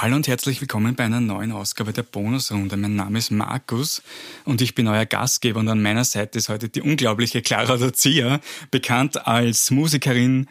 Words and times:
Hallo 0.00 0.14
und 0.14 0.28
herzlich 0.28 0.60
willkommen 0.60 0.94
bei 0.94 1.02
einer 1.02 1.20
neuen 1.20 1.50
Ausgabe 1.50 1.92
der 1.92 2.04
Bonusrunde. 2.04 2.76
Mein 2.76 2.94
Name 2.94 3.18
ist 3.18 3.32
Markus 3.32 4.00
und 4.44 4.62
ich 4.62 4.76
bin 4.76 4.86
euer 4.86 5.06
Gastgeber 5.06 5.58
und 5.58 5.68
an 5.68 5.82
meiner 5.82 6.04
Seite 6.04 6.38
ist 6.38 6.48
heute 6.48 6.68
die 6.68 6.82
unglaubliche 6.82 7.42
Clara 7.42 7.76
Dozia, 7.76 8.38
bekannt 8.70 9.26
als 9.26 9.72
Musikerin, 9.72 10.46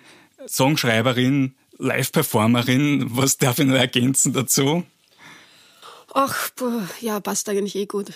Songschreiberin, 0.45 1.55
Live-Performerin. 1.77 3.05
Was 3.15 3.37
darf 3.37 3.59
ich 3.59 3.67
noch 3.67 3.75
ergänzen 3.75 4.33
dazu? 4.33 4.83
Ach, 6.13 6.49
boah, 6.57 6.85
ja, 6.99 7.21
passt 7.21 7.47
eigentlich 7.47 7.77
eh 7.77 7.85
gut. 7.85 8.11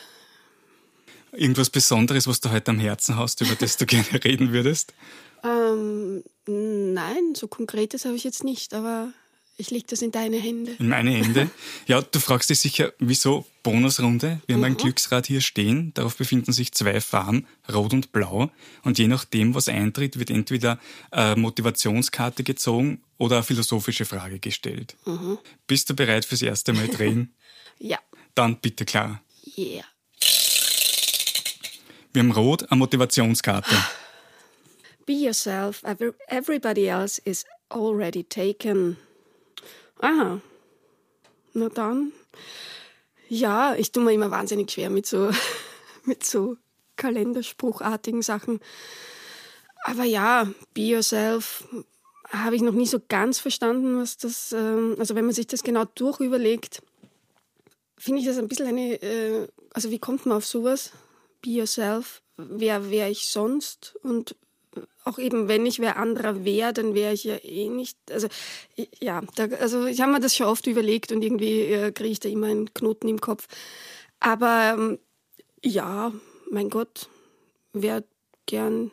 Irgendwas 1.31 1.69
Besonderes, 1.69 2.27
was 2.27 2.41
du 2.41 2.51
heute 2.51 2.71
am 2.71 2.79
Herzen 2.79 3.15
hast, 3.15 3.39
über 3.39 3.55
das 3.55 3.77
du 3.77 3.85
gerne 3.85 4.21
reden 4.21 4.51
würdest? 4.51 4.93
Ähm, 5.45 6.25
nein, 6.45 7.35
so 7.35 7.47
Konkretes 7.47 8.03
habe 8.03 8.17
ich 8.17 8.25
jetzt 8.25 8.43
nicht, 8.43 8.73
aber 8.73 9.13
ich 9.61 9.69
lege 9.69 9.85
das 9.87 10.01
in 10.01 10.11
deine 10.11 10.37
Hände. 10.37 10.75
In 10.79 10.89
meine 10.89 11.11
Hände? 11.11 11.49
Ja, 11.87 12.01
du 12.01 12.19
fragst 12.19 12.49
dich 12.49 12.59
sicher, 12.59 12.93
wieso 12.99 13.45
Bonusrunde? 13.63 14.41
Wir 14.47 14.55
haben 14.55 14.63
ein 14.63 14.73
mhm. 14.73 14.77
Glücksrad 14.77 15.27
hier 15.27 15.41
stehen. 15.41 15.93
Darauf 15.93 16.17
befinden 16.17 16.51
sich 16.51 16.71
zwei 16.71 16.99
Farben, 16.99 17.47
rot 17.71 17.93
und 17.93 18.11
blau. 18.11 18.49
Und 18.83 18.97
je 18.97 19.07
nachdem, 19.07 19.53
was 19.53 19.69
eintritt, 19.69 20.17
wird 20.17 20.29
entweder 20.29 20.79
eine 21.11 21.39
Motivationskarte 21.39 22.43
gezogen 22.43 23.01
oder 23.17 23.37
eine 23.37 23.43
philosophische 23.43 24.05
Frage 24.05 24.39
gestellt. 24.39 24.95
Mhm. 25.05 25.37
Bist 25.67 25.89
du 25.89 25.95
bereit 25.95 26.25
fürs 26.25 26.41
erste 26.41 26.73
Mal 26.73 26.87
drehen? 26.87 27.33
ja. 27.79 27.99
Dann 28.33 28.57
bitte 28.57 28.85
klar. 28.85 29.21
Yeah. 29.57 29.85
Wir 32.13 32.23
haben 32.23 32.31
rot 32.31 32.69
eine 32.71 32.79
Motivationskarte. 32.79 33.75
Be 35.05 35.13
yourself. 35.13 35.83
Everybody 36.29 36.87
else 36.87 37.21
is 37.25 37.45
already 37.69 38.23
taken. 38.23 38.97
Aha. 40.01 40.41
Na 41.53 41.69
dann. 41.69 42.11
Ja, 43.29 43.75
ich 43.75 43.91
tue 43.91 44.03
mir 44.03 44.13
immer 44.13 44.31
wahnsinnig 44.31 44.71
schwer 44.71 44.89
mit 44.89 45.05
so, 45.05 45.31
mit 46.03 46.23
so 46.23 46.57
Kalenderspruchartigen 46.97 48.21
Sachen. 48.21 48.59
Aber 49.83 50.03
ja, 50.03 50.47
be 50.73 50.81
yourself 50.81 51.63
habe 52.29 52.55
ich 52.55 52.61
noch 52.61 52.73
nie 52.73 52.87
so 52.87 52.99
ganz 53.07 53.39
verstanden, 53.39 53.99
was 53.99 54.17
das, 54.17 54.51
ähm, 54.53 54.95
also 54.99 55.15
wenn 55.15 55.25
man 55.25 55.33
sich 55.33 55.47
das 55.47 55.63
genau 55.63 55.85
durchüberlegt, 55.85 56.81
finde 57.97 58.21
ich 58.21 58.27
das 58.27 58.37
ein 58.37 58.47
bisschen 58.47 58.67
eine, 58.67 59.01
äh, 59.01 59.47
also 59.73 59.91
wie 59.91 59.99
kommt 59.99 60.25
man 60.25 60.37
auf 60.37 60.45
sowas? 60.45 60.91
Be 61.41 61.51
yourself. 61.51 62.21
Wer 62.37 62.89
wäre 62.89 63.09
ich 63.09 63.27
sonst? 63.27 63.95
Und 64.01 64.35
auch 65.03 65.17
eben, 65.17 65.47
wenn 65.47 65.65
ich 65.65 65.79
wer 65.79 65.97
anderer 65.97 66.45
wäre, 66.45 66.73
dann 66.73 66.93
wäre 66.93 67.13
ich 67.13 67.23
ja 67.23 67.37
eh 67.43 67.69
nicht. 67.69 67.97
Also 68.09 68.27
ja, 68.99 69.21
da, 69.35 69.45
also 69.59 69.85
ich 69.85 70.01
habe 70.01 70.11
mir 70.11 70.19
das 70.19 70.35
schon 70.35 70.47
oft 70.47 70.67
überlegt 70.67 71.11
und 71.11 71.23
irgendwie 71.23 71.61
äh, 71.61 71.91
kriege 71.91 72.11
ich 72.11 72.19
da 72.19 72.29
immer 72.29 72.47
einen 72.47 72.73
Knoten 72.73 73.07
im 73.07 73.19
Kopf. 73.19 73.47
Aber 74.19 74.75
ähm, 74.77 74.99
ja, 75.63 76.11
mein 76.49 76.69
Gott, 76.69 77.09
wer 77.73 78.03
gern 78.45 78.91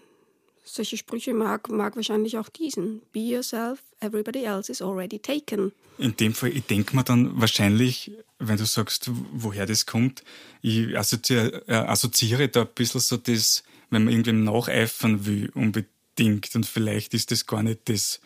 solche 0.65 0.97
Sprüche 0.97 1.35
mag, 1.35 1.69
mag 1.71 1.97
wahrscheinlich 1.97 2.39
auch 2.39 2.49
diesen. 2.49 3.03
Be 3.13 3.21
yourself, 3.21 3.81
everybody 4.01 4.45
else 4.45 4.71
is 4.71 4.83
already 4.83 5.19
taken. 5.19 5.73
In 5.99 6.17
dem 6.17 6.33
Fall, 6.33 6.51
ich 6.51 6.65
denke 6.65 6.95
mir 6.95 7.03
dann 7.05 7.41
wahrscheinlich, 7.41 8.13
wenn 8.39 8.57
du 8.57 8.67
sagst, 8.67 9.11
woher 9.33 9.67
das 9.67 9.87
kommt, 9.87 10.23
ich 10.63 10.97
assoziiere, 10.97 11.67
äh, 11.67 11.75
assoziiere 11.75 12.49
da 12.49 12.63
ein 12.63 12.69
bisschen 12.75 13.01
so 13.01 13.17
das, 13.17 13.65
wenn 13.91 14.05
man 14.05 14.13
irgendwem 14.13 14.45
nacheifern 14.45 15.27
will, 15.27 15.51
unbedingt 15.55 16.55
und 16.55 16.67
vielleicht 16.67 17.15
ist 17.15 17.31
das 17.31 17.47
gar 17.47 17.63
nicht 17.63 17.89
das 17.89 18.21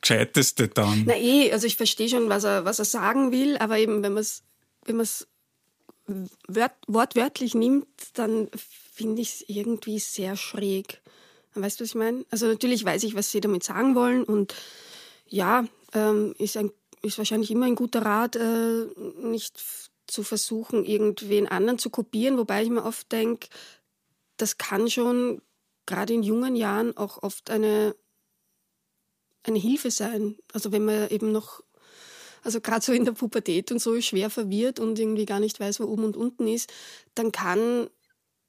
Gescheiteste 0.00 0.68
dann. 0.68 1.04
Na 1.06 1.16
eh, 1.16 1.52
also 1.52 1.66
ich 1.66 1.76
verstehe 1.76 2.08
schon, 2.08 2.28
was 2.28 2.44
er, 2.44 2.64
was 2.64 2.78
er 2.78 2.84
sagen 2.84 3.32
will, 3.32 3.56
aber 3.58 3.78
eben, 3.78 4.02
wenn 4.02 4.12
man 4.12 4.22
es 4.22 4.42
wenn 4.84 5.04
wört, 6.46 6.72
wortwörtlich 6.86 7.54
nimmt, 7.54 7.86
dann 8.14 8.48
finde 8.92 9.22
ich 9.22 9.28
es 9.28 9.44
irgendwie 9.48 9.98
sehr 9.98 10.36
schräg. 10.36 11.00
Weißt 11.54 11.80
du, 11.80 11.84
was 11.84 11.90
ich 11.90 11.94
meine? 11.96 12.24
Also 12.30 12.46
natürlich 12.46 12.84
weiß 12.84 13.02
ich, 13.04 13.14
was 13.14 13.30
sie 13.30 13.40
damit 13.40 13.64
sagen 13.64 13.94
wollen 13.94 14.24
und 14.24 14.54
ja, 15.28 15.64
ähm, 15.94 16.34
ist, 16.38 16.56
ein, 16.56 16.70
ist 17.02 17.18
wahrscheinlich 17.18 17.50
immer 17.50 17.66
ein 17.66 17.74
guter 17.74 18.02
Rat, 18.02 18.36
äh, 18.36 18.86
nicht 19.20 19.58
zu 20.06 20.22
versuchen, 20.22 20.84
irgendwen 20.84 21.48
anderen 21.48 21.78
zu 21.78 21.90
kopieren, 21.90 22.38
wobei 22.38 22.62
ich 22.62 22.70
mir 22.70 22.84
oft 22.84 23.10
denke, 23.10 23.48
das 24.36 24.58
kann 24.58 24.90
schon 24.90 25.42
gerade 25.86 26.12
in 26.14 26.22
jungen 26.22 26.56
Jahren 26.56 26.96
auch 26.96 27.22
oft 27.22 27.50
eine, 27.50 27.94
eine 29.44 29.58
Hilfe 29.58 29.90
sein. 29.90 30.36
Also 30.52 30.72
wenn 30.72 30.84
man 30.84 31.08
eben 31.10 31.32
noch, 31.32 31.62
also 32.42 32.60
gerade 32.60 32.84
so 32.84 32.92
in 32.92 33.04
der 33.04 33.12
Pubertät 33.12 33.70
und 33.72 33.78
so 33.78 34.00
schwer 34.00 34.30
verwirrt 34.30 34.78
und 34.80 34.98
irgendwie 34.98 35.26
gar 35.26 35.40
nicht 35.40 35.60
weiß, 35.60 35.80
wo 35.80 35.84
oben 35.84 36.04
und 36.04 36.16
unten 36.16 36.48
ist, 36.48 36.72
dann 37.14 37.32
kann 37.32 37.88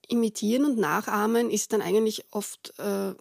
imitieren 0.08 0.66
und 0.66 0.78
nachahmen 0.78 1.50
ist 1.50 1.74
dann 1.74 1.81
eigentlich 1.81 2.25
oft 2.31 2.74
äh, 2.80 3.14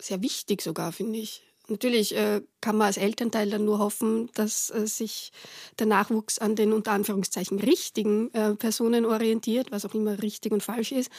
sehr 0.00 0.22
wichtig 0.22 0.62
sogar, 0.62 0.92
finde 0.92 1.18
ich. 1.18 1.47
Natürlich 1.68 2.16
äh, 2.16 2.40
kann 2.60 2.76
man 2.76 2.86
als 2.86 2.96
Elternteil 2.96 3.50
dann 3.50 3.64
nur 3.64 3.78
hoffen, 3.78 4.30
dass 4.34 4.70
äh, 4.70 4.86
sich 4.86 5.32
der 5.78 5.86
Nachwuchs 5.86 6.38
an 6.38 6.56
den 6.56 6.72
unter 6.72 6.92
Anführungszeichen 6.92 7.58
richtigen 7.60 8.32
äh, 8.32 8.54
Personen 8.54 9.04
orientiert, 9.04 9.70
was 9.70 9.84
auch 9.84 9.94
immer 9.94 10.22
richtig 10.22 10.52
und 10.52 10.62
falsch 10.62 10.92
ist. 10.92 11.10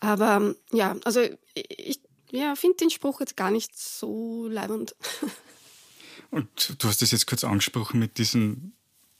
Aber 0.00 0.36
ähm, 0.36 0.56
ja, 0.72 0.96
also 1.04 1.20
ich 1.54 2.00
ja, 2.30 2.54
finde 2.56 2.78
den 2.78 2.90
Spruch 2.90 3.20
jetzt 3.20 3.36
gar 3.36 3.50
nicht 3.50 3.78
so 3.78 4.48
leibend. 4.48 4.96
Und 6.30 6.76
du 6.78 6.88
hast 6.88 7.02
das 7.02 7.10
jetzt 7.10 7.26
kurz 7.26 7.44
angesprochen 7.44 8.00
mit 8.00 8.16
diesem 8.16 8.72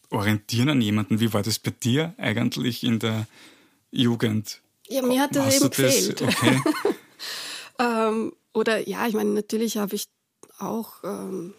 Orientieren 0.08 0.70
an 0.70 0.80
jemanden. 0.80 1.20
Wie 1.20 1.34
war 1.34 1.42
das 1.42 1.58
bei 1.58 1.70
dir 1.70 2.14
eigentlich 2.16 2.82
in 2.82 2.98
der 2.98 3.26
Jugend? 3.90 4.62
Ja, 4.88 5.02
mir 5.02 5.20
hat 5.20 5.36
das 5.36 5.46
hast 5.46 5.56
eben 5.56 5.70
gefehlt. 5.70 6.22
Okay. 6.22 6.60
ähm, 7.78 8.32
oder 8.54 8.88
ja, 8.88 9.06
ich 9.06 9.14
meine, 9.14 9.30
natürlich 9.30 9.76
habe 9.76 9.94
ich 9.94 10.06
auch 10.58 11.04
ähm, 11.04 11.54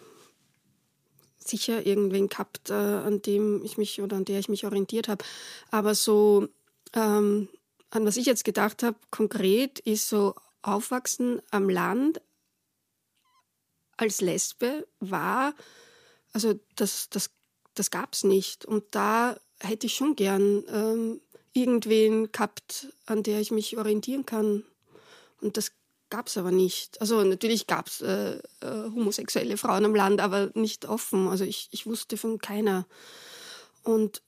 sicher 1.38 1.86
irgendwen 1.86 2.30
gehabt, 2.30 2.70
äh, 2.70 2.74
an 2.74 3.22
dem 3.22 3.64
ich 3.64 3.78
mich 3.78 4.02
oder 4.02 4.18
an 4.18 4.26
der 4.26 4.40
ich 4.40 4.50
mich 4.50 4.66
orientiert 4.66 5.08
habe. 5.08 5.24
Aber 5.72 5.96
so 5.96 6.48
ähm, 6.94 7.50
an 7.94 8.06
was 8.06 8.18
ich 8.18 8.26
jetzt 8.26 8.44
gedacht 8.44 8.82
habe, 8.82 8.98
konkret, 9.12 9.80
ist 9.80 10.10
so 10.10 10.34
Aufwachsen 10.64 11.42
am 11.52 11.70
Land 11.70 12.22
als 13.98 14.22
Lesbe 14.22 14.88
war, 15.00 15.54
also 16.32 16.60
das, 16.76 17.10
das, 17.12 17.30
das 17.76 17.92
gab 17.92 18.14
es 18.14 18.24
nicht. 18.24 18.66
Und 18.66 18.84
da 18.92 19.38
hätte 19.60 19.86
ich 19.86 19.94
schon 19.94 20.16
gern 20.16 20.64
ähm, 20.68 21.22
irgendwen 21.54 22.32
gehabt, 22.32 22.88
an 23.06 23.22
der 23.22 23.40
ich 23.40 23.52
mich 23.52 23.78
orientieren 23.78 24.26
kann. 24.26 24.64
Und 25.42 25.58
das 25.58 25.74
gab 26.13 26.28
es 26.28 26.38
aber 26.38 26.51
nicht. 26.51 27.01
Also 27.01 27.24
natürlich 27.24 27.66
gab 27.66 27.88
es 27.88 28.01
äh, 28.01 28.35
äh, 28.35 28.41
homosexuelle 28.62 29.57
Frauen 29.57 29.84
am 29.84 29.96
Land, 29.96 30.22
aber 30.22 30.51
nicht 30.53 30.85
offen. 30.85 31.28
Also 31.28 31.44
ich, 31.44 31.69
ich 31.72 31.88
wusste 31.88 32.18
von 32.18 32.38
keiner. 32.38 32.85
Und 33.81 34.22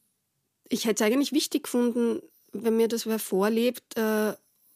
ich 0.68 0.85
hätte 0.85 1.03
es 1.03 1.07
eigentlich 1.07 1.31
wichtig 1.31 1.66
gefunden, 1.66 2.24
wenn 2.53 2.75
mir 2.75 2.88
das 2.88 3.06
wer 3.06 3.19
vorlebt, 3.19 3.95
äh, 4.00 4.34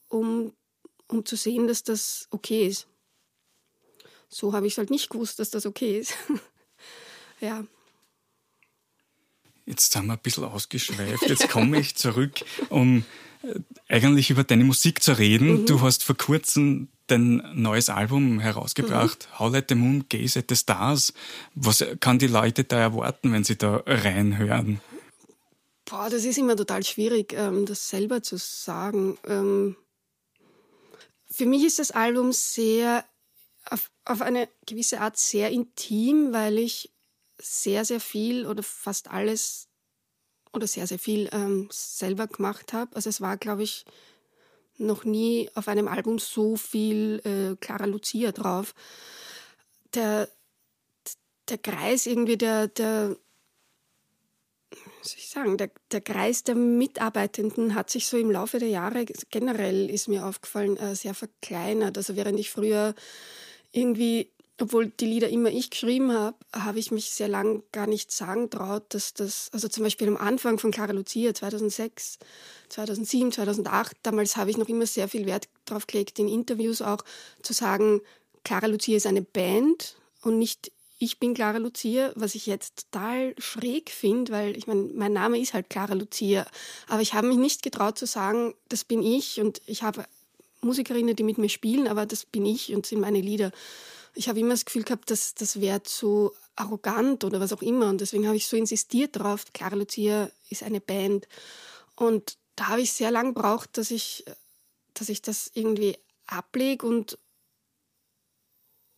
um, 0.10 0.54
um 1.08 1.26
zu 1.26 1.36
sehen, 1.36 1.68
dass 1.68 1.82
das 1.82 2.28
okay 2.30 2.68
ist. 2.68 2.86
So 4.28 4.54
habe 4.54 4.68
ich 4.68 4.74
es 4.74 4.78
halt 4.78 4.92
nicht 4.92 5.10
gewusst, 5.10 5.40
dass 5.40 5.50
das 5.50 5.66
okay 5.66 5.98
ist. 5.98 6.14
ja. 7.40 7.66
Jetzt 9.66 9.94
sind 9.94 10.06
wir 10.06 10.14
ein 10.14 10.20
bisschen 10.20 10.44
ausgeschweift. 10.44 11.28
Jetzt 11.28 11.50
komme 11.50 11.80
ich 11.80 11.96
zurück, 11.96 12.46
um 12.70 13.04
eigentlich 13.88 14.30
über 14.30 14.44
deine 14.44 14.64
Musik 14.64 15.02
zu 15.02 15.18
reden. 15.18 15.62
Mhm. 15.62 15.66
Du 15.66 15.82
hast 15.82 16.04
vor 16.04 16.18
kurzem 16.18 16.90
dein 17.08 17.42
neues 17.56 17.90
Album 17.90 18.40
herausgebracht, 18.40 19.28
mhm. 19.32 19.40
How 19.40 19.52
Let 19.52 19.66
the 19.70 19.76
Moon 19.76 20.06
Gaze 20.10 20.40
at 20.40 20.46
the 20.50 20.56
Stars. 20.56 21.14
Was 21.56 21.84
kann 22.00 22.20
die 22.20 22.28
Leute 22.28 22.64
da 22.64 22.80
erwarten, 22.80 23.32
wenn 23.32 23.44
sie 23.44 23.58
da 23.58 23.84
reinhören? 23.86 24.82
Boah, 25.86 26.10
das 26.10 26.24
ist 26.24 26.38
immer 26.38 26.56
total 26.56 26.84
schwierig, 26.84 27.34
ähm, 27.34 27.66
das 27.66 27.90
selber 27.90 28.22
zu 28.22 28.38
sagen. 28.38 29.18
Ähm, 29.26 29.76
für 31.32 31.46
mich 31.46 31.64
ist 31.64 31.80
das 31.80 31.92
Album 31.92 32.32
sehr, 32.32 33.06
auf, 33.66 33.90
auf 34.06 34.22
eine 34.22 34.50
gewisse 34.68 35.02
Art 35.02 35.18
sehr 35.18 35.50
intim, 35.50 36.32
weil 36.32 36.60
ich 36.60 36.92
sehr, 37.42 37.86
sehr 37.86 38.00
viel 38.00 38.46
oder 38.46 38.62
fast 38.62 39.10
alles 39.10 39.69
oder 40.54 40.68
sehr, 40.68 40.88
sehr 40.88 41.00
viel 41.00 41.30
ähm, 41.32 41.68
selber 41.72 42.28
gemacht 42.28 42.74
habe. 42.74 42.96
Also 42.96 43.10
es 43.10 43.22
war, 43.22 43.38
glaube 43.38 43.64
ich, 43.64 43.86
noch 44.78 45.04
nie 45.04 45.50
auf 45.56 45.68
einem 45.68 45.88
Album 45.88 46.20
so 46.20 46.56
viel 46.56 47.22
äh, 47.26 47.56
Clara 47.58 47.86
Lucia 47.86 48.32
drauf. 48.32 48.74
Der, 49.94 50.30
der 51.50 51.58
Kreis 51.58 52.06
irgendwie, 52.06 52.38
der, 52.38 52.68
der 52.68 53.18
soll 55.02 55.18
ich 55.18 55.30
sagen, 55.30 55.58
der, 55.58 55.72
der 55.92 56.02
Kreis 56.02 56.44
der 56.44 56.56
Mitarbeitenden 56.56 57.76
hat 57.76 57.90
sich 57.90 58.08
so 58.08 58.18
im 58.18 58.32
Laufe 58.32 58.60
der 58.60 58.70
Jahre 58.70 59.06
generell, 59.06 59.90
ist 59.90 60.08
mir 60.08 60.26
aufgefallen, 60.26 60.78
äh, 60.78 60.96
sehr 60.96 61.14
verkleinert. 61.14 61.98
Also 61.98 62.16
während 62.16 62.40
ich 62.40 62.52
früher 62.52 62.96
irgendwie 63.72 64.32
obwohl 64.60 64.88
die 64.88 65.06
Lieder 65.06 65.30
immer 65.30 65.50
ich 65.50 65.70
geschrieben 65.70 66.12
habe, 66.14 66.36
habe 66.54 66.80
ich 66.80 66.92
mich 66.92 67.12
sehr 67.12 67.28
lang 67.28 67.64
gar 67.72 67.88
nicht 67.88 68.12
sagen 68.12 68.50
traut, 68.50 68.84
dass 68.90 69.14
das, 69.14 69.50
also 69.54 69.68
zum 69.68 69.84
Beispiel 69.84 70.08
am 70.08 70.18
Anfang 70.18 70.60
von 70.60 70.72
Clara 70.72 70.92
Lucia 70.92 71.34
2006, 71.34 72.20
2007, 72.70 73.32
2008, 73.32 73.98
damals 74.04 74.38
habe 74.38 74.52
ich 74.52 74.58
noch 74.58 74.68
immer 74.68 74.86
sehr 74.86 75.08
viel 75.08 75.26
Wert 75.26 75.48
drauf 75.66 75.88
gelegt, 75.88 76.20
in 76.20 76.28
Interviews 76.28 76.82
auch 76.82 77.04
zu 77.42 77.54
sagen, 77.54 78.02
Clara 78.44 78.68
Lucia 78.68 78.98
ist 78.98 79.08
eine 79.08 79.22
Band 79.22 79.96
und 80.22 80.38
nicht 80.38 80.72
ich 81.02 81.18
bin 81.18 81.34
Clara 81.34 81.60
Lucia, 81.60 82.12
was 82.16 82.36
ich 82.36 82.46
jetzt 82.46 82.92
total 82.92 83.34
schräg 83.38 83.90
finde, 83.90 84.34
weil 84.34 84.58
ich 84.58 84.68
meine, 84.68 84.82
mein 84.94 85.14
Name 85.14 85.40
ist 85.40 85.54
halt 85.54 85.70
Clara 85.70 85.94
Lucia, 85.94 86.46
aber 86.88 87.02
ich 87.02 87.14
habe 87.14 87.28
mich 87.28 87.38
nicht 87.38 87.64
getraut 87.64 87.98
zu 87.98 88.06
sagen, 88.06 88.54
das 88.68 88.84
bin 88.84 89.02
ich 89.02 89.40
und 89.40 89.62
ich 89.66 89.82
habe 89.82 90.04
Musikerinnen, 90.62 91.16
die 91.16 91.24
mit 91.24 91.38
mir 91.38 91.48
spielen, 91.48 91.88
aber 91.88 92.06
das 92.06 92.26
bin 92.26 92.46
ich 92.46 92.74
und 92.76 92.86
sind 92.86 93.00
meine 93.00 93.22
Lieder 93.22 93.52
ich 94.20 94.28
habe 94.28 94.42
immer 94.42 94.50
das 94.50 94.66
Gefühl 94.66 94.84
gehabt, 94.84 95.10
dass 95.12 95.34
das 95.34 95.62
wäre 95.62 95.82
zu 95.82 96.34
arrogant 96.58 97.24
oder 97.24 97.40
was 97.40 97.54
auch 97.54 97.62
immer. 97.62 97.88
Und 97.88 98.02
deswegen 98.02 98.28
habe 98.28 98.36
ich 98.36 98.48
so 98.48 98.58
insistiert 98.58 99.16
darauf, 99.16 99.46
Clara 99.54 99.76
Lucia 99.76 100.30
ist 100.50 100.62
eine 100.62 100.82
Band. 100.82 101.26
Und 101.96 102.38
da 102.58 102.68
habe 102.68 102.82
ich 102.82 102.92
sehr 102.92 103.12
lange 103.12 103.34
gebraucht, 103.34 103.78
dass 103.78 103.92
ich, 103.92 104.26
dass 104.94 105.08
ich 105.08 105.22
das 105.22 105.50
irgendwie 105.54 105.98
ablege 106.28 106.86
und 106.86 107.18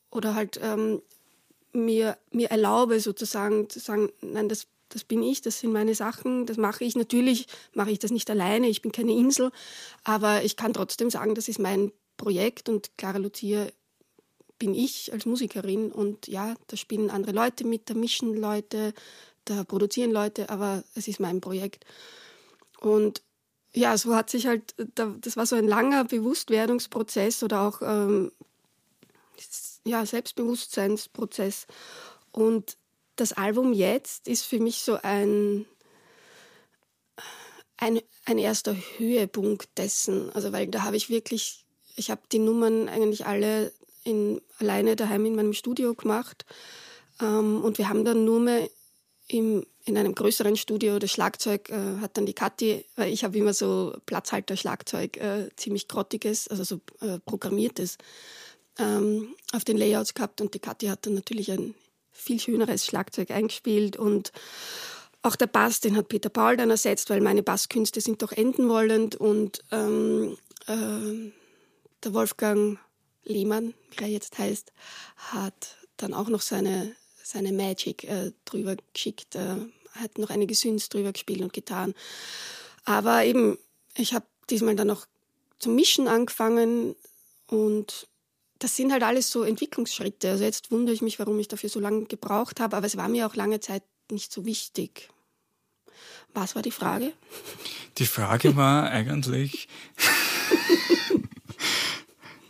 oder 0.09 0.33
halt 0.33 0.59
ähm, 0.59 1.03
mir, 1.71 2.17
mir 2.31 2.49
erlaube, 2.49 2.99
sozusagen 2.99 3.69
zu 3.69 3.79
sagen, 3.79 4.09
nein, 4.21 4.49
das, 4.49 4.65
das 4.89 5.03
bin 5.03 5.21
ich, 5.21 5.41
das 5.41 5.59
sind 5.59 5.71
meine 5.71 5.93
Sachen, 5.93 6.47
das 6.47 6.57
mache 6.57 6.83
ich. 6.83 6.95
Natürlich 6.95 7.45
mache 7.75 7.91
ich 7.91 7.99
das 7.99 8.09
nicht 8.09 8.31
alleine, 8.31 8.69
ich 8.69 8.81
bin 8.81 8.91
keine 8.91 9.13
Insel, 9.13 9.51
aber 10.03 10.43
ich 10.43 10.57
kann 10.57 10.73
trotzdem 10.73 11.11
sagen, 11.11 11.35
das 11.35 11.47
ist 11.47 11.59
mein 11.59 11.91
Projekt 12.17 12.69
und 12.69 12.97
Clara 12.97 13.19
Lucia 13.19 13.67
bin 14.61 14.75
ich 14.75 15.11
als 15.11 15.25
Musikerin 15.25 15.91
und 15.91 16.27
ja, 16.27 16.53
da 16.67 16.77
spielen 16.77 17.09
andere 17.09 17.31
Leute 17.31 17.65
mit, 17.65 17.89
da 17.89 17.95
mischen 17.95 18.35
Leute, 18.35 18.93
da 19.43 19.63
produzieren 19.63 20.11
Leute, 20.11 20.51
aber 20.51 20.83
es 20.93 21.07
ist 21.07 21.19
mein 21.19 21.41
Projekt. 21.41 21.83
Und 22.79 23.23
ja, 23.73 23.97
so 23.97 24.13
hat 24.13 24.29
sich 24.29 24.45
halt, 24.45 24.75
das 24.93 25.35
war 25.35 25.47
so 25.47 25.55
ein 25.55 25.67
langer 25.67 26.03
Bewusstwerdungsprozess 26.03 27.41
oder 27.41 27.61
auch 27.61 27.81
ähm, 27.81 28.31
ja, 29.83 30.05
Selbstbewusstseinsprozess. 30.05 31.65
Und 32.31 32.77
das 33.15 33.33
Album 33.33 33.73
jetzt 33.73 34.27
ist 34.27 34.43
für 34.43 34.59
mich 34.59 34.83
so 34.83 34.99
ein, 35.01 35.65
ein, 37.77 37.99
ein 38.25 38.37
erster 38.37 38.75
Höhepunkt 38.97 39.75
dessen. 39.79 40.29
Also, 40.35 40.51
weil 40.51 40.67
da 40.67 40.83
habe 40.83 40.97
ich 40.97 41.09
wirklich, 41.09 41.65
ich 41.95 42.11
habe 42.11 42.21
die 42.31 42.37
Nummern 42.37 42.89
eigentlich 42.89 43.25
alle 43.25 43.73
in, 44.03 44.41
alleine 44.59 44.95
daheim 44.95 45.25
in 45.25 45.35
meinem 45.35 45.53
Studio 45.53 45.93
gemacht. 45.93 46.45
Ähm, 47.19 47.61
und 47.63 47.77
wir 47.77 47.89
haben 47.89 48.05
dann 48.05 48.25
nur 48.25 48.39
mehr 48.39 48.69
im, 49.27 49.65
in 49.85 49.97
einem 49.97 50.13
größeren 50.13 50.57
Studio 50.57 50.99
das 50.99 51.11
Schlagzeug 51.11 51.69
äh, 51.69 51.99
hat 52.01 52.17
dann 52.17 52.25
die 52.25 52.33
Kathi, 52.33 52.85
weil 52.95 53.11
ich 53.11 53.23
habe 53.23 53.37
immer 53.37 53.53
so 53.53 53.95
Platzhalter-Schlagzeug, 54.05 55.17
äh, 55.17 55.49
ziemlich 55.55 55.87
grottiges, 55.87 56.47
also 56.47 56.63
so 56.63 56.81
äh, 57.05 57.19
programmiertes, 57.19 57.97
ähm, 58.77 59.35
auf 59.53 59.63
den 59.63 59.77
Layouts 59.77 60.13
gehabt. 60.13 60.41
Und 60.41 60.53
die 60.53 60.59
Kathi 60.59 60.87
hat 60.87 61.05
dann 61.05 61.13
natürlich 61.13 61.51
ein 61.51 61.75
viel 62.11 62.39
schöneres 62.39 62.85
Schlagzeug 62.85 63.31
eingespielt. 63.31 63.95
Und 63.97 64.31
auch 65.21 65.35
der 65.35 65.47
Bass, 65.47 65.79
den 65.79 65.95
hat 65.95 66.09
Peter 66.09 66.29
Paul 66.29 66.57
dann 66.57 66.69
ersetzt, 66.69 67.09
weil 67.09 67.21
meine 67.21 67.43
Basskünste 67.43 68.01
sind 68.01 68.21
doch 68.21 68.31
enden 68.31 68.69
wollend. 68.69 69.15
Und 69.15 69.63
ähm, 69.71 70.37
äh, 70.67 71.31
der 72.03 72.13
Wolfgang 72.13 72.79
Lehmann, 73.23 73.73
wie 73.91 74.03
er 74.03 74.09
jetzt 74.09 74.37
heißt, 74.37 74.71
hat 75.17 75.77
dann 75.97 76.13
auch 76.13 76.29
noch 76.29 76.41
seine, 76.41 76.95
seine 77.23 77.51
Magic 77.51 78.03
äh, 78.03 78.31
drüber 78.45 78.75
geschickt, 78.93 79.35
äh, 79.35 79.55
hat 79.93 80.17
noch 80.17 80.29
einige 80.29 80.55
Synths 80.55 80.89
drüber 80.89 81.11
gespielt 81.11 81.41
und 81.41 81.53
getan. 81.53 81.93
Aber 82.85 83.23
eben, 83.25 83.57
ich 83.95 84.13
habe 84.13 84.25
diesmal 84.49 84.75
dann 84.75 84.87
noch 84.87 85.05
zum 85.59 85.75
Mischen 85.75 86.07
angefangen 86.07 86.95
und 87.47 88.07
das 88.59 88.75
sind 88.75 88.91
halt 88.91 89.03
alles 89.03 89.29
so 89.29 89.43
Entwicklungsschritte. 89.43 90.29
Also 90.29 90.43
jetzt 90.43 90.71
wundere 90.71 90.93
ich 90.93 91.01
mich, 91.01 91.19
warum 91.19 91.39
ich 91.39 91.47
dafür 91.47 91.69
so 91.69 91.79
lange 91.79 92.05
gebraucht 92.05 92.59
habe, 92.59 92.77
aber 92.77 92.85
es 92.85 92.97
war 92.97 93.09
mir 93.09 93.27
auch 93.27 93.35
lange 93.35 93.59
Zeit 93.59 93.83
nicht 94.11 94.31
so 94.31 94.45
wichtig. 94.45 95.09
Was 96.33 96.55
war 96.55 96.61
die 96.61 96.71
Frage? 96.71 97.13
Die 97.97 98.05
Frage 98.05 98.55
war 98.55 98.89
eigentlich, 98.89 99.67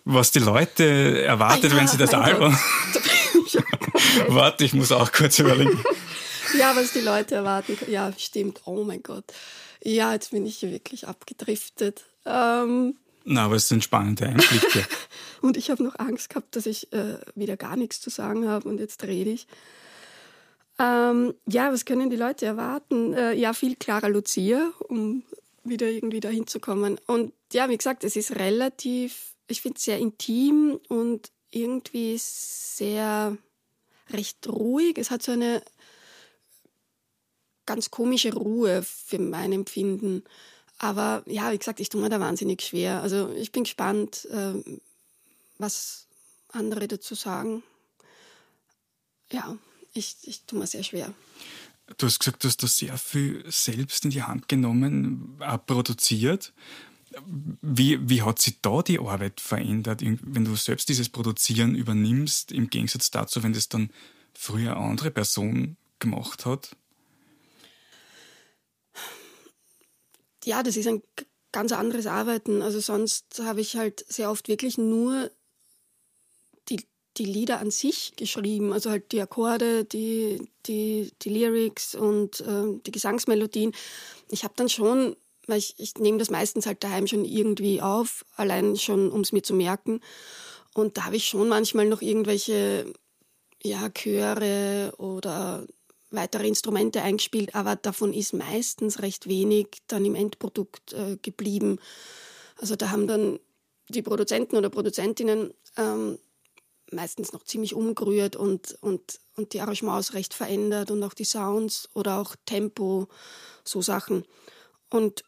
was 0.05 0.31
die 0.31 0.39
Leute 0.39 1.23
erwartet, 1.23 1.71
ah, 1.71 1.75
ja, 1.75 1.79
wenn 1.79 1.87
sie 1.87 1.97
das 1.97 2.13
Album. 2.13 2.57
Warte, 4.27 4.65
ich 4.65 4.73
muss 4.73 4.91
auch 4.91 5.11
kurz 5.11 5.39
überlegen. 5.39 5.79
ja, 6.57 6.75
was 6.75 6.93
die 6.93 7.01
Leute 7.01 7.35
erwarten. 7.35 7.77
Ja, 7.87 8.11
stimmt. 8.17 8.61
Oh 8.65 8.83
mein 8.83 9.03
Gott. 9.03 9.25
Ja, 9.83 10.13
jetzt 10.13 10.31
bin 10.31 10.45
ich 10.45 10.61
wirklich 10.61 11.07
abgedriftet. 11.07 12.03
Ähm, 12.25 12.95
Na, 13.23 13.45
aber 13.45 13.55
es 13.55 13.67
sind 13.67 13.83
spannende 13.83 14.27
Einblicke. 14.27 14.85
und 15.41 15.57
ich 15.57 15.69
habe 15.69 15.83
noch 15.83 15.97
Angst 15.97 16.29
gehabt, 16.29 16.55
dass 16.55 16.65
ich 16.65 16.91
äh, 16.93 17.17
wieder 17.35 17.57
gar 17.57 17.75
nichts 17.75 18.01
zu 18.01 18.09
sagen 18.09 18.47
habe 18.47 18.67
und 18.69 18.79
jetzt 18.79 19.03
rede 19.03 19.31
ich. 19.31 19.47
Ähm, 20.79 21.33
ja, 21.47 21.71
was 21.71 21.85
können 21.85 22.09
die 22.09 22.15
Leute 22.15 22.45
erwarten? 22.45 23.13
Äh, 23.13 23.33
ja, 23.33 23.53
viel 23.53 23.75
klarer 23.75 24.09
Lucia, 24.09 24.71
um 24.87 25.23
wieder 25.63 25.87
irgendwie 25.87 26.19
dahin 26.19 26.47
zu 26.47 26.59
kommen. 26.59 26.99
Und 27.07 27.33
ja, 27.53 27.69
wie 27.69 27.77
gesagt, 27.77 28.03
es 28.03 28.15
ist 28.15 28.35
relativ 28.35 29.35
ich 29.51 29.61
finde 29.61 29.77
es 29.77 29.83
sehr 29.83 29.99
intim 29.99 30.79
und 30.87 31.31
irgendwie 31.51 32.17
sehr 32.17 33.37
recht 34.09 34.47
ruhig. 34.47 34.97
Es 34.97 35.11
hat 35.11 35.21
so 35.21 35.31
eine 35.31 35.61
ganz 37.65 37.91
komische 37.91 38.33
Ruhe 38.33 38.83
für 38.83 39.19
mein 39.19 39.51
Empfinden. 39.53 40.23
Aber 40.77 41.23
ja, 41.27 41.51
wie 41.51 41.57
gesagt, 41.57 41.79
ich 41.79 41.89
tue 41.89 42.01
mir 42.01 42.09
da 42.09 42.19
wahnsinnig 42.19 42.61
schwer. 42.61 43.01
Also 43.01 43.31
ich 43.33 43.51
bin 43.51 43.63
gespannt, 43.63 44.25
äh, 44.31 44.53
was 45.57 46.07
andere 46.49 46.87
dazu 46.87 47.15
sagen. 47.15 47.63
Ja, 49.31 49.57
ich, 49.93 50.15
ich 50.23 50.41
tue 50.45 50.59
mir 50.59 50.67
sehr 50.67 50.83
schwer. 50.83 51.13
Du 51.97 52.05
hast 52.05 52.19
gesagt, 52.19 52.43
du 52.43 52.47
hast 52.47 52.63
da 52.63 52.67
sehr 52.67 52.97
viel 52.97 53.43
selbst 53.49 54.05
in 54.05 54.11
die 54.11 54.23
Hand 54.23 54.47
genommen, 54.47 55.37
auch 55.39 55.65
produziert. 55.65 56.53
Wie, 57.61 58.09
wie 58.09 58.21
hat 58.21 58.39
sich 58.39 58.61
da 58.61 58.81
die 58.81 58.99
Arbeit 58.99 59.41
verändert, 59.41 60.01
wenn 60.01 60.45
du 60.45 60.55
selbst 60.55 60.87
dieses 60.87 61.09
Produzieren 61.09 61.75
übernimmst, 61.75 62.51
im 62.51 62.69
Gegensatz 62.69 63.11
dazu, 63.11 63.43
wenn 63.43 63.53
das 63.53 63.69
dann 63.69 63.89
früher 64.33 64.77
eine 64.77 64.89
andere 64.89 65.11
Person 65.11 65.75
gemacht 65.99 66.45
hat? 66.45 66.75
Ja, 70.45 70.63
das 70.63 70.77
ist 70.77 70.87
ein 70.87 71.03
ganz 71.51 71.71
anderes 71.71 72.07
Arbeiten. 72.07 72.61
Also 72.61 72.79
sonst 72.79 73.41
habe 73.43 73.61
ich 73.61 73.75
halt 73.75 74.05
sehr 74.07 74.31
oft 74.31 74.47
wirklich 74.47 74.77
nur 74.77 75.29
die, 76.69 76.85
die 77.17 77.25
Lieder 77.25 77.59
an 77.59 77.71
sich 77.71 78.13
geschrieben, 78.15 78.73
also 78.73 78.89
halt 78.89 79.11
die 79.11 79.21
Akkorde, 79.21 79.85
die, 79.85 80.49
die, 80.65 81.11
die 81.21 81.29
Lyrics 81.29 81.93
und 81.93 82.41
äh, 82.41 82.79
die 82.85 82.91
Gesangsmelodien. 82.91 83.73
Ich 84.29 84.43
habe 84.43 84.53
dann 84.55 84.69
schon 84.69 85.15
weil 85.47 85.57
ich, 85.57 85.75
ich 85.77 85.95
nehme 85.95 86.17
das 86.17 86.29
meistens 86.29 86.65
halt 86.65 86.83
daheim 86.83 87.07
schon 87.07 87.25
irgendwie 87.25 87.81
auf, 87.81 88.25
allein 88.35 88.75
schon, 88.77 89.11
um 89.11 89.21
es 89.21 89.31
mir 89.31 89.43
zu 89.43 89.53
merken. 89.53 90.01
Und 90.73 90.97
da 90.97 91.05
habe 91.05 91.15
ich 91.17 91.27
schon 91.27 91.49
manchmal 91.49 91.87
noch 91.87 92.01
irgendwelche 92.01 92.91
ja, 93.63 93.89
Chöre 93.89 94.93
oder 94.97 95.65
weitere 96.09 96.47
Instrumente 96.47 97.01
eingespielt, 97.01 97.55
aber 97.55 97.75
davon 97.75 98.13
ist 98.13 98.33
meistens 98.33 99.01
recht 99.01 99.27
wenig 99.27 99.67
dann 99.87 100.05
im 100.05 100.15
Endprodukt 100.15 100.93
äh, 100.93 101.17
geblieben. 101.21 101.79
Also 102.57 102.75
da 102.75 102.91
haben 102.91 103.07
dann 103.07 103.39
die 103.89 104.01
Produzenten 104.01 104.57
oder 104.57 104.69
Produzentinnen 104.69 105.53
ähm, 105.77 106.19
meistens 106.91 107.31
noch 107.31 107.43
ziemlich 107.43 107.73
umgerührt 107.73 108.35
und, 108.35 108.77
und, 108.81 109.19
und 109.35 109.53
die 109.53 109.61
Arrangements 109.61 110.13
recht 110.13 110.33
verändert 110.33 110.91
und 110.91 111.01
auch 111.03 111.13
die 111.13 111.23
Sounds 111.23 111.89
oder 111.93 112.19
auch 112.19 112.35
Tempo, 112.45 113.07
so 113.63 113.81
Sachen. 113.81 114.25
Und 114.89 115.23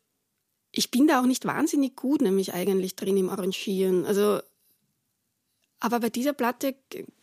ich 0.75 0.89
bin 0.89 1.08
da 1.08 1.22
auch 1.22 1.25
nicht 1.25 1.46
wahnsinnig 1.46 1.96
gut, 1.96 2.22
nämlich 2.22 2.53
eigentlich 2.53 2.96
drin 2.96 3.15
im 3.15 3.30
Arrangieren. 3.30 4.06
Also, 4.06 4.42
aber 5.80 6.00
bei 6.00 6.10
dieser 6.10 6.34
Platte 6.34 6.75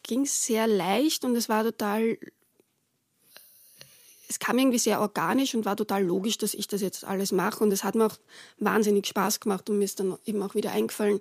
ging 0.04 0.22
es 0.22 0.44
sehr 0.44 0.68
leicht 0.68 1.24
und 1.24 1.34
es 1.34 1.48
war 1.48 1.64
total, 1.64 2.16
es 4.28 4.38
kam 4.38 4.56
irgendwie 4.56 4.78
sehr 4.78 5.00
organisch 5.00 5.54
und 5.56 5.64
war 5.64 5.76
total 5.76 6.04
logisch, 6.04 6.38
dass 6.38 6.54
ich 6.54 6.68
das 6.68 6.80
jetzt 6.80 7.04
alles 7.04 7.32
mache. 7.32 7.64
Und 7.64 7.72
es 7.72 7.82
hat 7.82 7.96
mir 7.96 8.06
auch 8.06 8.18
wahnsinnig 8.58 9.08
Spaß 9.08 9.40
gemacht 9.40 9.68
und 9.68 9.78
mir 9.78 9.84
ist 9.84 9.98
dann 9.98 10.16
eben 10.24 10.40
auch 10.42 10.54
wieder 10.54 10.70
eingefallen, 10.70 11.20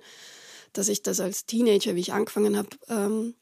dass 0.74 0.88
ich 0.88 1.02
das 1.02 1.20
als 1.20 1.48
Teenager, 1.48 1.96
wie 1.96 2.02
ich 2.02 2.14
angefangen 2.14 2.56
habe, 2.56 2.70
ähm, 2.90 3.34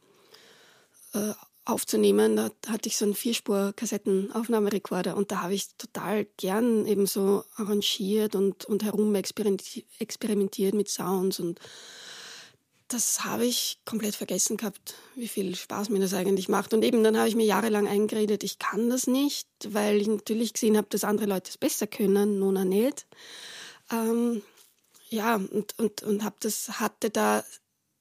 äh, 1.14 1.34
aufzunehmen. 1.70 2.36
Da 2.36 2.50
hatte 2.68 2.90
ich 2.90 2.98
so 2.98 3.06
einen 3.06 3.16
Vierspur-Kassettenaufnahmerekorder 3.16 5.16
und 5.16 5.32
da 5.32 5.42
habe 5.42 5.54
ich 5.54 5.70
total 5.78 6.26
gern 6.38 6.86
eben 6.86 7.06
so 7.06 7.44
arrangiert 7.56 8.36
und, 8.36 8.66
und 8.66 8.84
herum 8.84 9.16
experimentiert 9.16 10.74
mit 10.74 10.90
Sounds 10.90 11.40
und 11.40 11.60
das 12.88 13.26
habe 13.26 13.46
ich 13.46 13.80
komplett 13.86 14.16
vergessen 14.16 14.56
gehabt, 14.56 14.96
wie 15.16 15.28
viel 15.28 15.56
Spaß 15.56 15.90
mir 15.90 16.00
das 16.00 16.14
eigentlich 16.14 16.48
macht. 16.48 16.74
Und 16.74 16.84
eben 16.84 17.04
dann 17.04 17.18
habe 17.18 17.28
ich 17.28 17.36
mir 17.36 17.46
jahrelang 17.46 17.88
eingeredet, 17.88 18.44
ich 18.44 18.60
kann 18.60 18.90
das 18.90 19.08
nicht, 19.08 19.48
weil 19.68 20.00
ich 20.00 20.08
natürlich 20.08 20.54
gesehen 20.54 20.78
habe, 20.78 20.88
dass 20.90 21.04
andere 21.04 21.28
Leute 21.28 21.50
es 21.50 21.58
besser 21.58 21.88
können, 21.88 22.40
Nona 22.40 22.64
nicht. 22.64 23.06
Ähm, 23.92 24.42
ja, 25.10 25.36
und, 25.36 25.78
und, 25.78 26.04
und 26.04 26.24
hab 26.24 26.40
das, 26.40 26.80
hatte 26.80 27.10
da 27.10 27.44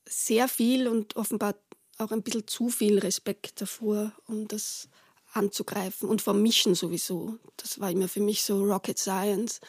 sehr 0.08 0.46
viel 0.46 0.86
und 0.86 1.16
offenbar 1.16 1.56
auch 1.98 2.10
ein 2.10 2.22
bisschen 2.22 2.46
zu 2.46 2.68
viel 2.68 2.98
Respekt 2.98 3.60
davor, 3.60 4.12
um 4.26 4.48
das 4.48 4.88
anzugreifen 5.32 6.08
und 6.08 6.22
vom 6.22 6.42
Mischen 6.42 6.74
sowieso. 6.74 7.38
Das 7.56 7.80
war 7.80 7.90
immer 7.90 8.08
für 8.08 8.20
mich 8.20 8.42
so 8.42 8.62
Rocket 8.64 8.98
Science. 8.98 9.60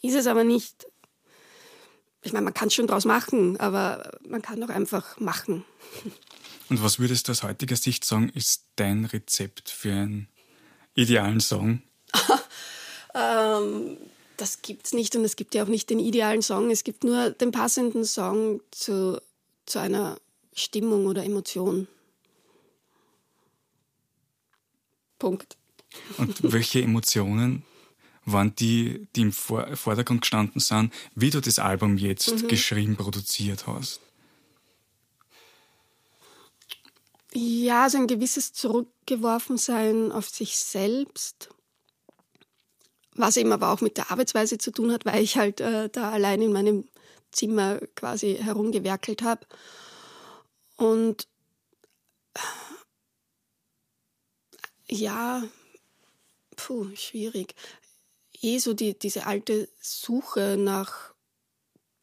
Ist 0.00 0.14
es 0.14 0.26
aber 0.26 0.44
nicht. 0.44 0.86
Ich 2.22 2.32
meine, 2.32 2.44
man 2.44 2.54
kann 2.54 2.68
es 2.68 2.74
schon 2.74 2.86
draus 2.86 3.04
machen, 3.04 3.58
aber 3.58 4.18
man 4.26 4.42
kann 4.42 4.62
auch 4.62 4.68
einfach 4.68 5.18
machen. 5.18 5.64
Und 6.68 6.82
was 6.82 6.98
würdest 6.98 7.28
du 7.28 7.32
aus 7.32 7.42
heutiger 7.42 7.76
Sicht 7.76 8.04
sagen, 8.04 8.30
ist 8.30 8.64
dein 8.76 9.04
Rezept 9.04 9.68
für 9.68 9.92
einen 9.92 10.28
idealen 10.94 11.40
Song? 11.40 11.82
ähm, 13.14 13.96
das 14.36 14.62
gibt 14.62 14.86
es 14.86 14.92
nicht 14.92 15.14
und 15.16 15.24
es 15.24 15.36
gibt 15.36 15.54
ja 15.54 15.64
auch 15.64 15.68
nicht 15.68 15.90
den 15.90 15.98
idealen 15.98 16.42
Song. 16.42 16.70
Es 16.70 16.84
gibt 16.84 17.04
nur 17.04 17.30
den 17.30 17.50
passenden 17.50 18.04
Song 18.04 18.60
zu, 18.70 19.20
zu 19.66 19.80
einer 19.80 20.18
Stimmung 20.54 21.06
oder 21.06 21.24
Emotion. 21.24 21.88
Punkt. 25.18 25.56
Und 26.18 26.52
welche 26.52 26.82
Emotionen 26.82 27.64
waren 28.24 28.54
die, 28.56 29.08
die 29.16 29.22
im 29.22 29.32
Vordergrund 29.32 30.22
gestanden 30.22 30.60
sind, 30.60 30.92
wie 31.14 31.30
du 31.30 31.40
das 31.40 31.58
Album 31.58 31.96
jetzt 31.98 32.42
mhm. 32.42 32.48
geschrieben, 32.48 32.96
produziert 32.96 33.66
hast? 33.66 34.00
Ja, 37.34 37.88
so 37.88 37.98
ein 37.98 38.06
gewisses 38.06 38.52
Zurückgeworfensein 38.52 40.12
auf 40.12 40.28
sich 40.28 40.56
selbst, 40.56 41.48
was 43.14 43.36
eben 43.36 43.52
aber 43.52 43.72
auch 43.72 43.80
mit 43.80 43.96
der 43.96 44.10
Arbeitsweise 44.10 44.58
zu 44.58 44.70
tun 44.70 44.92
hat, 44.92 45.06
weil 45.06 45.22
ich 45.22 45.36
halt 45.36 45.60
äh, 45.60 45.88
da 45.88 46.10
allein 46.10 46.42
in 46.42 46.52
meinem 46.52 46.84
Zimmer 47.30 47.78
quasi 47.94 48.36
herumgewerkelt 48.36 49.22
habe. 49.22 49.46
Und 50.76 51.28
ja, 54.88 55.42
puh, 56.56 56.94
schwierig. 56.94 57.54
Eh 58.40 58.58
so 58.58 58.74
die, 58.74 58.98
diese 58.98 59.26
alte 59.26 59.68
Suche 59.80 60.56
nach 60.58 61.14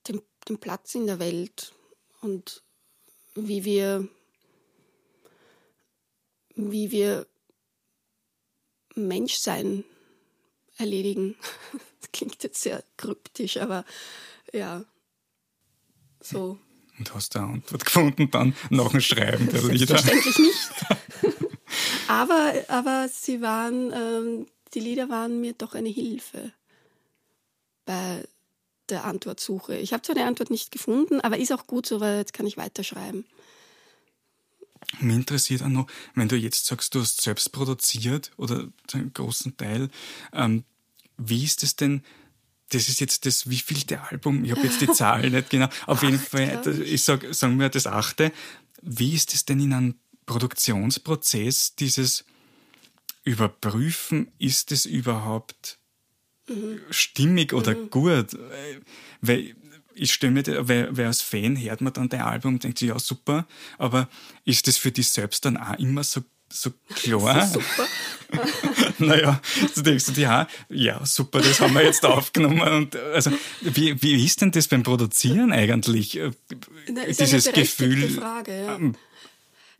dem, 0.07 0.21
dem 0.47 0.57
Platz 0.57 0.95
in 0.95 1.05
der 1.05 1.19
Welt 1.19 1.73
und 2.21 2.63
wie 3.35 3.63
wir, 3.65 4.07
wie 6.55 6.91
wir 6.91 7.27
Menschsein 8.95 9.83
erledigen. 10.77 11.35
Das 12.01 12.13
klingt 12.13 12.41
jetzt 12.43 12.61
sehr 12.61 12.81
kryptisch, 12.95 13.57
aber 13.57 13.83
ja, 14.53 14.85
so. 16.21 16.57
Und 16.99 17.15
hast 17.15 17.35
eine 17.35 17.47
Antwort 17.47 17.85
gefunden 17.85 18.29
dann 18.29 18.55
nach 18.69 18.91
dem 18.91 19.01
Schreiben 19.01 19.49
der 19.49 19.63
Lieder? 19.63 19.97
Selbstverständlich 19.97 20.37
nicht. 20.37 20.69
Aber, 22.07 22.53
aber 22.69 23.07
sie 23.07 23.39
waren, 23.39 23.93
ähm, 23.93 24.47
die 24.73 24.79
Lieder 24.79 25.09
waren 25.09 25.39
mir 25.41 25.53
doch 25.53 25.75
eine 25.75 25.89
Hilfe 25.89 26.51
bei 27.85 28.23
der 28.89 29.05
Antwortsuche. 29.05 29.77
Ich 29.77 29.93
habe 29.93 30.01
zwar 30.01 30.15
die 30.15 30.21
Antwort 30.21 30.49
nicht 30.49 30.71
gefunden, 30.71 31.21
aber 31.21 31.37
ist 31.37 31.51
auch 31.51 31.67
gut 31.67 31.85
so, 31.85 31.99
weil 31.99 32.17
jetzt 32.17 32.33
kann 32.33 32.47
ich 32.47 32.57
weiterschreiben. 32.57 33.25
Mich 34.99 35.15
interessiert 35.15 35.61
auch 35.61 35.69
noch, 35.69 35.87
wenn 36.15 36.27
du 36.27 36.35
jetzt 36.35 36.65
sagst, 36.65 36.95
du 36.95 37.01
hast 37.01 37.21
selbst 37.21 37.51
produziert 37.51 38.31
oder 38.37 38.67
einen 38.93 39.13
großen 39.13 39.55
Teil, 39.55 39.89
ähm, 40.33 40.63
wie 41.17 41.43
ist 41.43 41.61
es 41.61 41.75
denn, 41.75 42.03
das 42.69 42.87
ist 42.87 42.99
jetzt 42.99 43.25
das 43.25 43.49
wievielte 43.49 44.01
Album, 44.01 44.45
ich 44.45 44.51
habe 44.51 44.61
jetzt 44.61 44.81
die 44.81 44.87
Zahl 44.91 45.29
nicht 45.29 45.49
genau, 45.49 45.67
auf 45.85 45.97
Acht, 45.97 46.03
jeden 46.03 46.19
Fall, 46.19 46.81
ich, 46.81 47.03
sag, 47.03 47.25
sagen 47.33 47.59
wir 47.59 47.69
das 47.69 47.87
achte. 47.87 48.31
Wie 48.81 49.13
ist 49.13 49.33
es 49.33 49.45
denn 49.45 49.59
in 49.59 49.73
einem 49.73 49.95
Produktionsprozess, 50.25 51.75
dieses 51.75 52.25
Überprüfen, 53.23 54.31
ist 54.37 54.71
es 54.71 54.85
überhaupt 54.85 55.79
mhm. 56.47 56.79
stimmig 56.89 57.53
oder 57.53 57.75
mhm. 57.75 57.89
gut? 57.89 58.37
Weil 59.21 59.55
ich 59.95 60.13
stelle 60.13 60.31
mir, 60.31 60.67
weil, 60.67 60.95
weil 60.95 61.07
als 61.07 61.21
Fan 61.21 61.59
hört 61.59 61.81
man 61.81 61.93
dann 61.93 62.09
dein 62.09 62.21
Album 62.21 62.55
und 62.55 62.63
denkt 62.63 62.79
sich, 62.79 62.89
ja 62.89 62.99
super, 62.99 63.47
aber 63.77 64.09
ist 64.45 64.67
das 64.67 64.77
für 64.77 64.91
dich 64.91 65.09
selbst 65.09 65.43
dann 65.45 65.57
auch 65.57 65.77
immer 65.77 66.03
so 66.03 66.21
so 66.51 66.71
klar. 66.95 67.47
So 67.47 67.59
super. 67.59 67.87
naja, 68.99 69.41
du 69.75 69.81
denkst 69.81 70.05
du 70.05 70.11
dir, 70.11 70.21
ja, 70.21 70.47
ja, 70.69 71.05
super, 71.05 71.39
das 71.39 71.59
haben 71.59 71.73
wir 71.73 71.83
jetzt 71.83 72.05
aufgenommen. 72.05 72.61
Und 72.61 72.95
also, 72.95 73.31
wie, 73.61 74.01
wie 74.01 74.23
ist 74.23 74.41
denn 74.41 74.51
das 74.51 74.67
beim 74.67 74.83
Produzieren 74.83 75.51
eigentlich? 75.51 76.19
Na, 76.87 77.03
ist 77.03 77.19
Dieses 77.19 77.47
eine 77.47 77.55
Gefühl. 77.55 78.09
Frage, 78.09 78.63
ja. 78.65 78.75
Ähm, 78.75 78.95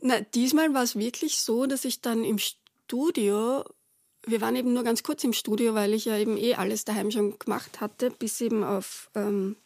na, 0.02 0.22
diesmal 0.22 0.74
war 0.74 0.84
es 0.84 0.96
wirklich 0.96 1.40
so, 1.40 1.66
dass 1.66 1.86
ich 1.86 2.02
dann 2.02 2.24
im 2.24 2.40
Studio, 2.40 3.66
wir 4.26 4.42
waren 4.42 4.56
eben 4.56 4.74
nur 4.74 4.84
ganz 4.84 5.04
kurz 5.04 5.24
im 5.24 5.34
Studio, 5.34 5.76
weil 5.76 5.94
ich 5.94 6.06
ja 6.06 6.18
eben 6.18 6.38
eh 6.38 6.56
alles 6.56 6.86
daheim 6.86 7.12
schon 7.12 7.38
gemacht 7.38 7.82
hatte, 7.82 8.10
bis 8.10 8.40
eben 8.42 8.64
auf 8.64 9.10
ähm, 9.16 9.58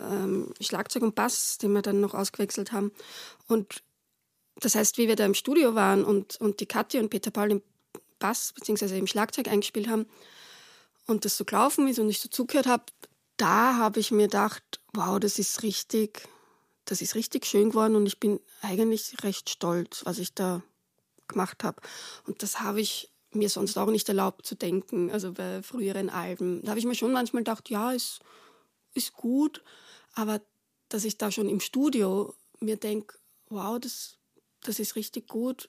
ähm, 0.00 0.54
Schlagzeug 0.60 1.02
und 1.02 1.14
Bass, 1.14 1.58
den 1.58 1.72
wir 1.72 1.82
dann 1.82 2.00
noch 2.00 2.14
ausgewechselt 2.14 2.72
haben. 2.72 2.92
Und 3.48 3.82
das 4.60 4.74
heißt, 4.74 4.98
wie 4.98 5.08
wir 5.08 5.16
da 5.16 5.24
im 5.24 5.34
Studio 5.34 5.74
waren 5.74 6.04
und, 6.04 6.36
und 6.40 6.60
die 6.60 6.66
Kathi 6.66 6.98
und 6.98 7.10
Peter 7.10 7.30
Paul 7.30 7.50
im 7.50 7.62
Bass 8.18 8.52
bzw. 8.52 8.98
im 8.98 9.06
Schlagzeug 9.06 9.48
eingespielt 9.48 9.88
haben 9.88 10.06
und 11.06 11.24
das 11.24 11.36
so 11.36 11.44
gelaufen 11.44 11.88
ist 11.88 11.98
und 11.98 12.08
ich 12.08 12.20
so 12.20 12.28
zugehört 12.28 12.66
habe, 12.66 12.84
da 13.36 13.76
habe 13.76 14.00
ich 14.00 14.10
mir 14.10 14.28
gedacht, 14.28 14.80
wow, 14.92 15.18
das 15.18 15.38
ist 15.38 15.62
richtig 15.62 16.28
das 16.84 17.00
ist 17.00 17.14
richtig 17.14 17.46
schön 17.46 17.70
geworden 17.70 17.96
und 17.96 18.06
ich 18.06 18.20
bin 18.20 18.40
eigentlich 18.60 19.16
recht 19.22 19.48
stolz, 19.48 20.02
was 20.04 20.18
ich 20.18 20.34
da 20.34 20.62
gemacht 21.28 21.64
habe. 21.64 21.80
Und 22.26 22.42
das 22.42 22.60
habe 22.60 22.80
ich 22.80 23.10
mir 23.32 23.48
sonst 23.48 23.76
auch 23.78 23.90
nicht 23.90 24.08
erlaubt 24.08 24.46
zu 24.46 24.54
denken, 24.54 25.10
also 25.10 25.32
bei 25.32 25.62
früheren 25.62 26.10
Alben. 26.10 26.62
Da 26.62 26.70
habe 26.70 26.78
ich 26.78 26.86
mir 26.86 26.94
schon 26.94 27.12
manchmal 27.12 27.42
gedacht, 27.42 27.70
ja, 27.70 27.92
ist, 27.92 28.20
ist 28.92 29.14
gut, 29.14 29.62
aber 30.14 30.40
dass 30.88 31.04
ich 31.04 31.18
da 31.18 31.30
schon 31.30 31.48
im 31.48 31.60
Studio 31.60 32.34
mir 32.60 32.76
denke, 32.76 33.16
wow, 33.48 33.78
das, 33.80 34.18
das 34.68 34.78
ist 34.78 34.96
richtig 34.96 35.28
gut, 35.28 35.68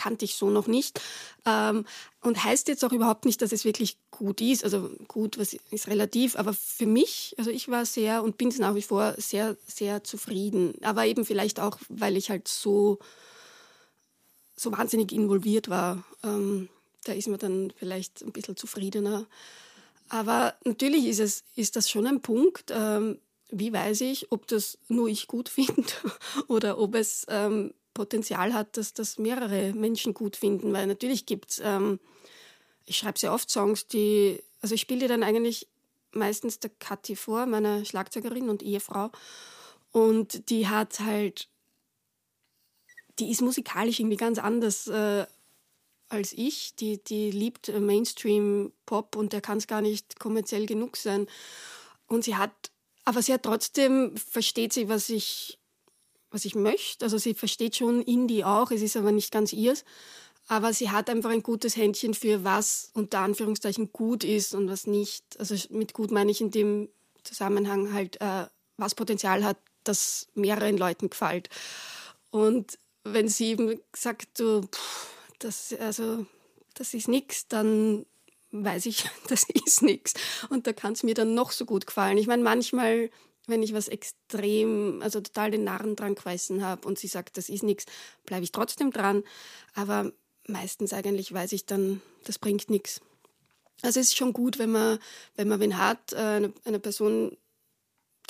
kannte 0.00 0.24
ich 0.24 0.34
so 0.34 0.50
noch 0.50 0.66
nicht. 0.66 1.00
Ähm, 1.44 1.84
und 2.22 2.42
heißt 2.42 2.68
jetzt 2.68 2.84
auch 2.84 2.92
überhaupt 2.92 3.26
nicht, 3.26 3.42
dass 3.42 3.52
es 3.52 3.64
wirklich 3.64 3.98
gut 4.10 4.40
ist. 4.40 4.64
Also 4.64 4.90
gut, 5.08 5.38
was 5.38 5.54
ist 5.70 5.88
relativ, 5.88 6.36
aber 6.36 6.54
für 6.54 6.86
mich, 6.86 7.34
also 7.38 7.50
ich 7.50 7.68
war 7.68 7.84
sehr 7.84 8.22
und 8.22 8.38
bin 8.38 8.48
es 8.48 8.58
nach 8.58 8.74
wie 8.74 8.82
vor 8.82 9.14
sehr, 9.18 9.56
sehr 9.66 10.02
zufrieden. 10.02 10.74
Aber 10.82 11.04
eben 11.06 11.24
vielleicht 11.24 11.60
auch, 11.60 11.78
weil 11.88 12.16
ich 12.16 12.30
halt 12.30 12.48
so, 12.48 12.98
so 14.56 14.72
wahnsinnig 14.72 15.12
involviert 15.12 15.68
war. 15.68 16.02
Ähm, 16.22 16.68
da 17.04 17.12
ist 17.12 17.28
man 17.28 17.38
dann 17.38 17.72
vielleicht 17.76 18.22
ein 18.22 18.32
bisschen 18.32 18.56
zufriedener. 18.56 19.26
Aber 20.08 20.54
natürlich 20.64 21.06
ist, 21.06 21.20
es, 21.20 21.44
ist 21.56 21.76
das 21.76 21.90
schon 21.90 22.06
ein 22.06 22.20
Punkt. 22.20 22.72
Ähm, 22.74 23.18
wie 23.52 23.72
weiß 23.72 24.02
ich, 24.02 24.30
ob 24.32 24.46
das 24.46 24.78
nur 24.88 25.08
ich 25.08 25.26
gut 25.26 25.48
finde 25.48 25.92
oder 26.48 26.78
ob 26.78 26.94
es 26.94 27.26
ähm, 27.28 27.74
Potenzial 27.94 28.54
hat, 28.54 28.76
dass 28.76 28.94
das 28.94 29.18
mehrere 29.18 29.72
Menschen 29.72 30.14
gut 30.14 30.36
finden, 30.36 30.72
weil 30.72 30.86
natürlich 30.86 31.26
gibt 31.26 31.50
es, 31.50 31.60
ähm, 31.62 31.98
ich 32.86 32.98
schreibe 32.98 33.18
sehr 33.18 33.32
oft 33.32 33.50
Songs, 33.50 33.86
die, 33.88 34.42
also 34.60 34.74
ich 34.74 34.80
spiele 34.80 35.00
die 35.00 35.08
dann 35.08 35.22
eigentlich 35.22 35.68
meistens 36.12 36.60
der 36.60 36.70
Kathi 36.78 37.16
vor, 37.16 37.46
meiner 37.46 37.84
Schlagzeugerin 37.84 38.48
und 38.48 38.62
Ehefrau, 38.62 39.10
und 39.92 40.50
die 40.50 40.68
hat 40.68 41.00
halt, 41.00 41.48
die 43.18 43.30
ist 43.30 43.42
musikalisch 43.42 43.98
irgendwie 43.98 44.16
ganz 44.16 44.38
anders 44.38 44.86
äh, 44.86 45.26
als 46.10 46.32
ich, 46.32 46.74
die, 46.74 47.02
die 47.02 47.30
liebt 47.30 47.68
Mainstream-Pop 47.68 49.16
und 49.16 49.32
der 49.32 49.40
kann 49.40 49.58
es 49.58 49.66
gar 49.66 49.80
nicht 49.80 50.18
kommerziell 50.18 50.66
genug 50.66 50.96
sein. 50.96 51.26
Und 52.08 52.24
sie 52.24 52.34
hat, 52.34 52.70
aber 53.10 53.22
sie 53.22 53.32
hat 53.32 53.42
trotzdem, 53.42 54.16
versteht 54.16 54.72
sie, 54.72 54.88
was 54.88 55.08
ich 55.10 55.58
was 56.30 56.44
ich 56.44 56.54
möchte. 56.54 57.04
Also 57.04 57.18
sie 57.18 57.34
versteht 57.34 57.74
schon 57.74 58.02
Indie 58.02 58.44
auch, 58.44 58.70
es 58.70 58.82
ist 58.82 58.96
aber 58.96 59.10
nicht 59.10 59.32
ganz 59.32 59.52
ihrs. 59.52 59.84
Aber 60.46 60.72
sie 60.72 60.90
hat 60.90 61.10
einfach 61.10 61.30
ein 61.30 61.42
gutes 61.42 61.76
Händchen 61.76 62.14
für 62.14 62.44
was 62.44 62.90
unter 62.94 63.18
Anführungszeichen 63.18 63.92
gut 63.92 64.22
ist 64.22 64.54
und 64.54 64.70
was 64.70 64.86
nicht. 64.86 65.24
Also 65.40 65.56
mit 65.70 65.92
gut 65.92 66.12
meine 66.12 66.30
ich 66.30 66.40
in 66.40 66.52
dem 66.52 66.88
Zusammenhang 67.24 67.92
halt, 67.92 68.20
äh, 68.20 68.46
was 68.76 68.94
Potenzial 68.94 69.44
hat, 69.44 69.58
das 69.82 70.28
mehreren 70.34 70.78
Leuten 70.78 71.10
gefällt. 71.10 71.48
Und 72.30 72.78
wenn 73.02 73.26
sie 73.26 73.50
eben 73.50 73.80
sagt, 73.92 74.38
du, 74.38 74.62
pff, 74.62 75.08
das, 75.40 75.74
also, 75.80 76.26
das 76.74 76.94
ist 76.94 77.08
nichts, 77.08 77.48
dann 77.48 78.06
weiß 78.52 78.86
ich, 78.86 79.08
das 79.28 79.44
ist 79.66 79.82
nichts. 79.82 80.14
Und 80.48 80.66
da 80.66 80.72
kann 80.72 80.92
es 80.92 81.02
mir 81.02 81.14
dann 81.14 81.34
noch 81.34 81.52
so 81.52 81.64
gut 81.64 81.86
gefallen. 81.86 82.18
Ich 82.18 82.26
meine, 82.26 82.42
manchmal 82.42 83.10
wenn 83.50 83.62
ich 83.62 83.74
was 83.74 83.88
extrem, 83.88 85.00
also 85.02 85.20
total 85.20 85.50
den 85.50 85.64
Narren 85.64 85.96
dran 85.96 86.14
gefressen 86.14 86.64
habe 86.64 86.86
und 86.86 86.98
sie 86.98 87.08
sagt, 87.08 87.36
das 87.36 87.48
ist 87.48 87.62
nichts, 87.62 87.86
bleibe 88.24 88.44
ich 88.44 88.52
trotzdem 88.52 88.90
dran. 88.90 89.24
Aber 89.74 90.12
meistens 90.46 90.92
eigentlich 90.92 91.32
weiß 91.32 91.52
ich 91.52 91.66
dann, 91.66 92.00
das 92.24 92.38
bringt 92.38 92.70
nichts. 92.70 93.00
Also 93.82 94.00
es 94.00 94.08
ist 94.08 94.16
schon 94.16 94.32
gut, 94.32 94.58
wenn 94.58 94.70
man, 94.70 94.98
wenn 95.36 95.48
man 95.48 95.60
wen 95.60 95.78
hat, 95.78 96.12
äh, 96.12 96.16
eine, 96.16 96.52
eine 96.64 96.78
Person, 96.78 97.36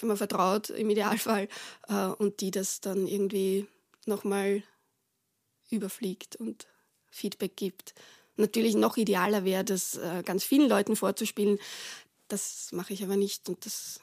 die 0.01 0.07
man 0.07 0.17
vertraut 0.17 0.71
im 0.71 0.91
Idealfall 0.91 1.49
äh, 1.89 2.07
und 2.07 2.41
die 2.41 2.51
das 2.51 2.81
dann 2.81 3.07
irgendwie 3.07 3.67
nochmal 4.07 4.63
überfliegt 5.71 6.37
und 6.37 6.67
Feedback 7.11 7.57
gibt. 7.57 7.95
Natürlich 8.41 8.75
noch 8.75 8.97
idealer 8.97 9.45
wäre, 9.45 9.65
das 9.65 9.97
äh, 9.97 10.23
ganz 10.25 10.45
vielen 10.45 10.69
Leuten 10.69 10.97
vorzuspielen. 10.97 11.59
Das 12.29 12.71
mache 12.73 12.93
ich 12.93 13.03
aber 13.03 13.17
nicht 13.17 13.49
und 13.49 13.67
das, 13.67 14.01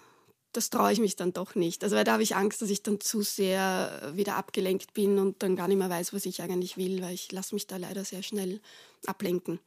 das 0.51 0.69
traue 0.69 0.91
ich 0.91 0.99
mich 0.99 1.15
dann 1.15 1.33
doch 1.33 1.55
nicht. 1.55 1.83
Also 1.83 1.95
weil 1.95 2.03
da 2.03 2.13
habe 2.13 2.23
ich 2.23 2.35
Angst, 2.35 2.61
dass 2.61 2.69
ich 2.69 2.83
dann 2.83 2.99
zu 2.99 3.21
sehr 3.21 4.11
wieder 4.13 4.35
abgelenkt 4.35 4.93
bin 4.93 5.17
und 5.19 5.41
dann 5.41 5.55
gar 5.55 5.67
nicht 5.67 5.77
mehr 5.77 5.89
weiß, 5.89 6.13
was 6.13 6.25
ich 6.25 6.41
eigentlich 6.41 6.77
will, 6.77 7.01
weil 7.01 7.13
ich 7.13 7.31
lasse 7.31 7.55
mich 7.55 7.67
da 7.67 7.77
leider 7.77 8.05
sehr 8.05 8.23
schnell 8.23 8.59
ablenken. 9.05 9.59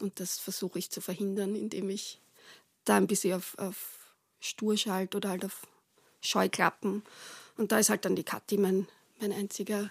Und 0.00 0.20
das 0.20 0.38
versuche 0.38 0.78
ich 0.78 0.90
zu 0.90 1.00
verhindern, 1.00 1.54
indem 1.54 1.88
ich 1.90 2.20
da 2.84 2.96
ein 2.96 3.06
bisschen 3.06 3.34
auf, 3.34 3.56
auf 3.58 4.14
stur 4.40 4.76
schalte 4.76 5.16
oder 5.16 5.30
halt 5.30 5.44
auf 5.44 5.66
Scheuklappen. 6.20 7.02
Und 7.56 7.72
da 7.72 7.78
ist 7.78 7.90
halt 7.90 8.04
dann 8.04 8.16
die 8.16 8.24
Kathi 8.24 8.58
mein, 8.58 8.88
mein 9.20 9.32
einziger 9.32 9.90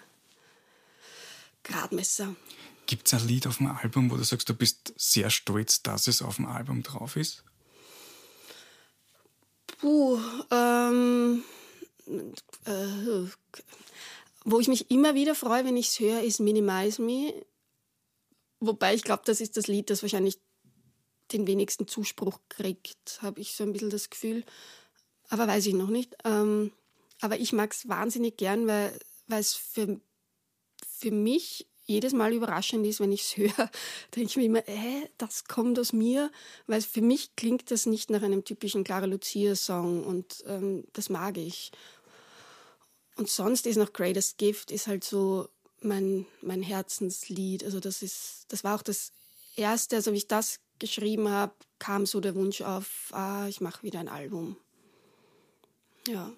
Gradmesser. 1.64 2.36
Gibt 2.86 3.06
es 3.06 3.14
ein 3.14 3.26
Lied 3.26 3.46
auf 3.46 3.58
dem 3.58 3.66
Album, 3.66 4.10
wo 4.10 4.16
du 4.16 4.24
sagst, 4.24 4.48
du 4.48 4.54
bist 4.54 4.94
sehr 4.96 5.30
stolz, 5.30 5.82
dass 5.82 6.06
es 6.06 6.22
auf 6.22 6.36
dem 6.36 6.46
Album 6.46 6.82
drauf 6.82 7.16
ist? 7.16 7.44
Puh, 9.78 10.18
ähm, 10.50 11.42
äh, 12.64 13.26
wo 14.44 14.60
ich 14.60 14.68
mich 14.68 14.90
immer 14.90 15.14
wieder 15.14 15.34
freue, 15.34 15.64
wenn 15.64 15.76
ich 15.76 15.88
es 15.88 16.00
höre, 16.00 16.22
ist 16.22 16.40
Minimize 16.40 17.02
Me. 17.02 17.34
Wobei 18.60 18.94
ich 18.94 19.02
glaube, 19.02 19.22
das 19.26 19.40
ist 19.40 19.56
das 19.56 19.66
Lied, 19.66 19.90
das 19.90 20.02
wahrscheinlich 20.02 20.38
den 21.32 21.46
wenigsten 21.46 21.88
Zuspruch 21.88 22.38
kriegt, 22.48 23.20
habe 23.20 23.40
ich 23.40 23.54
so 23.54 23.64
ein 23.64 23.72
bisschen 23.72 23.90
das 23.90 24.10
Gefühl. 24.10 24.44
Aber 25.28 25.48
weiß 25.48 25.66
ich 25.66 25.74
noch 25.74 25.90
nicht. 25.90 26.14
Ähm, 26.24 26.72
aber 27.20 27.38
ich 27.38 27.52
mag 27.52 27.72
es 27.72 27.88
wahnsinnig 27.88 28.36
gern, 28.36 28.66
weil 28.66 28.98
es 29.28 29.54
für, 29.54 30.00
für 30.86 31.10
mich 31.10 31.66
jedes 31.86 32.12
Mal 32.12 32.32
überraschend 32.32 32.86
ist, 32.86 33.00
wenn 33.00 33.12
ich 33.12 33.22
es 33.22 33.36
höre, 33.36 33.70
denke 34.14 34.28
ich 34.28 34.36
mir 34.36 34.44
immer, 34.44 34.68
äh, 34.68 35.08
das 35.18 35.44
kommt 35.44 35.78
aus 35.78 35.92
mir, 35.92 36.30
weil 36.66 36.82
für 36.82 37.00
mich 37.00 37.34
klingt 37.36 37.70
das 37.70 37.86
nicht 37.86 38.10
nach 38.10 38.22
einem 38.22 38.44
typischen 38.44 38.84
Clara 38.84 39.06
Lucia-Song 39.06 40.04
und 40.04 40.44
ähm, 40.46 40.84
das 40.92 41.08
mag 41.08 41.38
ich. 41.38 41.72
Und 43.16 43.30
sonst 43.30 43.66
ist 43.66 43.76
noch 43.76 43.92
Greatest 43.92 44.36
Gift 44.36 44.70
ist 44.70 44.88
halt 44.88 45.02
so 45.02 45.48
mein, 45.80 46.26
mein 46.42 46.62
Herzenslied. 46.62 47.64
Also 47.64 47.80
das 47.80 48.02
ist, 48.02 48.44
das 48.48 48.62
war 48.62 48.76
auch 48.76 48.82
das 48.82 49.12
erste, 49.56 49.96
also 49.96 50.12
wie 50.12 50.18
ich 50.18 50.28
das 50.28 50.60
geschrieben 50.78 51.30
habe, 51.30 51.54
kam 51.78 52.04
so 52.04 52.20
der 52.20 52.34
Wunsch 52.34 52.60
auf, 52.60 53.10
ah, 53.12 53.46
ich 53.48 53.60
mache 53.60 53.82
wieder 53.82 54.00
ein 54.00 54.08
Album. 54.08 54.56
Ja. 56.06 56.32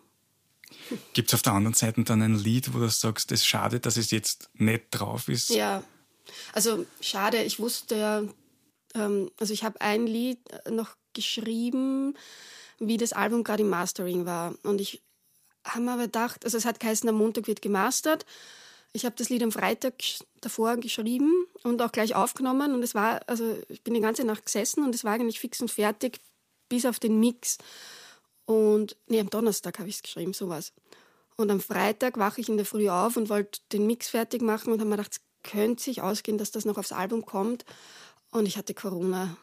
Gibt 1.12 1.28
es 1.28 1.34
auf 1.34 1.42
der 1.42 1.52
anderen 1.52 1.74
Seite 1.74 2.02
dann 2.04 2.22
ein 2.22 2.34
Lied, 2.34 2.74
wo 2.74 2.78
du 2.78 2.88
sagst, 2.88 3.32
es 3.32 3.40
ist 3.40 3.46
schade, 3.46 3.80
dass 3.80 3.96
es 3.96 4.10
jetzt 4.10 4.50
nicht 4.54 4.86
drauf 4.90 5.28
ist? 5.28 5.50
Ja, 5.50 5.82
also 6.52 6.86
schade, 7.00 7.42
ich 7.42 7.58
wusste 7.58 7.96
ja, 7.96 8.22
ähm, 8.94 9.30
also 9.38 9.52
ich 9.52 9.64
habe 9.64 9.80
ein 9.80 10.06
Lied 10.06 10.40
noch 10.70 10.96
geschrieben, 11.14 12.16
wie 12.78 12.96
das 12.96 13.12
Album 13.12 13.44
gerade 13.44 13.62
im 13.62 13.70
Mastering 13.70 14.26
war. 14.26 14.54
Und 14.62 14.80
ich 14.80 15.02
habe 15.64 15.80
mir 15.80 15.92
aber 15.92 16.04
gedacht, 16.04 16.44
also 16.44 16.56
es 16.56 16.64
hat 16.64 16.80
geheißen, 16.80 17.08
am 17.08 17.16
Montag 17.16 17.46
wird 17.46 17.62
gemastert. 17.62 18.24
Ich 18.92 19.04
habe 19.04 19.16
das 19.16 19.28
Lied 19.28 19.42
am 19.42 19.52
Freitag 19.52 19.94
davor 20.40 20.76
geschrieben 20.76 21.46
und 21.62 21.82
auch 21.82 21.92
gleich 21.92 22.14
aufgenommen. 22.14 22.74
Und 22.74 22.82
es 22.82 22.94
war, 22.94 23.20
also 23.26 23.58
ich 23.68 23.82
bin 23.82 23.94
die 23.94 24.00
ganze 24.00 24.24
Nacht 24.24 24.46
gesessen 24.46 24.84
und 24.84 24.94
es 24.94 25.04
war 25.04 25.12
eigentlich 25.12 25.40
fix 25.40 25.60
und 25.60 25.70
fertig, 25.70 26.20
bis 26.68 26.86
auf 26.86 26.98
den 26.98 27.20
Mix. 27.20 27.58
Und 28.48 28.96
nee, 29.08 29.20
am 29.20 29.28
Donnerstag 29.28 29.78
habe 29.78 29.90
ich 29.90 29.96
es 29.96 30.02
geschrieben, 30.02 30.32
sowas. 30.32 30.72
Und 31.36 31.50
am 31.50 31.60
Freitag 31.60 32.16
wache 32.16 32.40
ich 32.40 32.48
in 32.48 32.56
der 32.56 32.64
Früh 32.64 32.88
auf 32.88 33.18
und 33.18 33.28
wollte 33.28 33.60
den 33.72 33.86
Mix 33.86 34.08
fertig 34.08 34.40
machen 34.40 34.72
und 34.72 34.80
habe 34.80 34.88
mir 34.88 34.96
gedacht, 34.96 35.12
es 35.12 35.20
könnte 35.42 35.82
sich 35.82 36.00
ausgehen, 36.00 36.38
dass 36.38 36.50
das 36.50 36.64
noch 36.64 36.78
aufs 36.78 36.92
Album 36.92 37.26
kommt. 37.26 37.66
Und 38.30 38.46
ich 38.46 38.56
hatte 38.56 38.72
Corona 38.72 39.36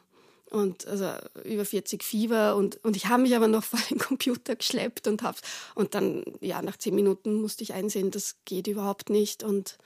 und 0.49 0.87
also 0.87 1.11
über 1.43 1.65
40 1.65 2.03
Fieber 2.03 2.55
und, 2.55 2.83
und 2.83 2.95
ich 2.95 3.05
habe 3.05 3.21
mich 3.21 3.35
aber 3.35 3.47
noch 3.47 3.63
vor 3.63 3.79
den 3.91 3.99
Computer 3.99 4.55
geschleppt 4.55 5.07
und 5.07 5.21
hab's 5.21 5.41
und 5.75 5.93
dann 5.93 6.23
ja 6.41 6.63
nach 6.63 6.77
zehn 6.77 6.95
Minuten 6.95 7.35
musste 7.35 7.61
ich 7.61 7.73
einsehen, 7.73 8.09
das 8.09 8.37
geht 8.45 8.65
überhaupt 8.65 9.11
nicht 9.11 9.43
und 9.43 9.77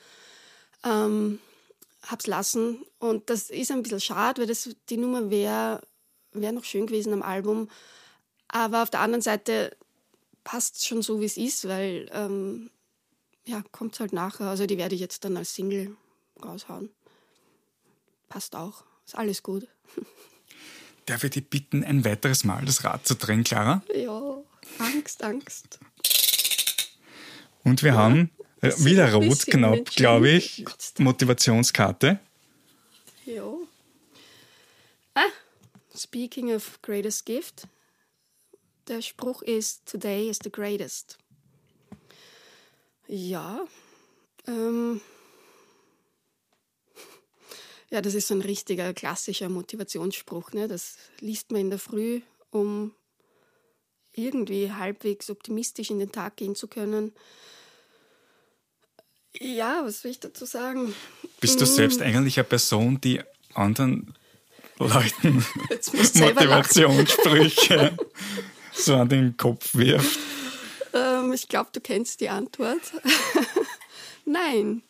ähm, 0.86 1.40
hab's 2.04 2.28
lassen 2.28 2.86
und 3.00 3.30
das 3.30 3.50
ist 3.50 3.72
ein 3.72 3.84
bisschen 3.84 4.02
schade, 4.02 4.42
weil 4.42 4.48
das 4.48 4.70
die 4.90 4.98
Nummer 4.98 5.30
wäre 5.30 5.82
wär 6.32 6.52
noch 6.52 6.64
schön 6.64 6.88
gewesen 6.88 7.14
am 7.14 7.22
Album, 7.22 7.70
aber 8.50 8.84
auf 8.84 8.90
der 8.90 9.00
anderen 9.00 9.22
Seite 9.22 9.76
passt 10.44 10.78
es 10.78 10.86
schon 10.86 11.02
so, 11.02 11.22
wie 11.22 11.26
es 11.26 11.38
ist, 11.38 11.68
weil 11.68 12.10
ähm, 12.12 12.70
ja, 13.46 13.64
kommt 13.72 14.00
halt 14.00 14.14
nachher. 14.14 14.48
Also 14.48 14.66
die 14.66 14.78
werde 14.78 14.96
ich 14.96 15.02
jetzt 15.02 15.24
dann 15.24 15.38
als 15.38 15.54
Single 15.56 15.96
raushauen. 16.44 16.90
Passt 18.28 18.56
auch. 18.56 18.84
Ist 19.06 19.18
alles 19.18 19.42
gut. 19.44 19.68
Darf 21.06 21.24
ich 21.24 21.32
dich 21.32 21.50
bitten, 21.50 21.84
ein 21.84 22.06
weiteres 22.06 22.44
Mal 22.44 22.66
das 22.66 22.84
Rad 22.84 23.08
zu 23.08 23.16
drehen, 23.16 23.44
Clara? 23.44 23.82
Ja, 23.96 24.38
Angst, 24.78 25.24
Angst. 25.24 25.80
Und 27.64 27.82
wir 27.82 27.92
ja, 27.92 27.98
haben 27.98 28.30
äh, 28.62 28.72
wieder 28.78 29.12
rot, 29.14 29.46
genau, 29.48 29.76
glaube 29.96 30.30
ich, 30.30 30.66
Motivationskarte. 31.00 32.20
Ja. 33.26 33.54
Ah, 35.16 35.22
speaking 35.96 36.54
of 36.54 36.80
greatest 36.84 37.26
gift, 37.26 37.68
der 38.90 39.02
Spruch 39.02 39.42
ist, 39.42 39.86
Today 39.86 40.30
is 40.30 40.40
the 40.44 40.52
greatest. 40.52 41.18
Ja, 43.08 43.66
ähm, 44.48 45.02
ja, 47.90 48.02
das 48.02 48.14
ist 48.14 48.28
so 48.28 48.34
ein 48.34 48.42
richtiger 48.42 48.94
klassischer 48.94 49.48
Motivationsspruch. 49.50 50.52
Ne? 50.54 50.68
Das 50.68 50.98
liest 51.20 51.52
man 51.52 51.62
in 51.62 51.70
der 51.70 51.80
Früh, 51.80 52.22
um 52.52 52.94
irgendwie 54.14 54.72
halbwegs 54.72 55.30
optimistisch 55.30 55.92
in 55.92 56.00
den 56.00 56.12
Tag 56.12 56.38
gehen 56.38 56.56
zu 56.56 56.68
können. 56.68 57.14
Ja, 59.40 59.82
was 59.84 60.04
will 60.04 60.10
ich 60.12 60.20
dazu 60.20 60.46
sagen? 60.46 60.96
Bist 61.40 61.62
du 61.62 61.66
mm. 61.66 61.68
selbst 61.68 62.02
eigentlich 62.02 62.40
eine 62.40 62.46
Person, 62.46 63.00
die 63.00 63.22
anderen 63.54 64.16
Leuten 64.80 65.46
Motivationssprüche 65.70 67.96
so 68.86 68.96
an 68.96 69.10
den 69.10 69.38
Kopf 69.38 69.76
wirft? 69.76 70.20
Ähm, 70.94 71.34
ich 71.34 71.48
glaube, 71.48 71.70
du 71.74 71.82
kennst 71.82 72.22
die 72.22 72.30
Antwort. 72.30 72.82
Nein, 74.26 74.84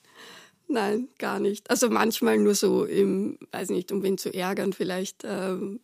nein, 0.67 1.09
gar 1.17 1.39
nicht. 1.39 1.69
Also 1.69 1.89
manchmal 1.89 2.37
nur 2.37 2.55
so 2.55 2.85
im, 2.85 3.37
weiß 3.51 3.69
nicht, 3.69 3.91
um 3.91 4.03
wen 4.03 4.17
zu 4.17 4.33
ärgern, 4.33 4.73
vielleicht, 4.73 5.23
ähm, 5.23 5.79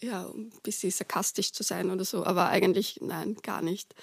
ja, 0.00 0.22
um 0.24 0.48
ein 0.48 0.60
bisschen 0.62 0.90
sarkastisch 0.90 1.52
zu 1.52 1.62
sein 1.62 1.90
oder 1.90 2.04
so. 2.04 2.24
Aber 2.24 2.48
eigentlich, 2.48 2.98
nein, 3.02 3.36
gar 3.42 3.62
nicht. 3.62 3.94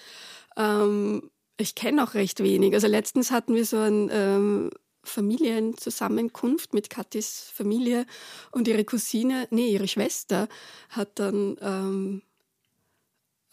Ähm, 0.55 1.31
ich 1.57 1.75
kenne 1.75 2.03
auch 2.03 2.13
recht 2.13 2.41
wenig. 2.41 2.73
Also 2.73 2.87
letztens 2.87 3.31
hatten 3.31 3.55
wir 3.55 3.65
so 3.65 3.77
ein 3.77 4.09
ähm, 4.11 4.69
Familienzusammenkunft 5.03 6.73
mit 6.73 6.89
Katis 6.89 7.51
Familie 7.53 8.05
und 8.51 8.67
ihre 8.67 8.83
Cousine, 8.83 9.47
nee, 9.49 9.71
ihre 9.71 9.87
Schwester 9.87 10.47
hat 10.89 11.17
dann 11.19 11.57
ähm, 11.61 12.21